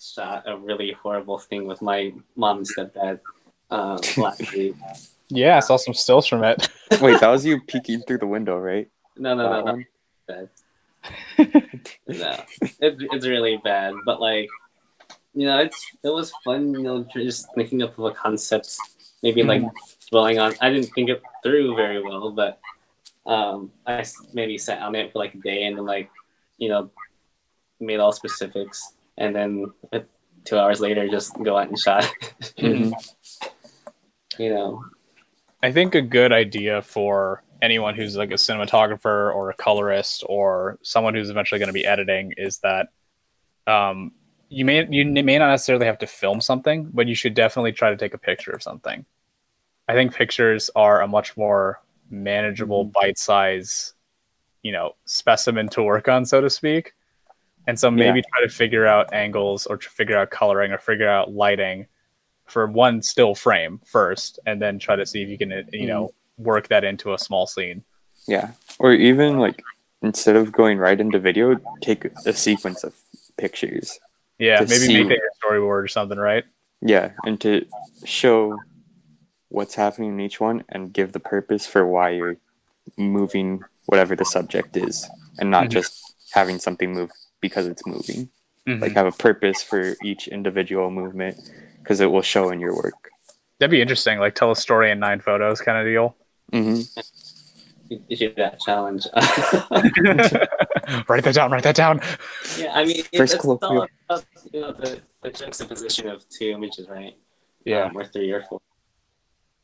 shot 0.00 0.44
a 0.46 0.56
really 0.56 0.92
horrible 0.92 1.38
thing 1.38 1.66
with 1.66 1.82
my 1.82 2.12
mom 2.36 2.58
and 2.58 2.66
stepdad 2.66 3.20
um, 3.70 4.00
last 4.16 4.52
week. 4.56 4.74
Yeah, 5.28 5.56
I 5.56 5.60
saw 5.60 5.76
some 5.76 5.94
stills 5.94 6.26
from 6.26 6.42
it. 6.42 6.68
Wait, 7.00 7.20
that 7.20 7.28
was 7.30 7.44
you 7.46 7.60
peeking 7.60 8.00
through 8.02 8.18
the 8.18 8.26
window, 8.26 8.56
right? 8.58 8.88
No, 9.16 9.34
no, 9.34 9.42
That 9.50 9.50
no, 9.50 9.64
no, 9.64 9.72
one? 9.72 9.86
bad. 10.26 10.48
no, 12.06 12.36
it, 12.80 12.96
it's 13.12 13.26
really 13.26 13.58
bad. 13.62 13.94
But 14.04 14.20
like, 14.20 14.48
you 15.34 15.46
know, 15.46 15.58
it's 15.58 15.84
it 16.04 16.08
was 16.10 16.32
fun. 16.44 16.74
You 16.74 16.82
know, 16.82 17.06
just 17.14 17.46
thinking 17.54 17.82
up 17.82 17.98
of 17.98 18.04
a 18.04 18.10
concept, 18.12 18.76
maybe 19.22 19.42
like 19.42 19.62
dwelling 20.10 20.38
on. 20.38 20.54
I 20.60 20.70
didn't 20.70 20.92
think 20.94 21.08
it 21.10 21.22
through 21.42 21.76
very 21.76 22.02
well, 22.02 22.30
but 22.32 22.58
um, 23.26 23.70
I 23.86 23.98
s- 24.00 24.16
maybe 24.32 24.58
sat 24.58 24.82
on 24.82 24.94
it 24.94 25.12
for 25.12 25.18
like 25.18 25.34
a 25.34 25.38
day 25.38 25.64
and 25.64 25.76
then 25.76 25.86
like, 25.86 26.10
you 26.58 26.68
know, 26.68 26.90
made 27.80 28.00
all 28.00 28.12
specifics, 28.12 28.94
and 29.18 29.34
then 29.34 29.72
uh, 29.92 30.00
two 30.44 30.58
hours 30.58 30.80
later, 30.80 31.08
just 31.08 31.34
go 31.42 31.56
out 31.56 31.68
and 31.68 31.78
shot. 31.78 32.04
Mhm. 32.58 32.92
you 34.38 34.50
know, 34.54 34.84
I 35.62 35.72
think 35.72 35.94
a 35.94 36.02
good 36.02 36.32
idea 36.32 36.82
for 36.82 37.42
anyone 37.62 37.94
who's 37.94 38.16
like 38.16 38.30
a 38.30 38.34
cinematographer 38.34 39.34
or 39.34 39.50
a 39.50 39.54
colorist 39.54 40.24
or 40.28 40.78
someone 40.82 41.14
who's 41.14 41.30
eventually 41.30 41.58
going 41.58 41.68
to 41.68 41.72
be 41.74 41.86
editing 41.86 42.32
is 42.36 42.58
that 42.58 42.88
um, 43.66 44.12
you 44.48 44.64
may 44.64 44.86
you 44.90 45.04
may 45.04 45.38
not 45.38 45.50
necessarily 45.50 45.86
have 45.86 45.98
to 45.98 46.06
film 46.06 46.40
something, 46.40 46.90
but 46.92 47.06
you 47.06 47.14
should 47.14 47.34
definitely 47.34 47.72
try 47.72 47.90
to 47.90 47.96
take 47.96 48.14
a 48.14 48.18
picture 48.18 48.50
of 48.50 48.62
something. 48.62 49.04
I 49.88 49.94
think 49.94 50.14
pictures 50.14 50.70
are 50.74 51.02
a 51.02 51.08
much 51.08 51.36
more 51.36 51.80
manageable 52.10 52.84
bite 52.84 53.18
size, 53.18 53.94
you 54.62 54.72
know, 54.72 54.96
specimen 55.04 55.68
to 55.70 55.82
work 55.82 56.08
on, 56.08 56.24
so 56.24 56.40
to 56.40 56.50
speak. 56.50 56.94
And 57.66 57.78
so 57.78 57.90
maybe 57.90 58.22
try 58.22 58.40
to 58.42 58.48
figure 58.48 58.86
out 58.86 59.12
angles 59.12 59.66
or 59.66 59.76
to 59.76 59.88
figure 59.88 60.16
out 60.16 60.30
coloring 60.30 60.72
or 60.72 60.78
figure 60.78 61.08
out 61.08 61.32
lighting 61.32 61.86
for 62.46 62.66
one 62.66 63.02
still 63.02 63.34
frame 63.34 63.80
first, 63.84 64.40
and 64.46 64.60
then 64.60 64.78
try 64.78 64.96
to 64.96 65.06
see 65.06 65.22
if 65.22 65.28
you 65.28 65.38
can, 65.38 65.68
you 65.72 65.86
know, 65.86 66.12
work 66.40 66.68
that 66.68 66.84
into 66.84 67.12
a 67.14 67.18
small 67.18 67.46
scene. 67.46 67.84
Yeah. 68.26 68.52
Or 68.78 68.92
even 68.92 69.38
like 69.38 69.62
instead 70.02 70.36
of 70.36 70.52
going 70.52 70.78
right 70.78 70.98
into 71.00 71.18
video, 71.18 71.56
take 71.80 72.04
a 72.26 72.32
sequence 72.32 72.84
of 72.84 72.94
pictures. 73.36 73.98
Yeah, 74.38 74.60
maybe 74.60 74.74
see- 74.76 74.94
make 75.04 75.08
that 75.08 75.18
your 75.18 75.30
storyboard 75.60 75.84
or 75.84 75.88
something, 75.88 76.18
right? 76.18 76.44
Yeah, 76.80 77.12
and 77.26 77.38
to 77.42 77.66
show 78.04 78.58
what's 79.48 79.74
happening 79.74 80.10
in 80.14 80.20
each 80.20 80.40
one 80.40 80.64
and 80.70 80.92
give 80.92 81.12
the 81.12 81.20
purpose 81.20 81.66
for 81.66 81.86
why 81.86 82.10
you're 82.10 82.36
moving 82.96 83.60
whatever 83.86 84.16
the 84.16 84.24
subject 84.24 84.76
is 84.76 85.06
and 85.38 85.50
not 85.50 85.66
Mhm. 85.66 85.70
just 85.70 86.14
having 86.32 86.58
something 86.58 86.92
move 86.92 87.10
because 87.40 87.66
it's 87.66 87.84
moving. 87.86 88.30
Mhm. 88.66 88.80
Like 88.80 88.92
have 88.92 89.06
a 89.06 89.12
purpose 89.12 89.62
for 89.62 89.94
each 90.02 90.28
individual 90.28 90.90
movement 90.90 91.36
because 91.82 92.00
it 92.00 92.06
will 92.10 92.22
show 92.22 92.50
in 92.50 92.60
your 92.60 92.74
work. 92.74 93.10
That'd 93.58 93.70
be 93.70 93.82
interesting. 93.82 94.18
Like 94.18 94.34
tell 94.34 94.50
a 94.50 94.56
story 94.56 94.90
in 94.90 94.98
nine 95.00 95.20
photos, 95.20 95.60
kind 95.60 95.76
of 95.76 95.84
deal. 95.84 96.16
Hmm 96.52 96.80
you 97.90 98.02
you 98.08 98.16
should 98.16 98.36
that 98.36 98.60
challenge. 98.60 99.06
write 101.08 101.24
that 101.24 101.34
down. 101.34 101.50
Write 101.50 101.64
that 101.64 101.74
down. 101.74 102.00
Yeah, 102.56 102.72
I 102.72 102.84
mean, 102.84 103.02
First 103.16 103.34
it's 103.34 103.42
colloquial. 103.42 103.80
all 103.82 103.88
about 104.08 104.24
you 104.52 104.60
know 104.60 104.72
the, 104.72 105.00
the 105.22 105.30
juxtaposition 105.30 106.08
of 106.08 106.26
two 106.28 106.50
images, 106.50 106.88
right? 106.88 107.16
Yeah. 107.64 107.84
um, 107.84 107.96
or 107.96 108.04
three 108.06 108.30
or 108.30 108.42
four. 108.42 108.60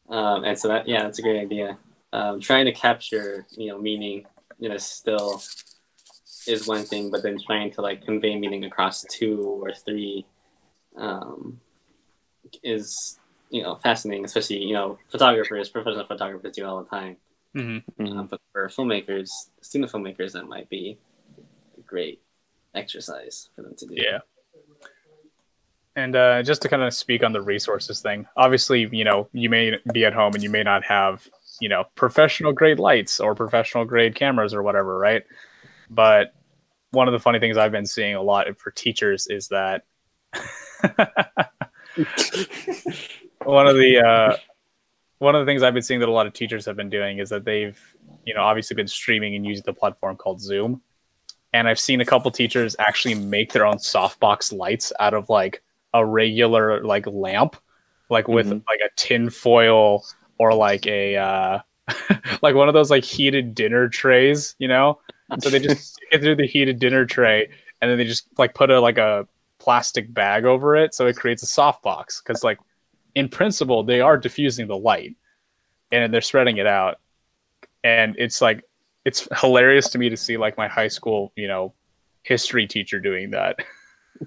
Um, 0.09 0.45
and 0.45 0.59
so 0.59 0.69
that 0.69 0.87
yeah, 0.89 1.05
that's 1.05 1.19
a 1.19 1.23
great 1.23 1.41
idea. 1.41 1.79
Um, 2.13 2.41
trying 2.41 2.67
to 2.67 2.73
capture 2.73 3.47
you 3.57 3.69
know 3.69 3.79
meaning 3.79 4.27
in 4.61 4.73
a 4.73 4.79
still 4.79 5.41
is 6.47 6.67
one 6.67 6.85
thing, 6.85 7.11
but 7.11 7.23
then 7.23 7.39
trying 7.45 7.71
to 7.73 7.81
like 7.81 8.05
convey 8.05 8.37
meaning 8.37 8.65
across 8.65 9.05
two 9.11 9.41
or 9.63 9.73
three 9.73 10.27
um, 10.97 11.61
is 12.63 13.19
you 13.51 13.63
know 13.63 13.77
fascinating, 13.77 14.25
especially 14.25 14.59
you 14.59 14.75
know 14.75 14.99
photographers, 15.09 15.69
professional 15.69 16.07
photographers 16.07 16.55
do 16.55 16.65
all 16.65 16.83
the 16.83 16.89
time. 16.89 17.17
hmm 17.55 17.79
hmm 17.99 18.19
Um, 18.19 18.27
but 18.27 18.41
for 18.53 18.69
filmmakers, 18.69 19.31
student 19.63 19.91
filmmakers, 19.91 20.33
that 20.33 20.47
might 20.47 20.69
be 20.69 20.99
a 21.77 21.81
great 21.83 22.21
exercise 22.75 23.49
for 23.55 23.63
them 23.63 23.75
to 23.77 23.87
do. 23.87 23.95
Yeah. 23.97 24.19
And 25.97 26.15
uh, 26.15 26.43
just 26.43 26.61
to 26.63 26.69
kind 26.69 26.83
of 26.83 26.93
speak 26.93 27.25
on 27.25 27.33
the 27.33 27.41
resources 27.41 28.01
thing, 28.01 28.27
obviously, 28.37 28.87
you 28.93 29.05
know, 29.05 29.29
you 29.33 29.49
may 29.49 29.79
be 29.93 30.05
at 30.05 30.13
home 30.13 30.35
and 30.35 30.43
you 30.43 30.51
may 30.51 30.63
not 30.63 30.85
have, 30.85 31.27
you 31.59 31.71
know, 31.71 31.85
professional 31.95 32.53
grade 32.53 32.79
lights 32.79 33.19
or 33.19 33.35
professional 33.35 33.87
grade 33.87 34.15
cameras 34.15 34.53
or 34.53 34.63
whatever, 34.63 34.99
right? 34.99 35.23
But 35.89 36.35
one 36.91 37.09
of 37.09 37.13
the 37.13 37.19
funny 37.19 37.39
things 37.39 37.57
I've 37.57 37.73
been 37.73 37.87
seeing 37.87 38.15
a 38.15 38.21
lot 38.21 38.47
for 38.59 38.71
teachers 38.71 39.27
is 39.27 39.49
that 39.49 39.85
one 43.45 43.67
of 43.67 43.77
the 43.77 43.99
uh, 43.99 44.37
one 45.19 45.35
of 45.35 45.45
the 45.45 45.51
things 45.51 45.63
I've 45.63 45.75
been 45.75 45.83
seeing 45.83 46.01
that 46.01 46.09
a 46.09 46.13
lot 46.13 46.27
of 46.27 46.33
teachers 46.33 46.67
have 46.67 46.77
been 46.77 46.91
doing 46.91 47.19
is 47.19 47.31
that 47.31 47.45
they've, 47.45 47.79
you 48.25 48.35
know, 48.35 48.43
obviously 48.43 48.75
been 48.75 48.89
streaming 48.89 49.35
and 49.35 49.47
using 49.47 49.63
the 49.65 49.73
platform 49.73 50.17
called 50.17 50.41
Zoom. 50.41 50.83
And 51.53 51.69
I've 51.69 51.81
seen 51.81 52.01
a 52.01 52.05
couple 52.05 52.31
teachers 52.31 52.77
actually 52.79 53.15
make 53.15 53.53
their 53.53 53.65
own 53.65 53.77
softbox 53.79 54.53
lights 54.53 54.93
out 55.01 55.15
of 55.15 55.29
like 55.31 55.63
a 55.95 56.05
regular 56.05 56.85
like 56.85 57.07
lamp, 57.07 57.57
like 58.11 58.29
with 58.29 58.49
Mhm. 58.49 58.63
like 58.69 58.81
a 58.85 58.91
tin 58.97 59.31
foil 59.31 60.05
or 60.39 60.53
like 60.53 60.87
a 60.87 61.17
uh, 61.17 61.59
like 62.43 62.55
one 62.55 62.69
of 62.69 62.75
those 62.75 62.91
like 62.91 63.05
heated 63.05 63.55
dinner 63.55 63.89
trays, 63.89 64.55
you 64.59 64.69
know. 64.69 65.01
So 65.41 65.49
they 65.51 65.59
just 65.59 65.95
stick 65.95 66.09
it 66.13 66.21
through 66.21 66.37
the 66.37 66.47
heated 66.47 66.79
dinner 66.79 67.07
tray, 67.07 67.49
and 67.81 67.91
then 67.91 67.97
they 67.97 68.05
just 68.05 68.29
like 68.39 68.55
put 68.55 68.71
a 68.71 68.79
like 68.81 68.99
a 68.99 69.27
plastic 69.59 70.13
bag 70.13 70.45
over 70.45 70.77
it, 70.77 70.95
so 70.95 71.07
it 71.07 71.17
creates 71.17 71.43
a 71.43 71.47
softbox. 71.47 72.23
Because 72.23 72.45
like 72.45 72.59
in 73.17 73.29
principle, 73.29 73.83
they 73.83 74.01
are 74.01 74.17
diffusing 74.17 74.69
the 74.69 74.77
light, 74.77 75.17
and 75.91 76.15
they're 76.15 76.21
spreading 76.21 76.59
it 76.59 76.67
out, 76.67 77.01
and 77.83 78.15
it's 78.19 78.41
like 78.41 78.63
it's 79.05 79.27
hilarious 79.41 79.89
to 79.91 79.99
me 79.99 80.09
to 80.09 80.17
see 80.17 80.37
like 80.37 80.57
my 80.57 80.69
high 80.69 80.89
school, 80.89 81.33
you 81.35 81.49
know, 81.49 81.73
history 82.23 82.67
teacher 82.67 83.01
doing 83.01 83.31
that. 83.33 83.57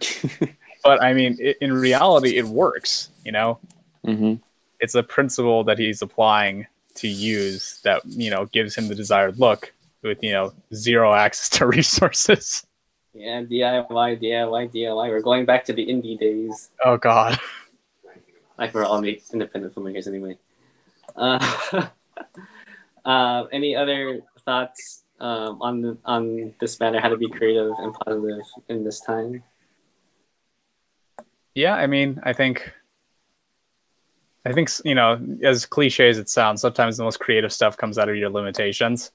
But 0.81 1.03
I 1.03 1.11
mean, 1.11 1.35
it, 1.41 1.57
in 1.59 1.73
reality, 1.73 2.37
it 2.37 2.45
works. 2.45 3.09
You 3.25 3.33
know, 3.33 3.59
hmm 4.05 4.35
it's 4.79 4.95
a 4.95 5.03
principle 5.03 5.65
that 5.65 5.77
he's 5.77 6.01
applying 6.01 6.65
to 6.95 7.09
use 7.09 7.81
that 7.83 8.01
you 8.05 8.31
know 8.31 8.45
gives 8.45 8.75
him 8.75 8.87
the 8.87 8.95
desired 8.95 9.37
look 9.39 9.73
with 10.03 10.23
you 10.23 10.31
know 10.31 10.53
zero 10.73 11.13
access 11.25 11.49
to 11.49 11.65
resources. 11.67 12.65
Yeah, 13.13 13.41
DIY, 13.41 14.23
DIY, 14.23 14.73
DIY. 14.73 15.09
We're 15.09 15.21
going 15.21 15.45
back 15.45 15.65
to 15.65 15.73
the 15.73 15.85
indie 15.85 16.17
days. 16.17 16.69
Oh 16.85 16.95
God. 16.95 17.37
Like 18.59 18.73
we're 18.73 18.83
all 18.83 19.01
independent 19.01 19.73
filmmakers 19.73 20.05
anyway. 20.05 20.37
Uh, 21.15 21.87
uh, 23.05 23.45
any 23.53 23.73
other 23.73 24.19
thoughts 24.41 25.03
um, 25.21 25.61
on 25.61 25.81
the, 25.81 25.97
on 26.03 26.53
this 26.59 26.77
matter? 26.77 26.99
How 26.99 27.07
to 27.07 27.15
be 27.15 27.29
creative 27.29 27.71
and 27.77 27.93
positive 27.93 28.41
in 28.67 28.83
this 28.83 28.99
time? 28.99 29.43
Yeah, 31.55 31.75
I 31.75 31.87
mean, 31.87 32.19
I 32.23 32.33
think, 32.33 32.69
I 34.45 34.51
think 34.51 34.69
you 34.83 34.93
know, 34.93 35.19
as 35.41 35.65
cliche 35.65 36.09
as 36.09 36.17
it 36.17 36.27
sounds, 36.27 36.59
sometimes 36.59 36.97
the 36.97 37.03
most 37.03 37.21
creative 37.21 37.53
stuff 37.53 37.77
comes 37.77 37.97
out 37.97 38.09
of 38.09 38.17
your 38.17 38.29
limitations. 38.29 39.11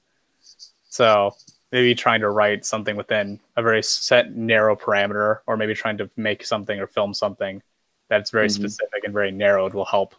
So 0.89 1.35
maybe 1.71 1.93
trying 1.93 2.21
to 2.21 2.29
write 2.31 2.65
something 2.65 2.95
within 2.95 3.39
a 3.55 3.61
very 3.61 3.83
set, 3.83 4.35
narrow 4.35 4.75
parameter, 4.75 5.39
or 5.45 5.55
maybe 5.55 5.75
trying 5.75 5.99
to 5.99 6.09
make 6.17 6.43
something 6.43 6.79
or 6.79 6.87
film 6.87 7.13
something 7.13 7.61
that's 8.07 8.31
very 8.31 8.47
Mhm. 8.47 8.51
specific 8.51 9.03
and 9.03 9.13
very 9.13 9.31
narrowed 9.31 9.73
will 9.73 9.85
help 9.85 10.15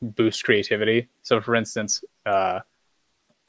boost 0.00 0.44
creativity. 0.44 1.08
So, 1.22 1.40
for 1.40 1.54
instance, 1.54 2.04
uh, 2.24 2.60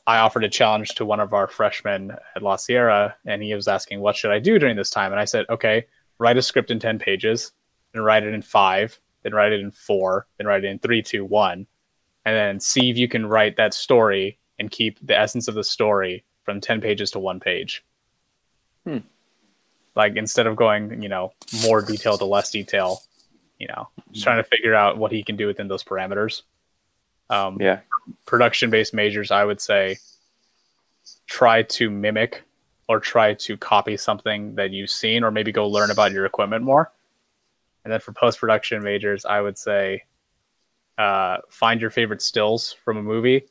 I 0.07 0.19
offered 0.19 0.43
a 0.43 0.49
challenge 0.49 0.95
to 0.95 1.05
one 1.05 1.19
of 1.19 1.33
our 1.33 1.47
freshmen 1.47 2.17
at 2.35 2.41
La 2.41 2.55
Sierra, 2.55 3.15
and 3.25 3.43
he 3.43 3.53
was 3.53 3.67
asking, 3.67 3.99
"What 3.99 4.15
should 4.15 4.31
I 4.31 4.39
do 4.39 4.57
during 4.57 4.75
this 4.75 4.89
time?" 4.89 5.11
And 5.11 5.19
I 5.19 5.25
said, 5.25 5.45
"Okay, 5.49 5.85
write 6.17 6.37
a 6.37 6.41
script 6.41 6.71
in 6.71 6.79
ten 6.79 6.97
pages, 6.97 7.51
then 7.93 8.01
write 8.01 8.23
it 8.23 8.33
in 8.33 8.41
five, 8.41 8.99
then 9.21 9.35
write 9.35 9.51
it 9.51 9.59
in 9.59 9.69
four, 9.69 10.25
then 10.37 10.47
write 10.47 10.63
it 10.63 10.67
in 10.69 10.79
three, 10.79 11.03
two, 11.03 11.23
one, 11.23 11.67
and 12.25 12.35
then 12.35 12.59
see 12.59 12.89
if 12.89 12.97
you 12.97 13.07
can 13.07 13.27
write 13.27 13.55
that 13.57 13.73
story 13.73 14.39
and 14.57 14.71
keep 14.71 14.97
the 15.05 15.17
essence 15.17 15.47
of 15.47 15.53
the 15.55 15.63
story 15.63 16.23
from 16.43 16.59
ten 16.59 16.81
pages 16.81 17.11
to 17.11 17.19
one 17.19 17.39
page." 17.39 17.85
Hmm. 18.85 18.99
Like 19.95 20.15
instead 20.15 20.47
of 20.47 20.55
going, 20.55 21.03
you 21.03 21.09
know, 21.09 21.33
more 21.63 21.83
detail 21.83 22.17
to 22.17 22.25
less 22.25 22.49
detail, 22.49 23.03
you 23.59 23.67
know, 23.67 23.89
just 24.11 24.23
trying 24.23 24.41
to 24.41 24.49
figure 24.49 24.73
out 24.73 24.97
what 24.97 25.11
he 25.11 25.23
can 25.23 25.35
do 25.35 25.47
within 25.47 25.67
those 25.67 25.83
parameters. 25.83 26.43
Um, 27.29 27.57
Yeah. 27.59 27.81
production 28.25 28.69
based 28.69 28.93
majors, 28.93 29.29
I 29.29 29.43
would 29.43 29.61
say 29.61 29.97
try 31.27 31.63
to 31.63 31.89
mimic 31.89 32.43
or 32.87 32.99
try 32.99 33.35
to 33.35 33.55
copy 33.57 33.97
something 33.97 34.55
that 34.55 34.71
you've 34.71 34.89
seen, 34.89 35.23
or 35.23 35.29
maybe 35.29 35.51
go 35.51 35.67
learn 35.67 35.91
about 35.91 36.11
your 36.11 36.25
equipment 36.25 36.63
more. 36.63 36.91
And 37.83 37.93
then 37.93 37.99
for 37.99 38.13
post 38.13 38.39
production 38.39 38.81
majors, 38.81 39.25
I 39.25 39.41
would 39.41 39.57
say 39.57 40.05
uh, 40.97 41.37
find 41.49 41.79
your 41.79 41.91
favorite 41.91 42.21
stills 42.21 42.73
from 42.73 42.97
a 42.97 43.03
movie 43.03 43.45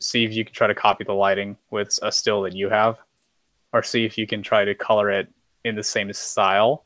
see 0.00 0.24
if 0.24 0.32
you 0.32 0.44
can 0.44 0.54
try 0.54 0.66
to 0.66 0.74
copy 0.74 1.04
the 1.04 1.12
lighting 1.12 1.56
with 1.70 1.98
a 2.02 2.12
still 2.12 2.42
that 2.42 2.54
you 2.54 2.68
have, 2.68 2.98
or 3.72 3.82
see 3.82 4.04
if 4.04 4.18
you 4.18 4.26
can 4.26 4.42
try 4.42 4.64
to 4.64 4.74
color 4.74 5.10
it 5.10 5.28
in 5.64 5.74
the 5.74 5.82
same 5.82 6.12
style, 6.12 6.84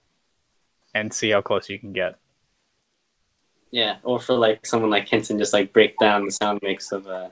and 0.95 1.13
see 1.13 1.31
how 1.31 1.41
close 1.41 1.69
you 1.69 1.79
can 1.79 1.93
get. 1.93 2.17
Yeah, 3.71 3.97
or 4.03 4.19
for 4.19 4.35
like 4.35 4.65
someone 4.65 4.91
like 4.91 5.07
Kenton, 5.07 5.39
just 5.39 5.53
like 5.53 5.73
break 5.73 5.99
down 5.99 6.25
the 6.25 6.31
sound 6.33 6.61
mix 6.63 6.91
of 6.93 7.07
a 7.07 7.31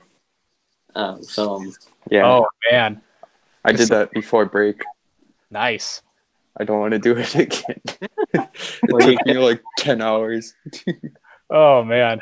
um, 0.95 1.23
film. 1.23 1.73
Yeah, 2.09 2.25
Oh 2.27 2.47
man, 2.71 3.01
I 3.65 3.71
did 3.71 3.89
that 3.89 4.11
before 4.11 4.45
break. 4.45 4.83
nice. 5.49 6.01
I 6.59 6.63
don't 6.63 6.79
want 6.79 6.93
to 6.93 6.99
do 6.99 7.15
it 7.17 7.35
again. 7.35 7.81
it 8.33 9.17
took 9.17 9.25
me 9.25 9.37
like 9.37 9.61
ten 9.77 10.01
hours. 10.01 10.53
Oh 11.49 11.81
man. 11.81 12.21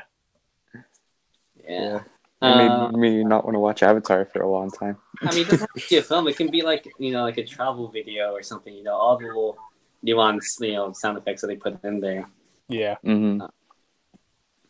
Yeah. 1.67 1.95
It 1.95 2.03
Uh, 2.41 2.91
made 2.91 2.99
me 2.99 3.23
not 3.23 3.43
want 3.43 3.55
to 3.55 3.59
watch 3.59 3.81
Avatar 3.81 4.23
for 4.25 4.43
a 4.43 4.47
long 4.47 4.69
time. 4.69 4.97
I 5.23 5.33
mean, 5.33 5.47
it 5.47 5.49
doesn't 5.49 5.69
have 5.73 5.83
to 5.83 5.89
be 5.89 5.97
a 5.97 6.03
film. 6.03 6.27
It 6.27 6.37
can 6.37 6.51
be 6.51 6.61
like 6.61 6.87
you 6.99 7.11
know, 7.11 7.23
like 7.23 7.39
a 7.39 7.43
travel 7.43 7.87
video 7.87 8.33
or 8.33 8.43
something. 8.43 8.71
You 8.71 8.83
know, 8.83 8.93
all 8.93 9.17
the 9.17 9.25
little 9.25 9.57
nuanced, 10.05 10.59
you 10.61 10.73
know, 10.73 10.93
sound 10.93 11.17
effects 11.17 11.41
that 11.41 11.47
they 11.47 11.55
put 11.55 11.83
in 11.83 11.99
there, 11.99 12.29
Yeah. 12.69 12.97
hmm 13.03 13.39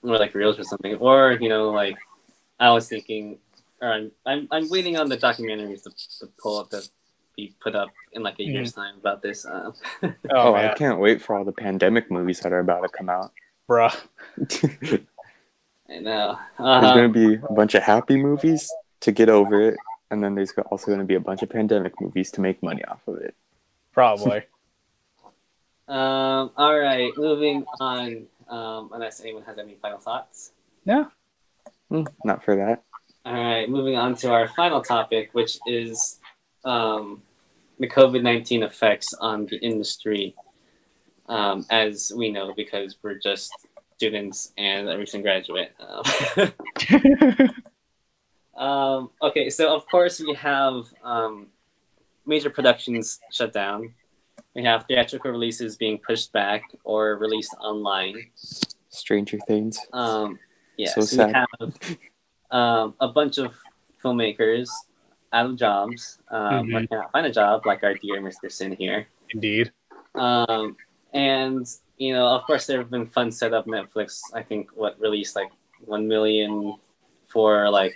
or 0.06 0.18
like 0.18 0.34
reels 0.36 0.60
or 0.60 0.64
something. 0.64 0.96
Or 0.96 1.34
you 1.34 1.50
know, 1.50 1.70
like 1.72 1.98
I 2.60 2.72
was 2.72 2.88
thinking, 2.88 3.40
or 3.82 3.92
I'm 3.92 4.12
I'm, 4.26 4.48
I'm 4.52 4.70
waiting 4.70 4.98
on 4.98 5.10
the 5.10 5.18
documentaries 5.18 5.84
to, 5.84 5.92
to 6.20 6.32
pull 6.42 6.60
up 6.60 6.70
to 6.70 6.82
be 7.36 7.54
put 7.60 7.76
up 7.76 7.90
in 8.14 8.24
like 8.24 8.40
a 8.40 8.44
year's 8.44 8.72
time 8.74 8.96
about 8.98 9.22
this. 9.22 9.46
Uh, 9.46 9.72
Oh, 10.04 10.12
Oh, 10.32 10.56
I 10.56 10.74
can't 10.74 11.00
wait 11.00 11.22
for 11.22 11.36
all 11.36 11.44
the 11.44 11.52
pandemic 11.52 12.10
movies 12.10 12.40
that 12.42 12.54
are 12.54 12.60
about 12.60 12.82
to 12.84 12.90
come 12.90 13.10
out. 13.10 13.32
bruh. 13.70 13.94
There's 14.38 15.02
I 15.90 16.00
know. 16.00 16.40
Uh, 16.58 16.94
going 16.96 17.14
to 17.14 17.20
be 17.28 17.36
a 17.36 17.54
bunch 17.54 17.76
of 17.76 17.84
happy 17.84 18.16
movies 18.16 18.72
to 19.02 19.12
get 19.12 19.30
over 19.30 19.62
it, 19.70 19.78
and 20.10 20.24
then 20.24 20.34
there's 20.34 20.52
also 20.72 20.88
going 20.88 21.00
to 21.00 21.06
be 21.06 21.14
a 21.16 21.20
bunch 21.20 21.44
of 21.44 21.50
pandemic 21.50 21.94
movies 22.02 22.32
to 22.32 22.42
make 22.42 22.64
money 22.64 22.84
off 22.86 23.02
of 23.08 23.18
it. 23.18 23.36
Probably. 23.94 24.44
um. 25.88 26.52
All 26.58 26.80
right. 26.80 27.12
Moving 27.18 27.66
on. 27.80 28.26
Um. 28.50 28.92
Unless 28.94 29.22
anyone 29.22 29.44
has 29.44 29.58
any 29.58 29.76
final 29.82 30.00
thoughts. 30.00 30.52
No, 30.86 31.10
Hmm, 31.90 32.04
not 32.24 32.44
for 32.44 32.56
that. 32.56 32.84
All 33.26 33.34
right, 33.34 33.70
moving 33.70 33.96
on 33.96 34.16
to 34.16 34.32
our 34.32 34.48
final 34.50 34.82
topic, 34.82 35.30
which 35.34 35.58
is 35.66 36.20
um, 36.64 37.22
the 37.80 37.88
COVID 37.88 38.22
19 38.22 38.64
effects 38.64 39.14
on 39.14 39.46
the 39.46 39.58
industry. 39.58 40.36
Um, 41.28 41.66
as 41.72 42.12
we 42.16 42.32
know, 42.32 42.54
because 42.56 42.98
we're 43.02 43.18
just 43.18 43.52
students 43.98 44.52
and 44.58 44.88
a 44.88 44.98
recent 44.98 45.24
graduate. 45.24 45.72
Um, 45.80 46.04
um, 48.64 49.10
okay, 49.24 49.50
so 49.50 49.76
of 49.76 49.88
course, 49.88 50.20
we 50.20 50.36
have 50.36 50.86
um, 51.04 51.48
major 52.28 52.52
productions 52.52 53.20
shut 53.32 53.54
down. 53.54 53.96
We 54.56 54.64
have 54.64 54.86
theatrical 54.88 55.32
releases 55.32 55.76
being 55.76 56.00
pushed 56.00 56.32
back 56.32 56.64
or 56.86 57.18
released 57.18 57.54
online. 57.60 58.16
Stranger 58.90 59.38
Things. 59.46 59.78
Um, 59.92 60.40
yeah, 60.78 60.92
So 60.92 61.02
so, 61.02 61.28
we 61.28 61.34
have 61.34 61.48
um, 62.52 62.96
a 63.02 63.10
bunch 63.10 63.38
of 63.38 63.54
filmmakers 64.02 64.70
out 65.34 65.48
of 65.48 65.58
jobs 65.58 66.20
um, 66.30 66.74
or 66.74 66.80
Mhm. 66.80 66.90
cannot 66.90 67.12
find 67.12 67.28
a 67.28 67.32
job, 67.32 67.66
like 67.66 67.84
our 67.84 67.96
dear 67.96 68.22
Mr. 68.22 68.50
Sinn 68.50 68.72
here. 68.72 69.08
Indeed. 69.32 69.74
Um, 70.16 70.78
and 71.14 71.68
you 71.98 72.14
know, 72.14 72.28
of 72.28 72.44
course, 72.44 72.66
there 72.66 72.78
have 72.78 72.90
been 72.90 73.06
fun 73.08 73.32
set 73.32 73.54
up. 73.54 73.66
Netflix, 73.68 74.22
I 74.34 74.42
think, 74.44 74.70
what 74.76 75.00
released 75.00 75.36
like 75.36 75.52
one 75.84 76.08
million 76.08 76.76
for 77.28 77.70
like 77.70 77.96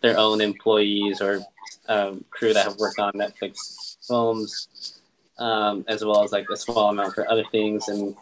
their 0.00 0.16
own 0.16 0.40
employees 0.40 1.20
or 1.20 1.40
um, 1.88 2.24
crew 2.30 2.52
that 2.54 2.64
have 2.64 2.78
worked 2.78 2.98
on 2.98 3.12
Netflix 3.12 3.96
films, 4.06 4.99
um, 5.40 5.84
as 5.88 6.04
well 6.04 6.22
as 6.22 6.32
like 6.32 6.48
a 6.50 6.56
small 6.56 6.90
amount 6.90 7.14
for 7.14 7.28
other 7.30 7.44
things, 7.50 7.88
and 7.88 8.14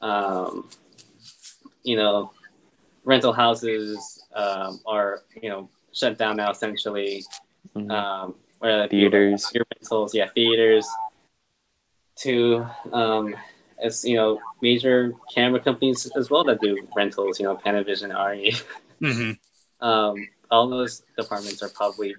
um, 0.00 0.68
you 1.84 1.96
know, 1.96 2.32
rental 3.04 3.32
houses 3.32 4.22
um, 4.34 4.80
are 4.86 5.22
you 5.42 5.48
know 5.48 5.68
shut 5.92 6.18
down 6.18 6.36
now 6.36 6.50
essentially. 6.50 7.24
Mhm. 7.76 7.90
Um, 7.90 8.34
where 8.58 8.82
the 8.82 8.88
Theaters. 8.88 9.50
theater 9.50 9.66
rentals, 9.74 10.14
yeah, 10.14 10.28
theaters. 10.34 10.86
To 12.20 12.66
um, 12.92 13.36
as 13.82 14.02
you 14.04 14.16
know, 14.16 14.40
major 14.62 15.12
camera 15.34 15.60
companies 15.60 16.10
as 16.16 16.30
well 16.30 16.42
that 16.44 16.60
do 16.62 16.76
rentals. 16.96 17.38
You 17.38 17.44
know, 17.46 17.56
Panavision, 17.56 18.10
RED. 18.14 18.54
hmm 19.00 19.32
Um, 19.78 20.26
all 20.50 20.70
those 20.70 21.02
departments 21.18 21.62
are 21.62 21.68
probably 21.68 22.16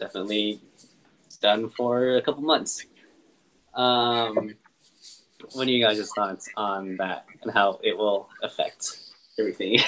definitely 0.00 0.60
done 1.40 1.68
for 1.70 2.16
a 2.16 2.22
couple 2.22 2.42
months. 2.42 2.84
Um, 3.76 4.54
what 5.52 5.68
are 5.68 5.70
you 5.70 5.84
guys' 5.84 6.10
thoughts 6.14 6.48
on 6.56 6.96
that 6.96 7.26
and 7.42 7.52
how 7.52 7.78
it 7.84 7.96
will 7.96 8.28
affect 8.42 8.98
everything? 9.38 9.80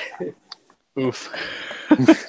Oof. 0.99 1.33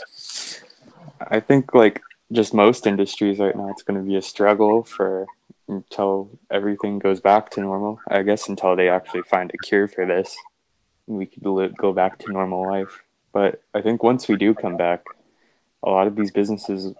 I 1.22 1.40
think 1.42 1.74
like 1.74 2.02
just 2.32 2.54
most 2.54 2.88
industries 2.88 3.40
right 3.40 3.56
now, 3.56 3.70
it's 3.70 3.84
going 3.84 4.00
to 4.00 4.06
be 4.06 4.16
a 4.16 4.22
struggle 4.22 4.84
for 4.84 5.28
until 5.68 6.30
everything 6.50 6.98
goes 6.98 7.20
back 7.20 7.50
to 7.52 7.62
normal. 7.62 8.00
I 8.10 8.24
guess 8.24 8.48
until 8.48 8.76
they 8.76 8.90
actually 8.90 9.24
find 9.24 9.52
a 9.54 9.58
cure 9.68 9.88
for 9.88 10.06
this, 10.06 10.36
we 11.08 11.26
could 11.26 11.46
li- 11.46 11.74
go 11.78 11.92
back 11.92 12.20
to 12.20 12.32
normal 12.32 12.66
life. 12.66 13.04
But 13.34 13.62
I 13.74 13.82
think 13.82 14.02
once 14.02 14.28
we 14.28 14.38
do 14.38 14.54
come 14.54 14.78
back, 14.78 15.04
a 15.84 15.90
lot 15.90 16.08
of 16.08 16.16
these 16.16 16.32
businesses 16.32 16.94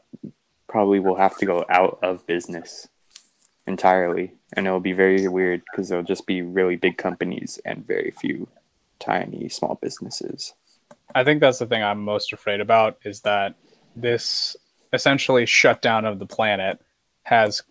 probably 0.68 1.00
will 1.00 1.16
have 1.16 1.38
to 1.38 1.46
go 1.46 1.66
out 1.70 2.00
of 2.04 2.28
business 2.28 2.88
entirely, 3.70 4.34
and 4.54 4.68
it'll 4.68 4.80
be 4.80 4.94
very 4.94 5.28
weird 5.28 5.62
because 5.72 5.88
there'll 5.88 6.04
just 6.04 6.26
be 6.26 6.42
really 6.42 6.76
big 6.76 6.98
companies 6.98 7.60
and 7.64 7.88
very 7.88 8.12
few 8.20 8.48
tiny 9.00 9.48
small 9.48 9.80
businesses. 9.82 10.54
I 11.16 11.24
think 11.24 11.40
that's 11.40 11.60
the 11.60 11.66
thing 11.66 11.82
I'm 11.82 12.04
most 12.04 12.34
afraid 12.34 12.60
about 12.60 12.98
is 13.06 13.22
that 13.22 13.56
this 13.96 14.58
essentially 14.92 15.46
shutdown 15.46 16.04
of 16.06 16.20
the 16.20 16.26
planet 16.26 16.82
has 17.24 17.62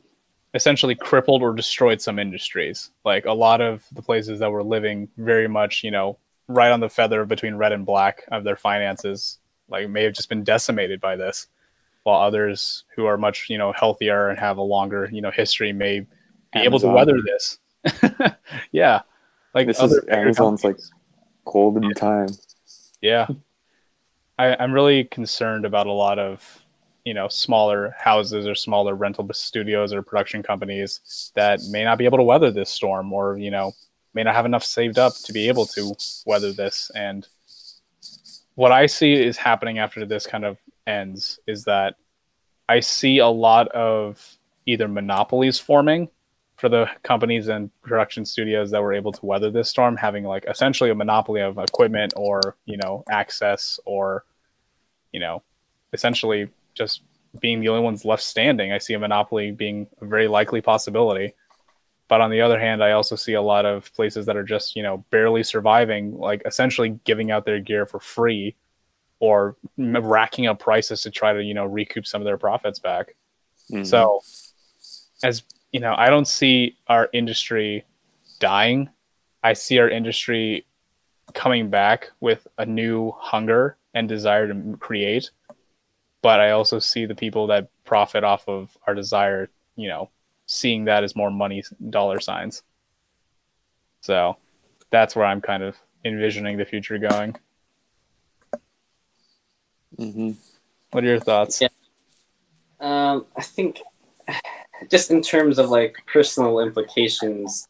essentially 0.54 0.94
crippled 0.94 1.42
or 1.42 1.52
destroyed 1.52 2.00
some 2.00 2.18
industries. 2.18 2.90
Like 3.04 3.26
a 3.26 3.32
lot 3.32 3.60
of 3.60 3.84
the 3.92 4.02
places 4.02 4.38
that 4.38 4.50
were 4.50 4.62
living 4.62 5.08
very 5.18 5.48
much, 5.48 5.84
you 5.84 5.90
know, 5.90 6.16
right 6.46 6.70
on 6.70 6.80
the 6.80 6.88
feather 6.88 7.24
between 7.24 7.56
red 7.56 7.72
and 7.72 7.84
black 7.84 8.22
of 8.30 8.44
their 8.44 8.56
finances, 8.56 9.38
like 9.68 9.90
may 9.90 10.04
have 10.04 10.14
just 10.14 10.28
been 10.28 10.44
decimated 10.44 11.00
by 11.00 11.16
this. 11.16 11.48
While 12.08 12.22
others 12.22 12.84
who 12.96 13.04
are 13.04 13.18
much, 13.18 13.50
you 13.50 13.58
know, 13.58 13.70
healthier 13.72 14.30
and 14.30 14.38
have 14.38 14.56
a 14.56 14.62
longer, 14.62 15.10
you 15.12 15.20
know, 15.20 15.30
history 15.30 15.74
may 15.74 16.00
be 16.00 16.06
able 16.54 16.78
to 16.78 16.88
weather 16.88 17.20
this. 17.22 17.58
yeah. 18.72 19.02
Like 19.54 19.66
This 19.66 19.78
other 19.78 19.98
is 19.98 20.04
Amazon's 20.08 20.64
like 20.64 20.76
companies. 20.76 20.92
golden 21.44 21.92
time. 21.92 22.28
Yeah. 23.02 23.26
I, 24.38 24.56
I'm 24.58 24.72
really 24.72 25.04
concerned 25.04 25.66
about 25.66 25.86
a 25.86 25.92
lot 25.92 26.18
of, 26.18 26.64
you 27.04 27.12
know, 27.12 27.28
smaller 27.28 27.94
houses 27.98 28.46
or 28.46 28.54
smaller 28.54 28.94
rental 28.94 29.28
studios 29.34 29.92
or 29.92 30.00
production 30.02 30.42
companies 30.42 31.30
that 31.34 31.60
may 31.70 31.84
not 31.84 31.98
be 31.98 32.06
able 32.06 32.16
to 32.16 32.24
weather 32.24 32.50
this 32.50 32.70
storm 32.70 33.12
or, 33.12 33.36
you 33.36 33.50
know, 33.50 33.72
may 34.14 34.22
not 34.22 34.34
have 34.34 34.46
enough 34.46 34.64
saved 34.64 34.98
up 34.98 35.12
to 35.24 35.34
be 35.34 35.46
able 35.46 35.66
to 35.66 35.94
weather 36.24 36.52
this. 36.52 36.90
And 36.94 37.28
what 38.54 38.72
I 38.72 38.86
see 38.86 39.12
is 39.12 39.36
happening 39.36 39.78
after 39.78 40.06
this 40.06 40.26
kind 40.26 40.46
of 40.46 40.56
ends 40.88 41.38
is 41.46 41.64
that 41.64 41.94
I 42.68 42.80
see 42.80 43.18
a 43.18 43.28
lot 43.28 43.68
of 43.68 44.38
either 44.66 44.88
monopolies 44.88 45.58
forming 45.58 46.08
for 46.56 46.68
the 46.68 46.86
companies 47.04 47.48
and 47.48 47.70
production 47.82 48.24
studios 48.24 48.70
that 48.72 48.82
were 48.82 48.92
able 48.92 49.12
to 49.12 49.24
weather 49.24 49.50
this 49.50 49.70
storm 49.70 49.96
having 49.96 50.24
like 50.24 50.44
essentially 50.48 50.90
a 50.90 50.94
monopoly 50.94 51.40
of 51.40 51.56
equipment 51.56 52.12
or 52.16 52.56
you 52.66 52.76
know 52.76 53.04
access 53.08 53.78
or 53.86 54.24
you 55.12 55.20
know 55.20 55.42
essentially 55.92 56.48
just 56.74 57.02
being 57.40 57.60
the 57.60 57.68
only 57.68 57.82
ones 57.82 58.04
left 58.04 58.22
standing. 58.22 58.72
I 58.72 58.78
see 58.78 58.94
a 58.94 58.98
monopoly 58.98 59.52
being 59.52 59.86
a 60.00 60.06
very 60.06 60.28
likely 60.28 60.60
possibility. 60.60 61.34
But 62.08 62.22
on 62.22 62.30
the 62.30 62.40
other 62.40 62.58
hand 62.58 62.82
i 62.82 62.92
also 62.92 63.16
see 63.16 63.34
a 63.34 63.42
lot 63.42 63.66
of 63.66 63.92
places 63.92 64.24
that 64.26 64.36
are 64.36 64.42
just 64.42 64.74
you 64.74 64.82
know 64.82 65.04
barely 65.10 65.42
surviving 65.42 66.18
like 66.18 66.42
essentially 66.46 66.98
giving 67.04 67.30
out 67.30 67.44
their 67.44 67.60
gear 67.60 67.84
for 67.84 68.00
free 68.00 68.56
or 69.20 69.56
racking 69.76 70.46
up 70.46 70.58
prices 70.58 71.02
to 71.02 71.10
try 71.10 71.32
to 71.32 71.42
you 71.42 71.54
know 71.54 71.64
recoup 71.64 72.06
some 72.06 72.20
of 72.20 72.24
their 72.24 72.38
profits 72.38 72.78
back 72.78 73.14
Mhm. 73.70 73.86
so, 73.86 74.22
as 75.22 75.42
you 75.72 75.80
know, 75.80 75.94
I 75.96 76.08
don't 76.08 76.26
see 76.26 76.76
our 76.86 77.10
industry 77.12 77.84
dying. 78.38 78.88
I 79.42 79.52
see 79.52 79.78
our 79.78 79.88
industry 79.90 80.64
coming 81.34 81.68
back 81.68 82.10
with 82.20 82.46
a 82.56 82.64
new 82.64 83.10
hunger 83.18 83.76
and 83.92 84.08
desire 84.08 84.48
to 84.48 84.76
create. 84.78 85.30
But 86.22 86.40
I 86.40 86.52
also 86.52 86.78
see 86.78 87.04
the 87.04 87.14
people 87.14 87.46
that 87.48 87.68
profit 87.84 88.24
off 88.24 88.48
of 88.48 88.76
our 88.86 88.94
desire, 88.94 89.50
you 89.76 89.88
know, 89.88 90.08
seeing 90.46 90.84
that 90.86 91.04
as 91.04 91.14
more 91.14 91.30
money 91.30 91.62
dollar 91.90 92.20
signs. 92.20 92.62
So 94.00 94.38
that's 94.90 95.14
where 95.14 95.26
I'm 95.26 95.40
kind 95.42 95.62
of 95.62 95.76
envisioning 96.04 96.56
the 96.56 96.64
future 96.64 96.96
going. 96.98 97.36
Hmm 99.98 100.32
What 100.90 101.04
are 101.04 101.08
your 101.08 101.20
thoughts? 101.20 101.60
Yeah. 101.60 101.68
Um, 102.80 103.26
I 103.36 103.42
think 103.42 103.80
just 104.90 105.10
in 105.10 105.20
terms 105.22 105.58
of 105.58 105.68
like 105.70 105.96
personal 106.06 106.60
implications 106.60 107.66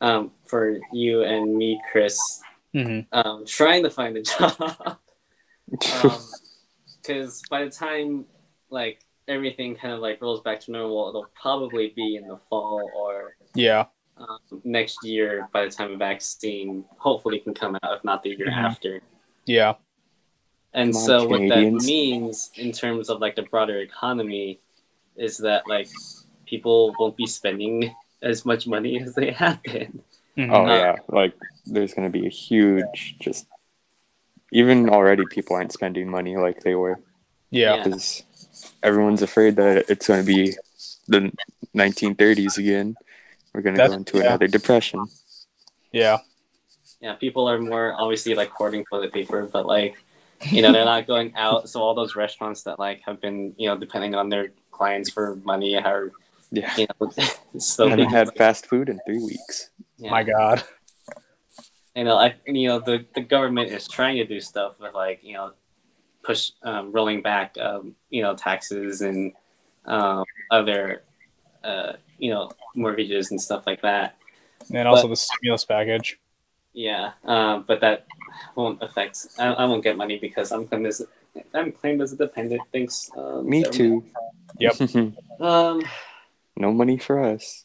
um, 0.00 0.30
for 0.46 0.78
you 0.92 1.22
and 1.22 1.56
me, 1.56 1.80
Chris, 1.90 2.40
hmm 2.72 3.00
um, 3.12 3.44
trying 3.46 3.82
to 3.82 3.90
find 3.90 4.16
a 4.16 4.22
job. 4.22 4.98
Because 7.02 7.42
by 7.50 7.64
the 7.64 7.70
time 7.70 8.26
like 8.70 9.00
everything 9.26 9.74
kind 9.74 9.92
of 9.92 10.00
like 10.00 10.22
rolls 10.22 10.40
back 10.40 10.60
to 10.60 10.70
normal, 10.70 11.08
it'll 11.08 11.26
probably 11.40 11.92
be 11.96 12.16
in 12.16 12.28
the 12.28 12.36
fall 12.48 12.90
or 12.94 13.34
Yeah. 13.54 13.86
um, 14.16 14.38
next 14.64 15.04
year 15.04 15.48
by 15.52 15.64
the 15.64 15.70
time 15.70 15.92
a 15.92 15.96
vaccine 15.96 16.84
hopefully 16.98 17.40
can 17.40 17.54
come 17.54 17.76
out, 17.82 17.96
if 17.96 18.04
not 18.04 18.22
the 18.22 18.30
year 18.30 18.48
Mhm. 18.48 18.64
after. 18.64 19.02
Yeah. 19.46 19.74
And 20.74 20.92
Come 20.92 21.00
on, 21.02 21.06
so 21.06 21.26
what 21.28 21.40
that 21.48 21.72
means 21.84 22.50
in 22.56 22.72
terms 22.72 23.10
of 23.10 23.20
like 23.20 23.36
the 23.36 23.42
broader 23.42 23.78
economy 23.80 24.60
is 25.16 25.38
that 25.38 25.68
like 25.68 25.88
people 26.46 26.94
won't 26.98 27.16
be 27.16 27.26
spending 27.26 27.94
as 28.22 28.44
much 28.46 28.66
money 28.66 29.00
as 29.02 29.14
they 29.14 29.32
have 29.32 29.62
been. 29.62 30.02
Mhm. 30.36 30.50
oh 30.50 30.64
Uh, 30.64 30.68
yeah, 30.68 30.96
like 31.08 31.34
there's 31.66 31.94
gonna 31.94 32.10
be 32.10 32.26
a 32.26 32.30
huge 32.30 33.16
just. 33.20 33.46
Even 34.54 34.90
already, 34.90 35.24
people 35.30 35.56
aren't 35.56 35.72
spending 35.72 36.10
money 36.10 36.36
like 36.36 36.60
they 36.60 36.74
were 36.74 37.00
yeah. 37.52 37.76
yeah. 37.76 37.84
because 37.84 38.22
everyone's 38.82 39.22
afraid 39.22 39.56
that 39.56 39.88
it's 39.88 40.08
going 40.08 40.20
to 40.20 40.26
be 40.26 40.56
the 41.06 41.30
1930s 41.76 42.58
again. 42.58 42.96
We're 43.54 43.60
going 43.60 43.76
to 43.76 43.86
go 43.86 43.92
into 43.92 44.18
yeah. 44.18 44.24
another 44.24 44.48
depression. 44.48 45.06
Yeah. 45.92 46.18
Yeah, 47.00 47.14
people 47.14 47.48
are 47.48 47.58
more 47.58 47.94
obviously 47.98 48.34
like 48.34 48.50
hoarding 48.50 48.84
toilet 48.84 49.12
paper, 49.12 49.48
but 49.52 49.66
like 49.66 49.96
you 50.50 50.62
know 50.62 50.72
they're 50.72 50.84
not 50.84 51.06
going 51.06 51.34
out. 51.36 51.68
So 51.68 51.80
all 51.80 51.94
those 51.94 52.16
restaurants 52.16 52.62
that 52.64 52.78
like 52.78 53.02
have 53.06 53.20
been 53.20 53.54
you 53.56 53.68
know 53.68 53.76
depending 53.76 54.14
on 54.14 54.28
their 54.28 54.52
clients 54.70 55.10
for 55.10 55.36
money 55.44 55.76
are 55.76 56.10
Yeah, 56.50 56.72
you 56.76 56.86
know 57.00 57.12
I 57.18 57.30
so 57.58 57.88
haven't 57.88 58.10
had 58.10 58.34
fast 58.36 58.66
food 58.66 58.88
in 58.88 58.98
three 59.06 59.22
weeks. 59.22 59.70
yeah. 59.98 60.10
My 60.10 60.22
God. 60.22 60.62
you 61.94 62.04
know, 62.04 62.16
I 62.16 62.34
you 62.46 62.68
know 62.68 62.78
the 62.80 63.04
the 63.14 63.20
government 63.20 63.70
is 63.70 63.86
trying 63.88 64.16
to 64.16 64.24
do 64.24 64.40
stuff 64.40 64.80
with 64.80 64.94
like 64.94 65.20
you 65.22 65.34
know 65.34 65.52
push 66.22 66.52
um, 66.62 66.92
rolling 66.92 67.20
back 67.22 67.56
um, 67.60 67.94
you 68.10 68.22
know 68.22 68.34
taxes 68.34 69.02
and 69.02 69.32
um, 69.86 70.24
other 70.50 71.02
uh, 71.64 71.94
you 72.18 72.30
know 72.30 72.50
mortgages 72.74 73.30
and 73.30 73.40
stuff 73.40 73.66
like 73.66 73.82
that. 73.82 74.16
And 74.72 74.86
also 74.86 75.08
the 75.08 75.16
stimulus 75.16 75.64
package. 75.64 76.18
Yeah, 76.72 77.12
um, 77.24 77.64
but 77.66 77.80
that 77.80 78.06
won't 78.54 78.82
affect. 78.82 79.26
I, 79.38 79.46
I 79.52 79.64
won't 79.64 79.82
get 79.82 79.96
money 79.96 80.18
because 80.18 80.52
I'm 80.52 80.66
claimed 80.66 80.86
as 80.86 81.02
I'm 81.54 81.72
claimed 81.72 82.02
as 82.02 82.12
a 82.12 82.16
dependent. 82.16 82.62
Thanks. 82.72 83.10
Um, 83.16 83.48
Me 83.48 83.62
government. 83.62 84.92
too. 84.92 85.14
Um. 85.40 85.82
no 86.56 86.72
money 86.72 86.98
for 86.98 87.22
us. 87.22 87.64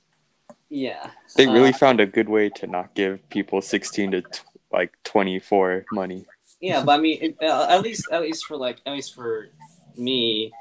Yeah. 0.70 1.12
They 1.36 1.46
really 1.48 1.74
Uh, 1.74 1.78
found 1.78 2.00
a 2.00 2.06
good 2.06 2.30
way 2.30 2.50
to 2.60 2.68
not 2.68 2.94
give 2.96 3.28
people 3.30 3.62
16 3.62 4.12
to 4.12 4.22
t- 4.22 4.40
like 4.72 4.92
24 5.04 5.86
money. 5.92 6.26
yeah, 6.62 6.84
but 6.84 6.94
I 6.94 7.02
mean, 7.02 7.18
it, 7.22 7.38
uh, 7.42 7.68
at 7.70 7.82
least 7.82 8.08
at 8.12 8.22
least 8.22 8.46
for 8.46 8.56
like 8.58 8.80
at 8.86 8.94
least 8.94 9.14
for 9.16 9.50
me, 9.98 10.52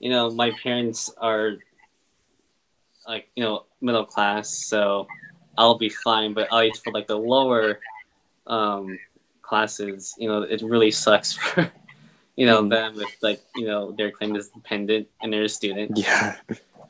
you 0.00 0.10
know, 0.10 0.30
my 0.30 0.50
parents 0.62 1.12
are 1.18 1.56
like 3.06 3.28
you 3.36 3.44
know 3.44 3.64
middle 3.80 4.04
class, 4.04 4.66
so 4.66 5.06
I'll 5.56 5.78
be 5.78 5.88
fine. 5.90 6.34
But 6.34 6.48
at 6.52 6.56
least 6.58 6.82
for 6.84 6.92
like 6.92 7.06
the 7.06 7.18
lower 7.18 7.78
um, 8.46 8.98
classes, 9.46 10.14
you 10.18 10.28
know, 10.28 10.42
it 10.42 10.60
really 10.62 10.90
sucks 10.90 11.32
for 11.38 11.70
you 12.36 12.44
know 12.46 12.60
Mm. 12.62 12.70
them 12.70 12.90
if 13.00 13.10
like 13.22 13.40
you 13.54 13.66
know 13.66 13.92
they're 13.96 14.10
claimed 14.10 14.36
as 14.36 14.48
dependent 14.50 15.08
and 15.22 15.32
they're 15.32 15.44
a 15.44 15.48
student, 15.48 15.96
Yeah. 15.96 16.36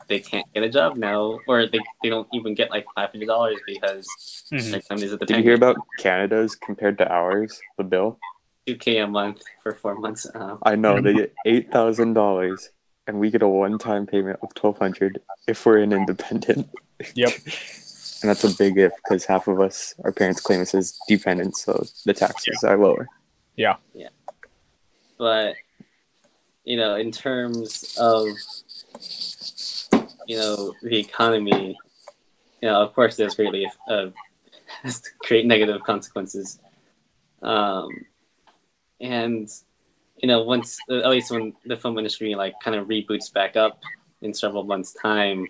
they 0.08 0.20
can't 0.20 0.46
get 0.54 0.62
a 0.64 0.68
job 0.68 0.96
now, 0.96 1.40
or 1.46 1.66
they, 1.66 1.80
they 2.02 2.08
don't 2.08 2.28
even 2.32 2.54
get 2.54 2.70
like 2.70 2.86
five 2.96 3.10
hundred 3.12 3.26
dollars 3.34 3.58
because 3.66 4.06
Mhm. 4.52 4.70
they're 4.70 4.80
claimed 4.86 5.02
as 5.04 5.12
a 5.12 5.18
Did 5.18 5.36
you 5.36 5.42
hear 5.42 5.54
about 5.54 5.76
Canada's 5.98 6.54
compared 6.56 6.96
to 6.98 7.06
ours, 7.10 7.60
the 7.78 7.84
bill? 7.84 8.18
two 8.66 8.74
k 8.76 8.98
a 8.98 9.06
month 9.06 9.42
for 9.62 9.72
four 9.74 9.94
months? 9.94 10.26
Uh, 10.34 10.56
I 10.62 10.74
know 10.74 11.00
they 11.00 11.14
get 11.14 11.30
$8,000 11.46 12.70
and 13.06 13.20
we 13.20 13.30
get 13.30 13.42
a 13.42 13.46
one-time 13.48 14.06
payment 14.06 14.38
of 14.42 14.50
1200 14.58 15.22
if 15.46 15.64
we're 15.64 15.78
an 15.78 15.92
independent. 15.92 16.66
Yep. 17.14 17.30
and 18.26 18.34
that's 18.34 18.44
a 18.44 18.56
big 18.58 18.76
if 18.76 18.92
because 18.96 19.24
half 19.24 19.46
of 19.46 19.60
us, 19.60 19.94
our 20.02 20.10
parents 20.10 20.40
claim 20.40 20.60
us 20.60 20.74
as 20.74 20.98
dependents, 21.06 21.64
so 21.64 21.84
the 22.04 22.12
taxes 22.12 22.64
are 22.64 22.76
lower. 22.76 23.06
Yeah. 23.54 23.76
Yeah. 23.94 24.08
But 25.16 25.54
you 26.64 26.76
know 26.76 26.96
in 26.96 27.12
terms 27.12 27.96
of 27.98 28.26
you 30.26 30.36
know 30.36 30.74
the 30.82 30.98
economy 30.98 31.78
you 32.60 32.68
know 32.68 32.82
of 32.82 32.92
course 32.92 33.16
there's 33.16 33.36
greatly 33.36 33.70
uh, 33.88 34.08
create 35.22 35.46
negative 35.46 35.82
consequences 35.84 36.58
um 37.42 37.88
and 39.00 39.48
you 40.16 40.26
know 40.26 40.42
once 40.42 40.76
at 40.90 41.08
least 41.08 41.30
when 41.30 41.54
the 41.66 41.76
film 41.76 41.96
industry 41.98 42.34
like 42.34 42.54
kind 42.60 42.76
of 42.76 42.88
reboots 42.88 43.32
back 43.32 43.56
up 43.56 43.80
in 44.22 44.34
several 44.34 44.64
months 44.64 44.92
time 44.94 45.46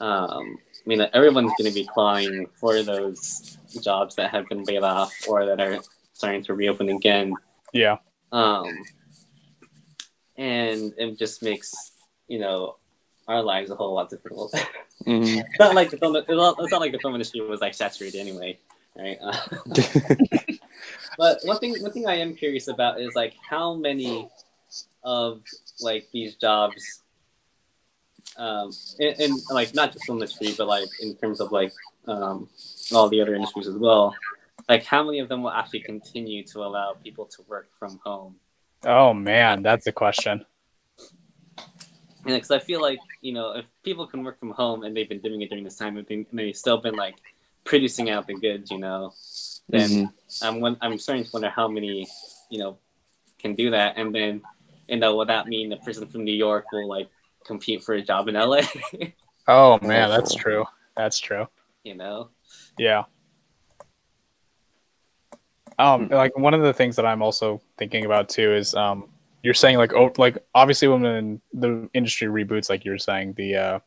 um 0.00 0.58
I 0.84 0.88
mean, 0.88 1.06
everyone's 1.12 1.52
going 1.58 1.70
to 1.70 1.74
be 1.74 1.86
clawing 1.86 2.46
for 2.54 2.82
those 2.82 3.56
jobs 3.82 4.16
that 4.16 4.30
have 4.30 4.48
been 4.48 4.64
laid 4.64 4.82
off 4.82 5.12
or 5.28 5.46
that 5.46 5.60
are 5.60 5.78
starting 6.12 6.42
to 6.44 6.54
reopen 6.54 6.88
again 6.88 7.34
Yeah. 7.72 7.98
um, 8.32 8.66
and 10.36 10.92
it 10.98 11.18
just 11.18 11.42
makes 11.42 11.92
you 12.28 12.38
know 12.38 12.76
our 13.28 13.42
lives 13.42 13.70
a 13.70 13.74
whole 13.76 13.94
lot 13.94 14.10
difficult. 14.10 14.52
Mhm. 15.06 15.38
it's 15.40 15.58
not 15.58 15.74
like 15.74 15.90
the 15.90 15.96
film. 15.96 16.16
It's 16.16 16.28
not, 16.28 16.56
it's 16.58 16.72
not 16.72 16.80
like 16.80 16.92
the 16.92 16.98
film 16.98 17.14
industry 17.14 17.40
was 17.40 17.60
like 17.60 17.74
saturated 17.74 18.18
anyway, 18.18 18.58
right? 18.96 19.18
Uh, 19.20 19.36
but 21.18 21.40
one 21.44 21.58
thing, 21.58 21.74
one 21.82 21.92
thing 21.92 22.06
I 22.06 22.14
am 22.16 22.34
curious 22.34 22.68
about 22.68 23.00
is 23.00 23.14
like 23.14 23.34
how 23.48 23.74
many 23.74 24.28
of 25.04 25.42
like 25.80 26.08
these 26.12 26.34
jobs, 26.36 27.01
um, 28.36 28.70
and, 28.98 29.20
and 29.20 29.40
like 29.50 29.74
not 29.74 29.92
just 29.92 30.04
film 30.06 30.18
industry, 30.18 30.54
but 30.56 30.66
like 30.66 30.88
in 31.00 31.14
terms 31.16 31.40
of 31.40 31.52
like 31.52 31.72
um, 32.06 32.48
all 32.92 33.08
the 33.08 33.20
other 33.20 33.34
industries 33.34 33.66
as 33.68 33.76
well. 33.76 34.14
Like 34.68 34.84
how 34.84 35.02
many 35.02 35.18
of 35.18 35.28
them 35.28 35.42
will 35.42 35.50
actually 35.50 35.80
continue 35.80 36.44
to 36.44 36.60
allow 36.60 36.94
people 36.94 37.26
to 37.26 37.42
work 37.48 37.68
from 37.78 38.00
home? 38.04 38.36
Oh 38.84 39.12
man, 39.12 39.62
that's 39.62 39.86
a 39.86 39.92
question. 39.92 40.44
And 42.24 42.34
because 42.36 42.50
I 42.52 42.58
feel 42.60 42.80
like 42.80 43.00
you 43.20 43.32
know, 43.32 43.52
if 43.56 43.66
people 43.82 44.06
can 44.06 44.22
work 44.24 44.38
from 44.38 44.50
home 44.50 44.84
and 44.84 44.96
they've 44.96 45.08
been 45.08 45.20
doing 45.20 45.42
it 45.42 45.48
during 45.50 45.64
this 45.64 45.76
time, 45.76 45.96
and 45.96 46.06
they- 46.06 46.26
and 46.30 46.38
they've 46.38 46.56
still 46.56 46.78
been 46.78 46.94
like 46.94 47.16
producing 47.64 48.10
out 48.10 48.26
the 48.26 48.34
goods, 48.34 48.70
you 48.70 48.78
know, 48.78 49.12
then 49.68 49.88
Mhm. 49.90 50.12
I'm 50.42 50.60
won- 50.60 50.76
I'm 50.80 50.98
starting 50.98 51.24
to 51.24 51.30
wonder 51.32 51.50
how 51.50 51.68
many 51.68 52.06
you 52.50 52.58
know 52.58 52.78
can 53.38 53.54
do 53.54 53.70
that, 53.70 53.94
and 53.96 54.14
then 54.14 54.42
you 54.88 54.96
know, 54.96 55.16
will 55.16 55.24
that 55.26 55.46
mean 55.48 55.68
the 55.70 55.76
person 55.78 56.06
from 56.06 56.24
New 56.24 56.34
York 56.34 56.66
will 56.72 56.86
like 56.88 57.08
compete 57.44 57.82
for 57.82 57.94
a 57.94 58.02
job 58.02 58.28
in 58.28 58.34
LA? 58.34 58.62
Oh 59.48 59.78
man, 59.82 60.08
that's 60.10 60.34
true. 60.34 60.64
That's 60.96 61.18
true. 61.18 61.46
you 61.84 61.94
know, 61.94 62.30
Yeah. 62.78 63.04
Um, 65.78 66.08
like 66.08 66.36
one 66.36 66.54
of 66.54 66.62
the 66.62 66.72
things 66.72 66.96
that 66.96 67.06
I'm 67.06 67.22
also 67.22 67.60
thinking 67.78 68.04
about 68.04 68.28
too 68.28 68.54
is 68.54 68.74
um, 68.74 69.08
you're 69.42 69.54
saying 69.54 69.78
like 69.78 69.92
oh, 69.94 70.12
like 70.18 70.38
obviously 70.54 70.88
when 70.88 71.40
the 71.52 71.88
industry 71.94 72.28
reboots, 72.28 72.70
like 72.70 72.84
you're 72.84 72.98
saying 72.98 73.34
the 73.36 73.56
uh, 73.56 73.78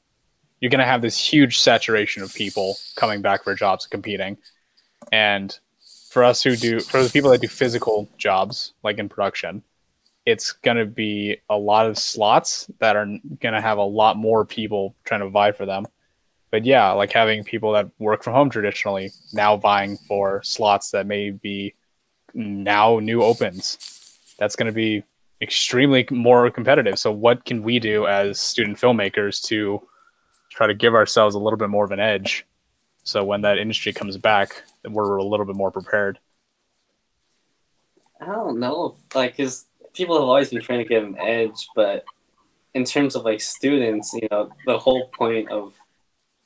you're 0.60 0.72
gonna 0.72 0.86
have 0.86 1.02
this 1.02 1.18
huge 1.18 1.60
saturation 1.60 2.24
of 2.24 2.34
people 2.34 2.76
coming 2.96 3.22
back 3.22 3.44
for 3.44 3.56
jobs 3.56 3.86
and 3.86 3.92
competing, 3.92 4.38
and 5.12 5.58
for 6.10 6.24
us 6.24 6.42
who 6.42 6.56
do 6.56 6.80
for 6.80 7.04
the 7.04 7.10
people 7.10 7.30
that 7.30 7.42
do 7.42 7.48
physical 7.48 8.10
jobs 8.18 8.74
like 8.84 8.98
in 8.98 9.08
production, 9.08 9.64
it's 10.26 10.52
gonna 10.52 10.86
be 10.86 11.38
a 11.50 11.58
lot 11.58 11.86
of 11.86 11.98
slots 11.98 12.70
that 12.80 12.96
are 12.96 13.08
gonna 13.42 13.62
have 13.62 13.78
a 13.78 13.84
lot 13.84 14.18
more 14.18 14.46
people 14.46 14.96
trying 15.04 15.22
to 15.22 15.30
vie 15.30 15.52
for 15.52 15.66
them 15.66 15.86
but 16.56 16.64
yeah, 16.64 16.92
like 16.92 17.12
having 17.12 17.44
people 17.44 17.74
that 17.74 17.90
work 18.00 18.24
from 18.24 18.32
home 18.34 18.50
traditionally 18.50 19.12
now 19.34 19.58
vying 19.58 19.98
for 19.98 20.42
slots 20.44 20.92
that 20.92 21.06
may 21.06 21.32
be 21.32 21.74
now 22.34 23.00
new 23.00 23.24
opens. 23.24 23.78
That's 24.40 24.56
going 24.56 24.68
to 24.68 24.72
be 24.72 25.04
extremely 25.42 26.08
more 26.12 26.50
competitive. 26.50 26.98
So, 26.98 27.12
what 27.12 27.44
can 27.44 27.62
we 27.62 27.78
do 27.80 28.08
as 28.08 28.40
student 28.40 28.78
filmmakers 28.78 29.44
to 29.48 29.86
try 30.50 30.66
to 30.66 30.74
give 30.74 30.94
ourselves 30.94 31.36
a 31.36 31.40
little 31.40 31.58
bit 31.58 31.70
more 31.70 31.84
of 31.84 31.92
an 31.92 32.00
edge? 32.00 32.46
So, 33.04 33.26
when 33.26 33.42
that 33.42 33.58
industry 33.58 33.92
comes 33.92 34.16
back, 34.16 34.64
we're 34.88 35.18
a 35.18 35.26
little 35.26 35.46
bit 35.46 35.58
more 35.58 35.72
prepared. 35.72 36.20
I 38.22 38.28
don't 38.28 38.62
know, 38.62 38.96
like, 39.14 39.36
cause 39.36 39.66
people 39.96 40.16
have 40.16 40.28
always 40.28 40.50
been 40.50 40.62
trying 40.62 40.80
to 40.80 40.86
get 40.86 41.04
an 41.04 41.18
edge, 41.18 41.68
but 41.76 42.06
in 42.74 42.84
terms 42.84 43.16
of 43.16 43.24
like 43.24 43.42
students, 43.42 44.14
you 44.14 44.28
know, 44.30 44.52
the 44.66 44.78
whole 44.78 45.08
point 45.10 45.50
of 45.50 45.74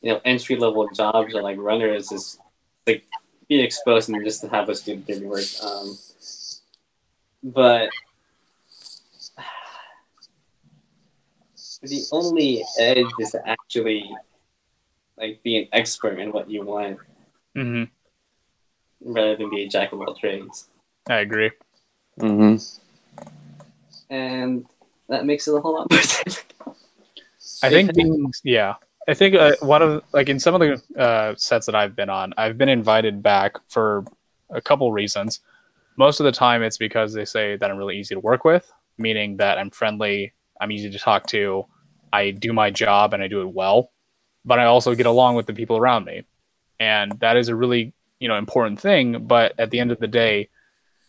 you 0.02 0.14
know 0.14 0.22
entry 0.24 0.56
level 0.56 0.88
jobs 0.90 1.36
or 1.36 1.42
like 1.42 1.58
runners 1.60 2.12
is 2.12 2.40
like 2.88 3.04
be 3.48 3.60
exposed 3.60 4.10
and 4.10 4.24
just 4.24 4.42
to 4.42 4.48
have 4.50 4.70
a 4.70 4.76
student 4.76 5.08
do 5.08 5.28
work. 5.28 5.44
Um, 5.64 5.98
but 7.44 7.90
the 11.82 12.04
only 12.12 12.64
edge 12.78 13.12
is 13.18 13.32
to 13.32 13.42
actually 13.48 14.10
like 15.18 15.42
be 15.44 15.58
an 15.58 15.68
expert 15.74 16.20
in 16.20 16.32
what 16.32 16.50
you 16.50 16.64
want 16.64 17.00
hmm 17.56 17.84
rather 19.02 19.36
than 19.38 19.50
be 19.50 19.64
a 19.64 19.68
jack 19.68 19.94
of 19.94 20.02
all 20.02 20.14
trades. 20.14 20.68
I 21.08 21.20
agree. 21.20 21.52
hmm 22.20 22.58
And 24.10 24.66
that 25.08 25.26
makes 25.26 25.48
it 25.48 25.56
a 25.56 25.60
whole 25.60 25.74
lot 25.76 25.92
more 25.92 26.00
difficult. 26.24 26.78
I 27.64 27.70
think 27.70 27.92
yeah. 28.44 28.76
I 29.08 29.14
think 29.16 29.36
uh, 29.36 29.54
one 29.62 29.82
of 29.82 30.04
like 30.14 30.30
in 30.30 30.40
some 30.40 30.54
of 30.54 30.62
the 30.62 31.02
uh, 31.02 31.34
sets 31.36 31.66
that 31.66 31.76
I've 31.76 31.96
been 31.96 32.10
on, 32.10 32.34
I've 32.38 32.58
been 32.58 32.70
invited 32.70 33.24
back 33.24 33.58
for 33.68 34.06
a 34.52 34.62
couple 34.62 34.92
reasons. 34.92 35.40
Most 35.98 36.20
of 36.20 36.26
the 36.26 36.32
time, 36.32 36.64
it's 36.64 36.78
because 36.78 37.14
they 37.14 37.26
say 37.26 37.58
that 37.58 37.70
I'm 37.70 37.78
really 37.78 37.98
easy 37.98 38.16
to 38.16 38.22
work 38.22 38.46
with, 38.46 38.72
meaning 38.98 39.38
that 39.38 39.58
I'm 39.58 39.72
friendly, 39.72 40.34
I'm 40.62 40.72
easy 40.72 40.90
to 40.92 41.00
talk 41.00 41.26
to, 41.28 41.66
I 42.14 42.32
do 42.32 42.54
my 42.54 42.70
job 42.70 43.14
and 43.14 43.22
I 43.22 43.28
do 43.28 43.42
it 43.42 43.52
well, 43.52 43.92
but 44.46 44.60
I 44.60 44.66
also 44.66 44.96
get 44.96 45.06
along 45.06 45.36
with 45.36 45.48
the 45.48 45.54
people 45.54 45.78
around 45.78 46.06
me, 46.06 46.24
and 46.80 47.20
that 47.20 47.36
is 47.36 47.50
a 47.50 47.56
really 47.56 47.94
you 48.20 48.28
know 48.28 48.36
important 48.36 48.80
thing. 48.80 49.26
But 49.26 49.54
at 49.60 49.72
the 49.72 49.80
end 49.80 49.92
of 49.92 50.00
the 50.00 50.08
day, 50.08 50.50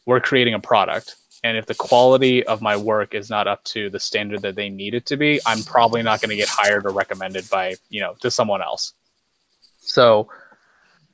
we're 0.06 0.20
creating 0.20 0.54
a 0.54 0.60
product, 0.60 1.16
and 1.42 1.56
if 1.56 1.66
the 1.66 1.74
quality 1.74 2.44
of 2.46 2.60
my 2.60 2.76
work 2.76 3.14
is 3.14 3.30
not 3.30 3.46
up 3.46 3.64
to 3.64 3.88
the 3.90 4.00
standard 4.00 4.42
that 4.42 4.54
they 4.54 4.68
need 4.68 4.94
it 4.94 5.06
to 5.06 5.16
be 5.16 5.40
i'm 5.46 5.62
probably 5.62 6.02
not 6.02 6.20
going 6.20 6.30
to 6.30 6.36
get 6.36 6.48
hired 6.48 6.84
or 6.86 6.90
recommended 6.90 7.48
by 7.50 7.74
you 7.88 8.00
know 8.00 8.14
to 8.20 8.30
someone 8.30 8.62
else. 8.62 8.92
So 9.80 10.28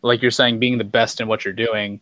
like 0.02 0.22
you're 0.22 0.30
saying 0.30 0.58
being 0.58 0.78
the 0.78 0.84
best 0.84 1.20
in 1.20 1.28
what 1.28 1.44
you're 1.44 1.54
doing 1.54 2.00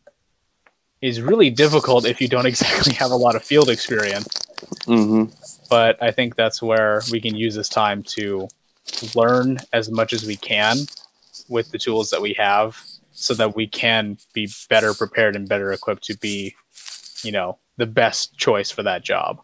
is 1.00 1.20
really 1.20 1.50
difficult 1.50 2.06
if 2.06 2.20
you 2.20 2.28
don't 2.28 2.46
exactly 2.54 2.94
have 2.94 3.10
a 3.10 3.16
lot 3.16 3.36
of 3.36 3.44
field 3.44 3.68
experience. 3.68 4.26
Hmm 4.86 5.26
but 5.68 6.00
i 6.02 6.10
think 6.10 6.36
that's 6.36 6.62
where 6.62 7.02
we 7.10 7.20
can 7.20 7.34
use 7.34 7.54
this 7.54 7.68
time 7.68 8.02
to 8.02 8.48
learn 9.14 9.58
as 9.72 9.90
much 9.90 10.12
as 10.12 10.24
we 10.24 10.36
can 10.36 10.76
with 11.48 11.70
the 11.70 11.78
tools 11.78 12.10
that 12.10 12.20
we 12.20 12.32
have 12.34 12.80
so 13.12 13.34
that 13.34 13.54
we 13.54 13.66
can 13.66 14.16
be 14.32 14.48
better 14.68 14.92
prepared 14.94 15.36
and 15.36 15.48
better 15.48 15.72
equipped 15.72 16.04
to 16.04 16.16
be 16.18 16.54
you 17.22 17.32
know 17.32 17.58
the 17.76 17.86
best 17.86 18.36
choice 18.36 18.70
for 18.70 18.82
that 18.82 19.02
job 19.02 19.40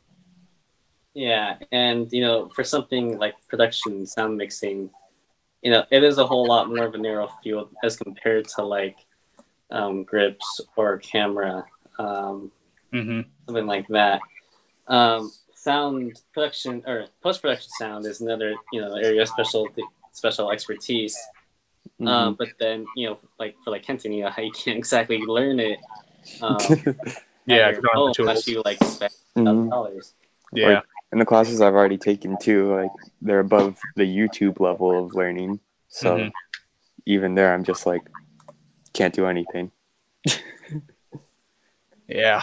Yeah, 1.14 1.57
and 1.72 2.11
you 2.12 2.22
know, 2.22 2.49
for 2.49 2.62
something 2.64 3.18
like 3.18 3.35
production, 3.49 4.07
sound 4.07 4.37
mixing, 4.37 4.91
you 5.62 5.70
know, 5.70 5.85
it 5.91 6.05
is 6.05 6.18
a 6.18 6.26
whole 6.26 6.47
lot 6.47 6.68
more 6.68 6.85
of 6.85 6.95
a 6.95 6.99
narrow 6.99 7.28
field 7.43 7.74
as 7.83 7.97
compared 7.97 8.47
to 8.57 8.62
like 8.62 8.97
um, 9.70 10.05
grips 10.05 10.61
or 10.76 10.99
camera, 10.99 11.64
um, 11.99 12.51
hmm 12.93 13.22
something 13.47 13.66
like 13.66 13.89
that. 13.89 14.20
Um, 14.87 15.31
sound 15.55 16.20
production 16.33 16.83
or 16.87 17.07
post 17.22 17.43
production 17.43 17.70
sound 17.78 18.07
is 18.07 18.20
another 18.20 18.55
you 18.72 18.81
know 18.81 18.95
area 18.95 19.22
of 19.22 19.28
special 19.28 19.68
special 20.12 20.51
expertise. 20.51 21.16
Mm-hmm. 22.01 22.09
Um, 22.09 22.35
but 22.35 22.49
then 22.59 22.87
you 22.97 23.09
know, 23.09 23.18
like 23.39 23.57
for 23.64 23.70
like 23.70 23.83
Kenton, 23.83 24.12
you 24.12 24.24
know, 24.24 24.31
how 24.31 24.43
you 24.43 24.53
can't 24.53 24.78
exactly 24.78 25.18
learn 25.18 25.61
it. 25.61 25.78
Um, 26.41 26.59
yeah 27.57 27.68
at 27.68 27.72
your 27.74 27.82
you 27.82 27.88
home 27.92 28.12
the 28.16 28.22
unless 28.22 28.46
you 28.46 28.62
like 28.64 28.82
spend 28.84 29.12
Mhm. 29.36 29.70
dollars. 29.70 30.14
yeah 30.53 30.80
And 31.12 31.20
the 31.20 31.24
classes 31.26 31.61
I've 31.61 31.74
already 31.74 31.98
taken 31.98 32.36
too, 32.36 32.74
like 32.74 32.92
they're 33.20 33.40
above 33.40 33.78
the 33.96 34.05
YouTube 34.05 34.61
level 34.61 35.05
of 35.05 35.14
learning. 35.14 35.61
So 35.88 36.16
Mhm. 36.18 36.32
even 37.07 37.34
there, 37.34 37.53
I'm 37.53 37.64
just 37.64 37.84
like, 37.86 38.03
can't 38.92 39.14
do 39.14 39.26
anything. 39.26 39.72
yeah 42.09 42.42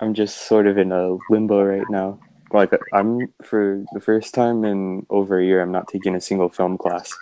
I'm 0.00 0.14
just 0.14 0.46
sort 0.46 0.66
of 0.66 0.78
in 0.78 0.92
a 0.92 1.18
limbo 1.28 1.62
right 1.62 1.88
now. 1.90 2.20
Like 2.52 2.70
I'm 2.92 3.32
for 3.42 3.84
the 3.92 4.00
first 4.00 4.34
time 4.34 4.64
in 4.64 5.06
over 5.10 5.38
a 5.40 5.44
year, 5.44 5.60
I'm 5.62 5.72
not 5.72 5.88
taking 5.88 6.14
a 6.14 6.20
single 6.20 6.48
film 6.48 6.78
class 6.78 7.12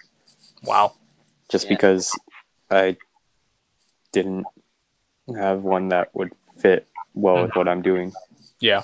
wow 0.65 0.93
just 1.49 1.65
Yeah. 1.67 1.75
because 1.75 2.13
I 2.71 2.97
didn't 4.13 4.47
have 5.37 5.63
one 5.63 5.89
that 5.89 6.15
would 6.15 6.33
fit 6.59 6.87
well 7.15 7.43
with 7.43 7.55
what 7.57 7.69
I'm 7.69 7.83
doing. 7.83 8.13
yeah 8.61 8.83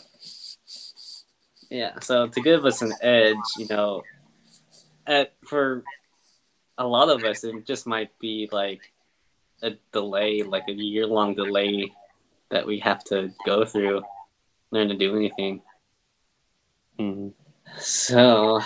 Yeah, 1.71 1.99
so 2.01 2.29
to 2.29 2.41
give 2.41 2.65
us 2.65 2.83
an 2.83 2.93
edge, 3.03 3.37
you 3.59 3.67
know, 3.69 4.03
at 5.07 5.35
for 5.45 5.83
a 6.79 6.87
lot 6.87 7.09
of 7.09 7.25
us, 7.25 7.43
it 7.45 7.67
just 7.67 7.87
might 7.87 8.17
be 8.19 8.49
like 8.53 8.93
a 9.63 9.73
delay, 9.93 10.43
like 10.43 10.69
a 10.69 10.73
year 10.73 11.07
long 11.07 11.35
delay 11.35 11.93
that 12.51 12.67
we 12.67 12.79
have 12.81 13.03
to 13.05 13.33
go 13.45 13.65
through, 13.65 14.03
learn 14.71 14.89
to 14.89 14.97
do 14.97 15.17
anything. 15.17 15.63
Mhm. 16.99 17.33
So 17.79 18.61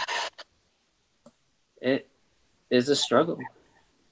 it 1.80 2.08
is 2.68 2.88
a 2.88 2.96
struggle 2.96 3.38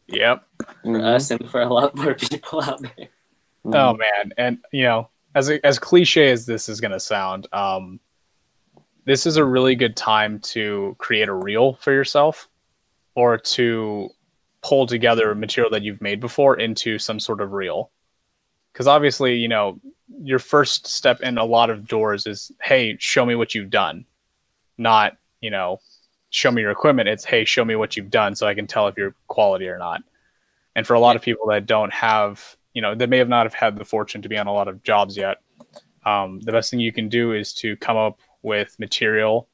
yep 0.07 0.45
for 0.83 0.89
Mhm. 0.89 1.05
us 1.05 1.31
and 1.31 1.49
for 1.51 1.61
a 1.61 1.69
lot 1.73 1.95
more 1.95 2.15
people 2.31 2.63
out 2.63 2.81
there. 2.81 3.09
Oh 3.67 3.93
man, 3.95 4.33
and 4.39 4.59
you 4.73 4.85
know, 4.85 5.11
as 5.35 5.51
as 5.51 5.79
cliche 5.79 6.31
as 6.31 6.47
this 6.47 6.69
is 6.69 6.81
gonna 6.81 7.01
sound, 7.01 7.47
um, 7.53 8.01
this 9.05 9.27
is 9.27 9.37
a 9.37 9.45
really 9.45 9.75
good 9.75 9.97
time 9.97 10.39
to 10.41 10.95
create 10.99 11.29
a 11.29 11.33
reel 11.33 11.75
for 11.75 11.93
yourself, 11.93 12.49
or 13.15 13.39
to 13.39 14.11
pull 14.63 14.87
together 14.87 15.35
material 15.35 15.71
that 15.71 15.83
you've 15.83 16.03
made 16.03 16.21
before 16.21 16.59
into 16.59 16.99
some 16.99 17.21
sort 17.21 17.41
of 17.41 17.53
reel. 17.53 17.91
Because 18.73 18.87
obviously, 18.87 19.37
you 19.37 19.49
know, 19.49 19.81
your 20.23 20.39
first 20.39 20.87
step 20.87 21.21
in 21.21 21.39
a 21.39 21.45
lot 21.45 21.71
of 21.71 21.87
doors 21.87 22.27
is, 22.27 22.53
hey, 22.63 22.97
show 22.99 23.25
me 23.25 23.35
what 23.35 23.55
you've 23.55 23.71
done, 23.71 24.05
not 24.77 25.17
you 25.41 25.51
know, 25.51 25.81
show 26.31 26.51
me 26.51 26.63
your 26.63 26.71
equipment. 26.71 27.09
It's 27.09 27.25
hey, 27.25 27.45
show 27.45 27.65
me 27.65 27.77
what 27.77 27.97
you've 27.97 28.11
done 28.11 28.35
so 28.35 28.47
I 28.47 28.55
can 28.55 28.67
tell 28.67 28.89
if 28.89 28.97
you're 28.97 29.15
quality 29.27 29.69
or 29.69 29.79
not. 29.79 30.03
And 30.77 30.87
for 30.87 30.95
a 30.95 31.01
lot 31.01 31.17
of 31.17 31.23
people 31.23 31.47
that 31.49 31.67
don't 31.67 31.93
have 31.93 32.57
you 32.79 32.83
know, 32.83 32.95
they 32.95 33.07
may 33.07 33.19
have 33.19 33.29
not 33.29 33.45
have 33.45 33.55
had 33.55 33.77
the 33.77 33.85
fortune 33.85 34.23
to 34.23 34.29
be 34.29 34.39
on 34.39 34.47
a 34.47 34.53
lot 34.53 34.69
of 34.69 34.85
jobs 34.85 35.17
yet. 35.17 35.39
Um, 36.07 36.39
the 36.39 36.53
best 36.53 36.71
thing 36.71 36.79
you 36.79 36.93
can 36.93 37.09
do 37.09 37.33
is 37.33 37.53
to 37.55 37.77
come 37.79 37.97
up 37.97 38.21
with 38.43 38.79
material 38.79 39.49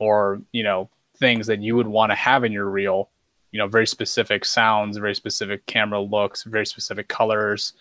or, 0.00 0.42
you 0.50 0.64
know, 0.64 0.90
things 1.16 1.46
that 1.46 1.62
you 1.62 1.76
would 1.76 1.86
want 1.86 2.10
to 2.10 2.16
have 2.16 2.42
in 2.42 2.50
your 2.50 2.68
reel, 2.68 3.10
you 3.52 3.60
know, 3.60 3.68
very 3.68 3.86
specific 3.86 4.44
sounds, 4.44 4.96
very 4.96 5.14
specific 5.14 5.64
camera 5.66 6.00
looks, 6.00 6.42
very 6.42 6.66
specific 6.66 7.06
colors, 7.06 7.74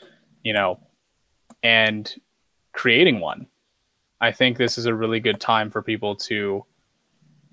you 0.44 0.54
know, 0.54 0.80
and 1.64 2.14
creating 2.74 3.20
one. 3.20 3.48
I 4.22 4.32
think 4.32 4.60
this 4.60 4.78
is 4.78 4.86
a 4.86 4.94
really 4.94 5.20
good 5.20 5.42
time 5.42 5.72
for 5.72 5.82
people 5.82 6.16
to 6.18 6.64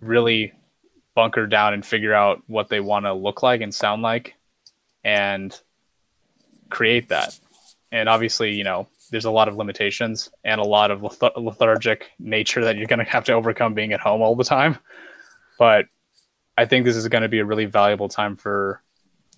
really 0.03 0.53
bunker 1.15 1.47
down 1.47 1.73
and 1.73 1.87
figure 1.87 2.13
out 2.13 2.43
what 2.49 2.69
they 2.69 2.81
want 2.81 3.07
to 3.07 3.15
look 3.15 3.43
like 3.43 3.63
and 3.63 3.75
sound 3.75 4.03
like 4.03 4.35
and 5.05 5.59
create 6.71 7.09
that. 7.09 7.39
And 7.93 8.09
obviously, 8.09 8.53
you 8.53 8.65
know, 8.65 8.89
there's 9.11 9.25
a 9.25 9.31
lot 9.31 9.49
of 9.49 9.57
limitations 9.57 10.31
and 10.45 10.61
a 10.61 10.65
lot 10.65 10.91
of 10.91 11.03
lethargic 11.37 12.11
nature 12.19 12.65
that 12.65 12.77
you're 12.77 12.87
going 12.87 13.05
to 13.05 13.05
have 13.05 13.25
to 13.25 13.33
overcome 13.33 13.75
being 13.75 13.93
at 13.93 14.01
home 14.01 14.23
all 14.23 14.37
the 14.37 14.45
time. 14.45 14.79
But 15.59 15.87
I 16.57 16.67
think 16.67 16.85
this 16.85 16.97
is 16.97 17.09
going 17.09 17.23
to 17.23 17.29
be 17.29 17.41
a 17.41 17.45
really 17.45 17.65
valuable 17.65 18.09
time 18.09 18.37
for 18.37 18.83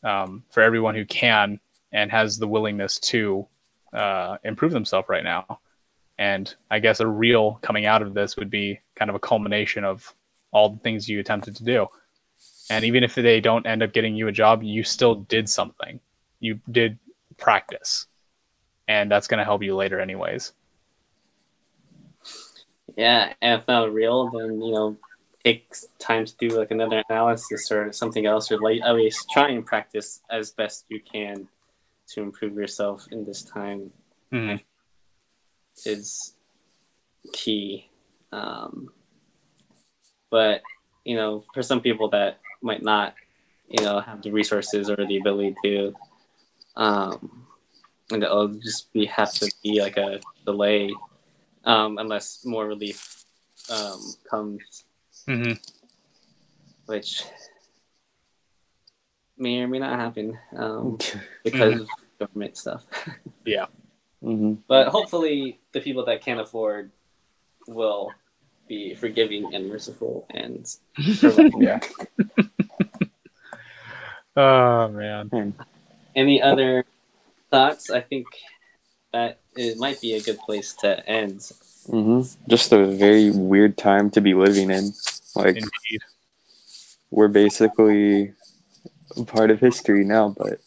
um, 0.04 0.42
for 0.50 0.62
everyone 0.62 0.94
who 0.94 1.04
can 1.04 1.60
and 1.92 2.10
has 2.10 2.38
the 2.38 2.48
willingness 2.48 2.98
to 2.98 3.46
uh, 3.92 4.36
improve 4.44 4.72
themselves 4.72 5.08
right 5.08 5.24
now. 5.24 5.60
And 6.18 6.52
I 6.70 6.78
guess 6.80 7.00
a 7.00 7.06
reel 7.06 7.58
coming 7.62 7.86
out 7.86 8.02
of 8.02 8.14
this 8.14 8.36
would 8.36 8.50
be 8.50 8.80
kind 8.96 9.08
of 9.08 9.14
a 9.14 9.20
culmination 9.20 9.84
of 9.84 10.14
all 10.50 10.70
the 10.70 10.78
things 10.80 11.08
you 11.08 11.20
attempted 11.20 11.56
to 11.56 11.64
do. 11.64 11.86
And 12.70 12.84
even 12.84 13.02
if 13.02 13.14
they 13.14 13.40
don't 13.40 13.66
end 13.66 13.82
up 13.82 13.92
getting 13.92 14.14
you 14.14 14.28
a 14.28 14.32
job, 14.32 14.62
you 14.62 14.84
still 14.84 15.14
did 15.14 15.48
something. 15.48 16.00
You 16.40 16.60
did 16.70 16.98
practice. 17.42 18.06
And 18.88 19.10
that's 19.10 19.26
going 19.26 19.38
to 19.38 19.44
help 19.44 19.62
you 19.62 19.76
later, 19.76 20.00
anyways. 20.00 20.52
Yeah, 22.96 23.32
and 23.40 23.60
if 23.60 23.68
not 23.68 23.92
reel, 23.92 24.30
then 24.30 24.60
you 24.60 24.72
know, 24.72 24.96
take 25.44 25.72
time 25.98 26.24
to 26.24 26.34
do 26.36 26.48
like 26.48 26.70
another 26.70 27.02
analysis 27.08 27.70
or 27.70 27.92
something 27.92 28.26
else, 28.26 28.50
or 28.52 28.58
like 28.58 28.80
at 28.82 28.94
least 28.94 29.30
try 29.30 29.48
and 29.48 29.64
practice 29.64 30.20
as 30.30 30.50
best 30.50 30.84
you 30.88 31.00
can 31.00 31.48
to 32.08 32.22
improve 32.22 32.54
yourself 32.54 33.06
in 33.10 33.24
this 33.24 33.42
time 33.42 33.90
Mhm. 34.32 34.60
is 35.86 36.34
key. 37.32 37.88
Um, 38.32 38.92
but 40.30 40.62
you 41.04 41.16
know, 41.16 41.44
for 41.54 41.62
some 41.62 41.80
people 41.80 42.08
that 42.10 42.38
might 42.60 42.82
not, 42.82 43.14
you 43.68 43.84
know, 43.84 44.00
have 44.00 44.22
the 44.22 44.30
resources 44.30 44.90
or 44.90 44.96
the 44.96 45.16
ability 45.18 45.54
to, 45.64 45.94
um, 46.76 47.46
and 48.10 48.22
it'll 48.22 48.48
just 48.48 48.92
be 48.92 49.06
have 49.06 49.32
to 49.34 49.50
be 49.62 49.80
like 49.80 49.96
a 49.96 50.20
delay, 50.44 50.90
um, 51.64 51.98
unless 51.98 52.44
more 52.44 52.66
relief 52.66 53.24
um, 53.70 54.00
comes, 54.28 54.84
Mm-hmm. 55.28 55.52
which 56.86 57.22
may 59.38 59.60
or 59.60 59.68
may 59.68 59.78
not 59.78 59.98
happen 59.98 60.36
um, 60.56 60.98
because 61.44 61.82
of 61.82 61.88
government 62.18 62.56
stuff. 62.56 62.84
yeah. 63.44 63.66
Mm-hmm. 64.22 64.54
But 64.66 64.88
hopefully, 64.88 65.60
the 65.72 65.80
people 65.80 66.04
that 66.06 66.22
can't 66.22 66.40
afford 66.40 66.90
will 67.66 68.12
be 68.68 68.94
forgiving 68.94 69.54
and 69.54 69.68
merciful 69.68 70.26
and 70.30 70.66
yeah. 71.58 71.80
oh 74.36 74.88
man. 74.88 75.28
Hmm. 75.28 75.50
Any 76.14 76.40
other 76.42 76.84
thoughts? 77.50 77.90
I 77.90 78.00
think 78.00 78.26
that 79.12 79.40
it 79.56 79.78
might 79.78 80.00
be 80.00 80.14
a 80.14 80.20
good 80.20 80.38
place 80.38 80.72
to 80.80 81.06
end. 81.08 81.50
hmm 81.86 82.22
Just 82.48 82.72
a 82.72 82.84
very 82.86 83.30
weird 83.30 83.76
time 83.76 84.10
to 84.10 84.20
be 84.20 84.34
living 84.34 84.70
in. 84.70 84.92
Like 85.34 85.56
Indeed. 85.56 86.02
we're 87.10 87.28
basically 87.28 88.32
part 89.26 89.50
of 89.50 89.60
history 89.60 90.04
now, 90.04 90.34
but 90.36 90.60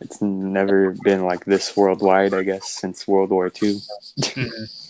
it's 0.00 0.20
never 0.20 0.90
been 1.04 1.24
like 1.24 1.44
this 1.44 1.76
worldwide, 1.76 2.34
I 2.34 2.42
guess, 2.42 2.68
since 2.68 3.06
World 3.06 3.30
War 3.30 3.46
II. 3.46 3.78
Mhm. 4.18 4.88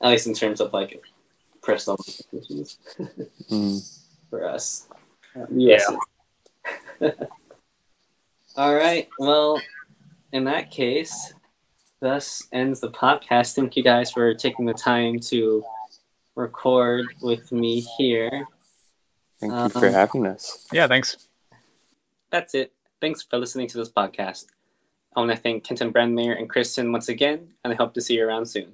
At 0.00 0.10
least 0.10 0.26
in 0.28 0.34
terms 0.34 0.60
of 0.60 0.72
like 0.72 1.00
personal 1.62 1.96
implications 2.06 2.78
Mm. 3.50 4.00
for 4.30 4.46
us. 4.46 4.86
Um, 5.34 5.46
yes. 5.50 5.90
All 8.56 8.74
right. 8.74 9.08
Well, 9.18 9.60
in 10.32 10.44
that 10.44 10.70
case, 10.70 11.32
thus 12.00 12.46
ends 12.52 12.80
the 12.80 12.90
podcast. 12.90 13.54
Thank 13.54 13.76
you 13.76 13.82
guys 13.82 14.10
for 14.10 14.34
taking 14.34 14.64
the 14.66 14.74
time 14.74 15.20
to 15.20 15.64
record 16.34 17.06
with 17.22 17.50
me 17.52 17.80
here. 17.96 18.46
Thank 19.40 19.52
you 19.52 19.68
for 19.68 19.86
Um, 19.86 19.92
having 19.92 20.26
us. 20.26 20.66
Yeah, 20.72 20.86
thanks. 20.88 21.28
That's 22.30 22.54
it. 22.54 22.72
Thanks 23.00 23.22
for 23.22 23.38
listening 23.38 23.68
to 23.68 23.78
this 23.78 23.90
podcast. 23.90 24.46
I 25.16 25.20
want 25.20 25.30
to 25.30 25.36
thank 25.36 25.64
Kenton 25.64 25.92
Brandmeyer 25.92 26.36
and 26.36 26.48
Chris 26.48 26.72
Sinn 26.74 26.90
once 26.92 27.08
again, 27.08 27.48
and 27.64 27.72
I 27.72 27.76
hope 27.76 27.94
to 27.94 28.00
see 28.00 28.14
you 28.14 28.26
around 28.26 28.46
soon. 28.46 28.72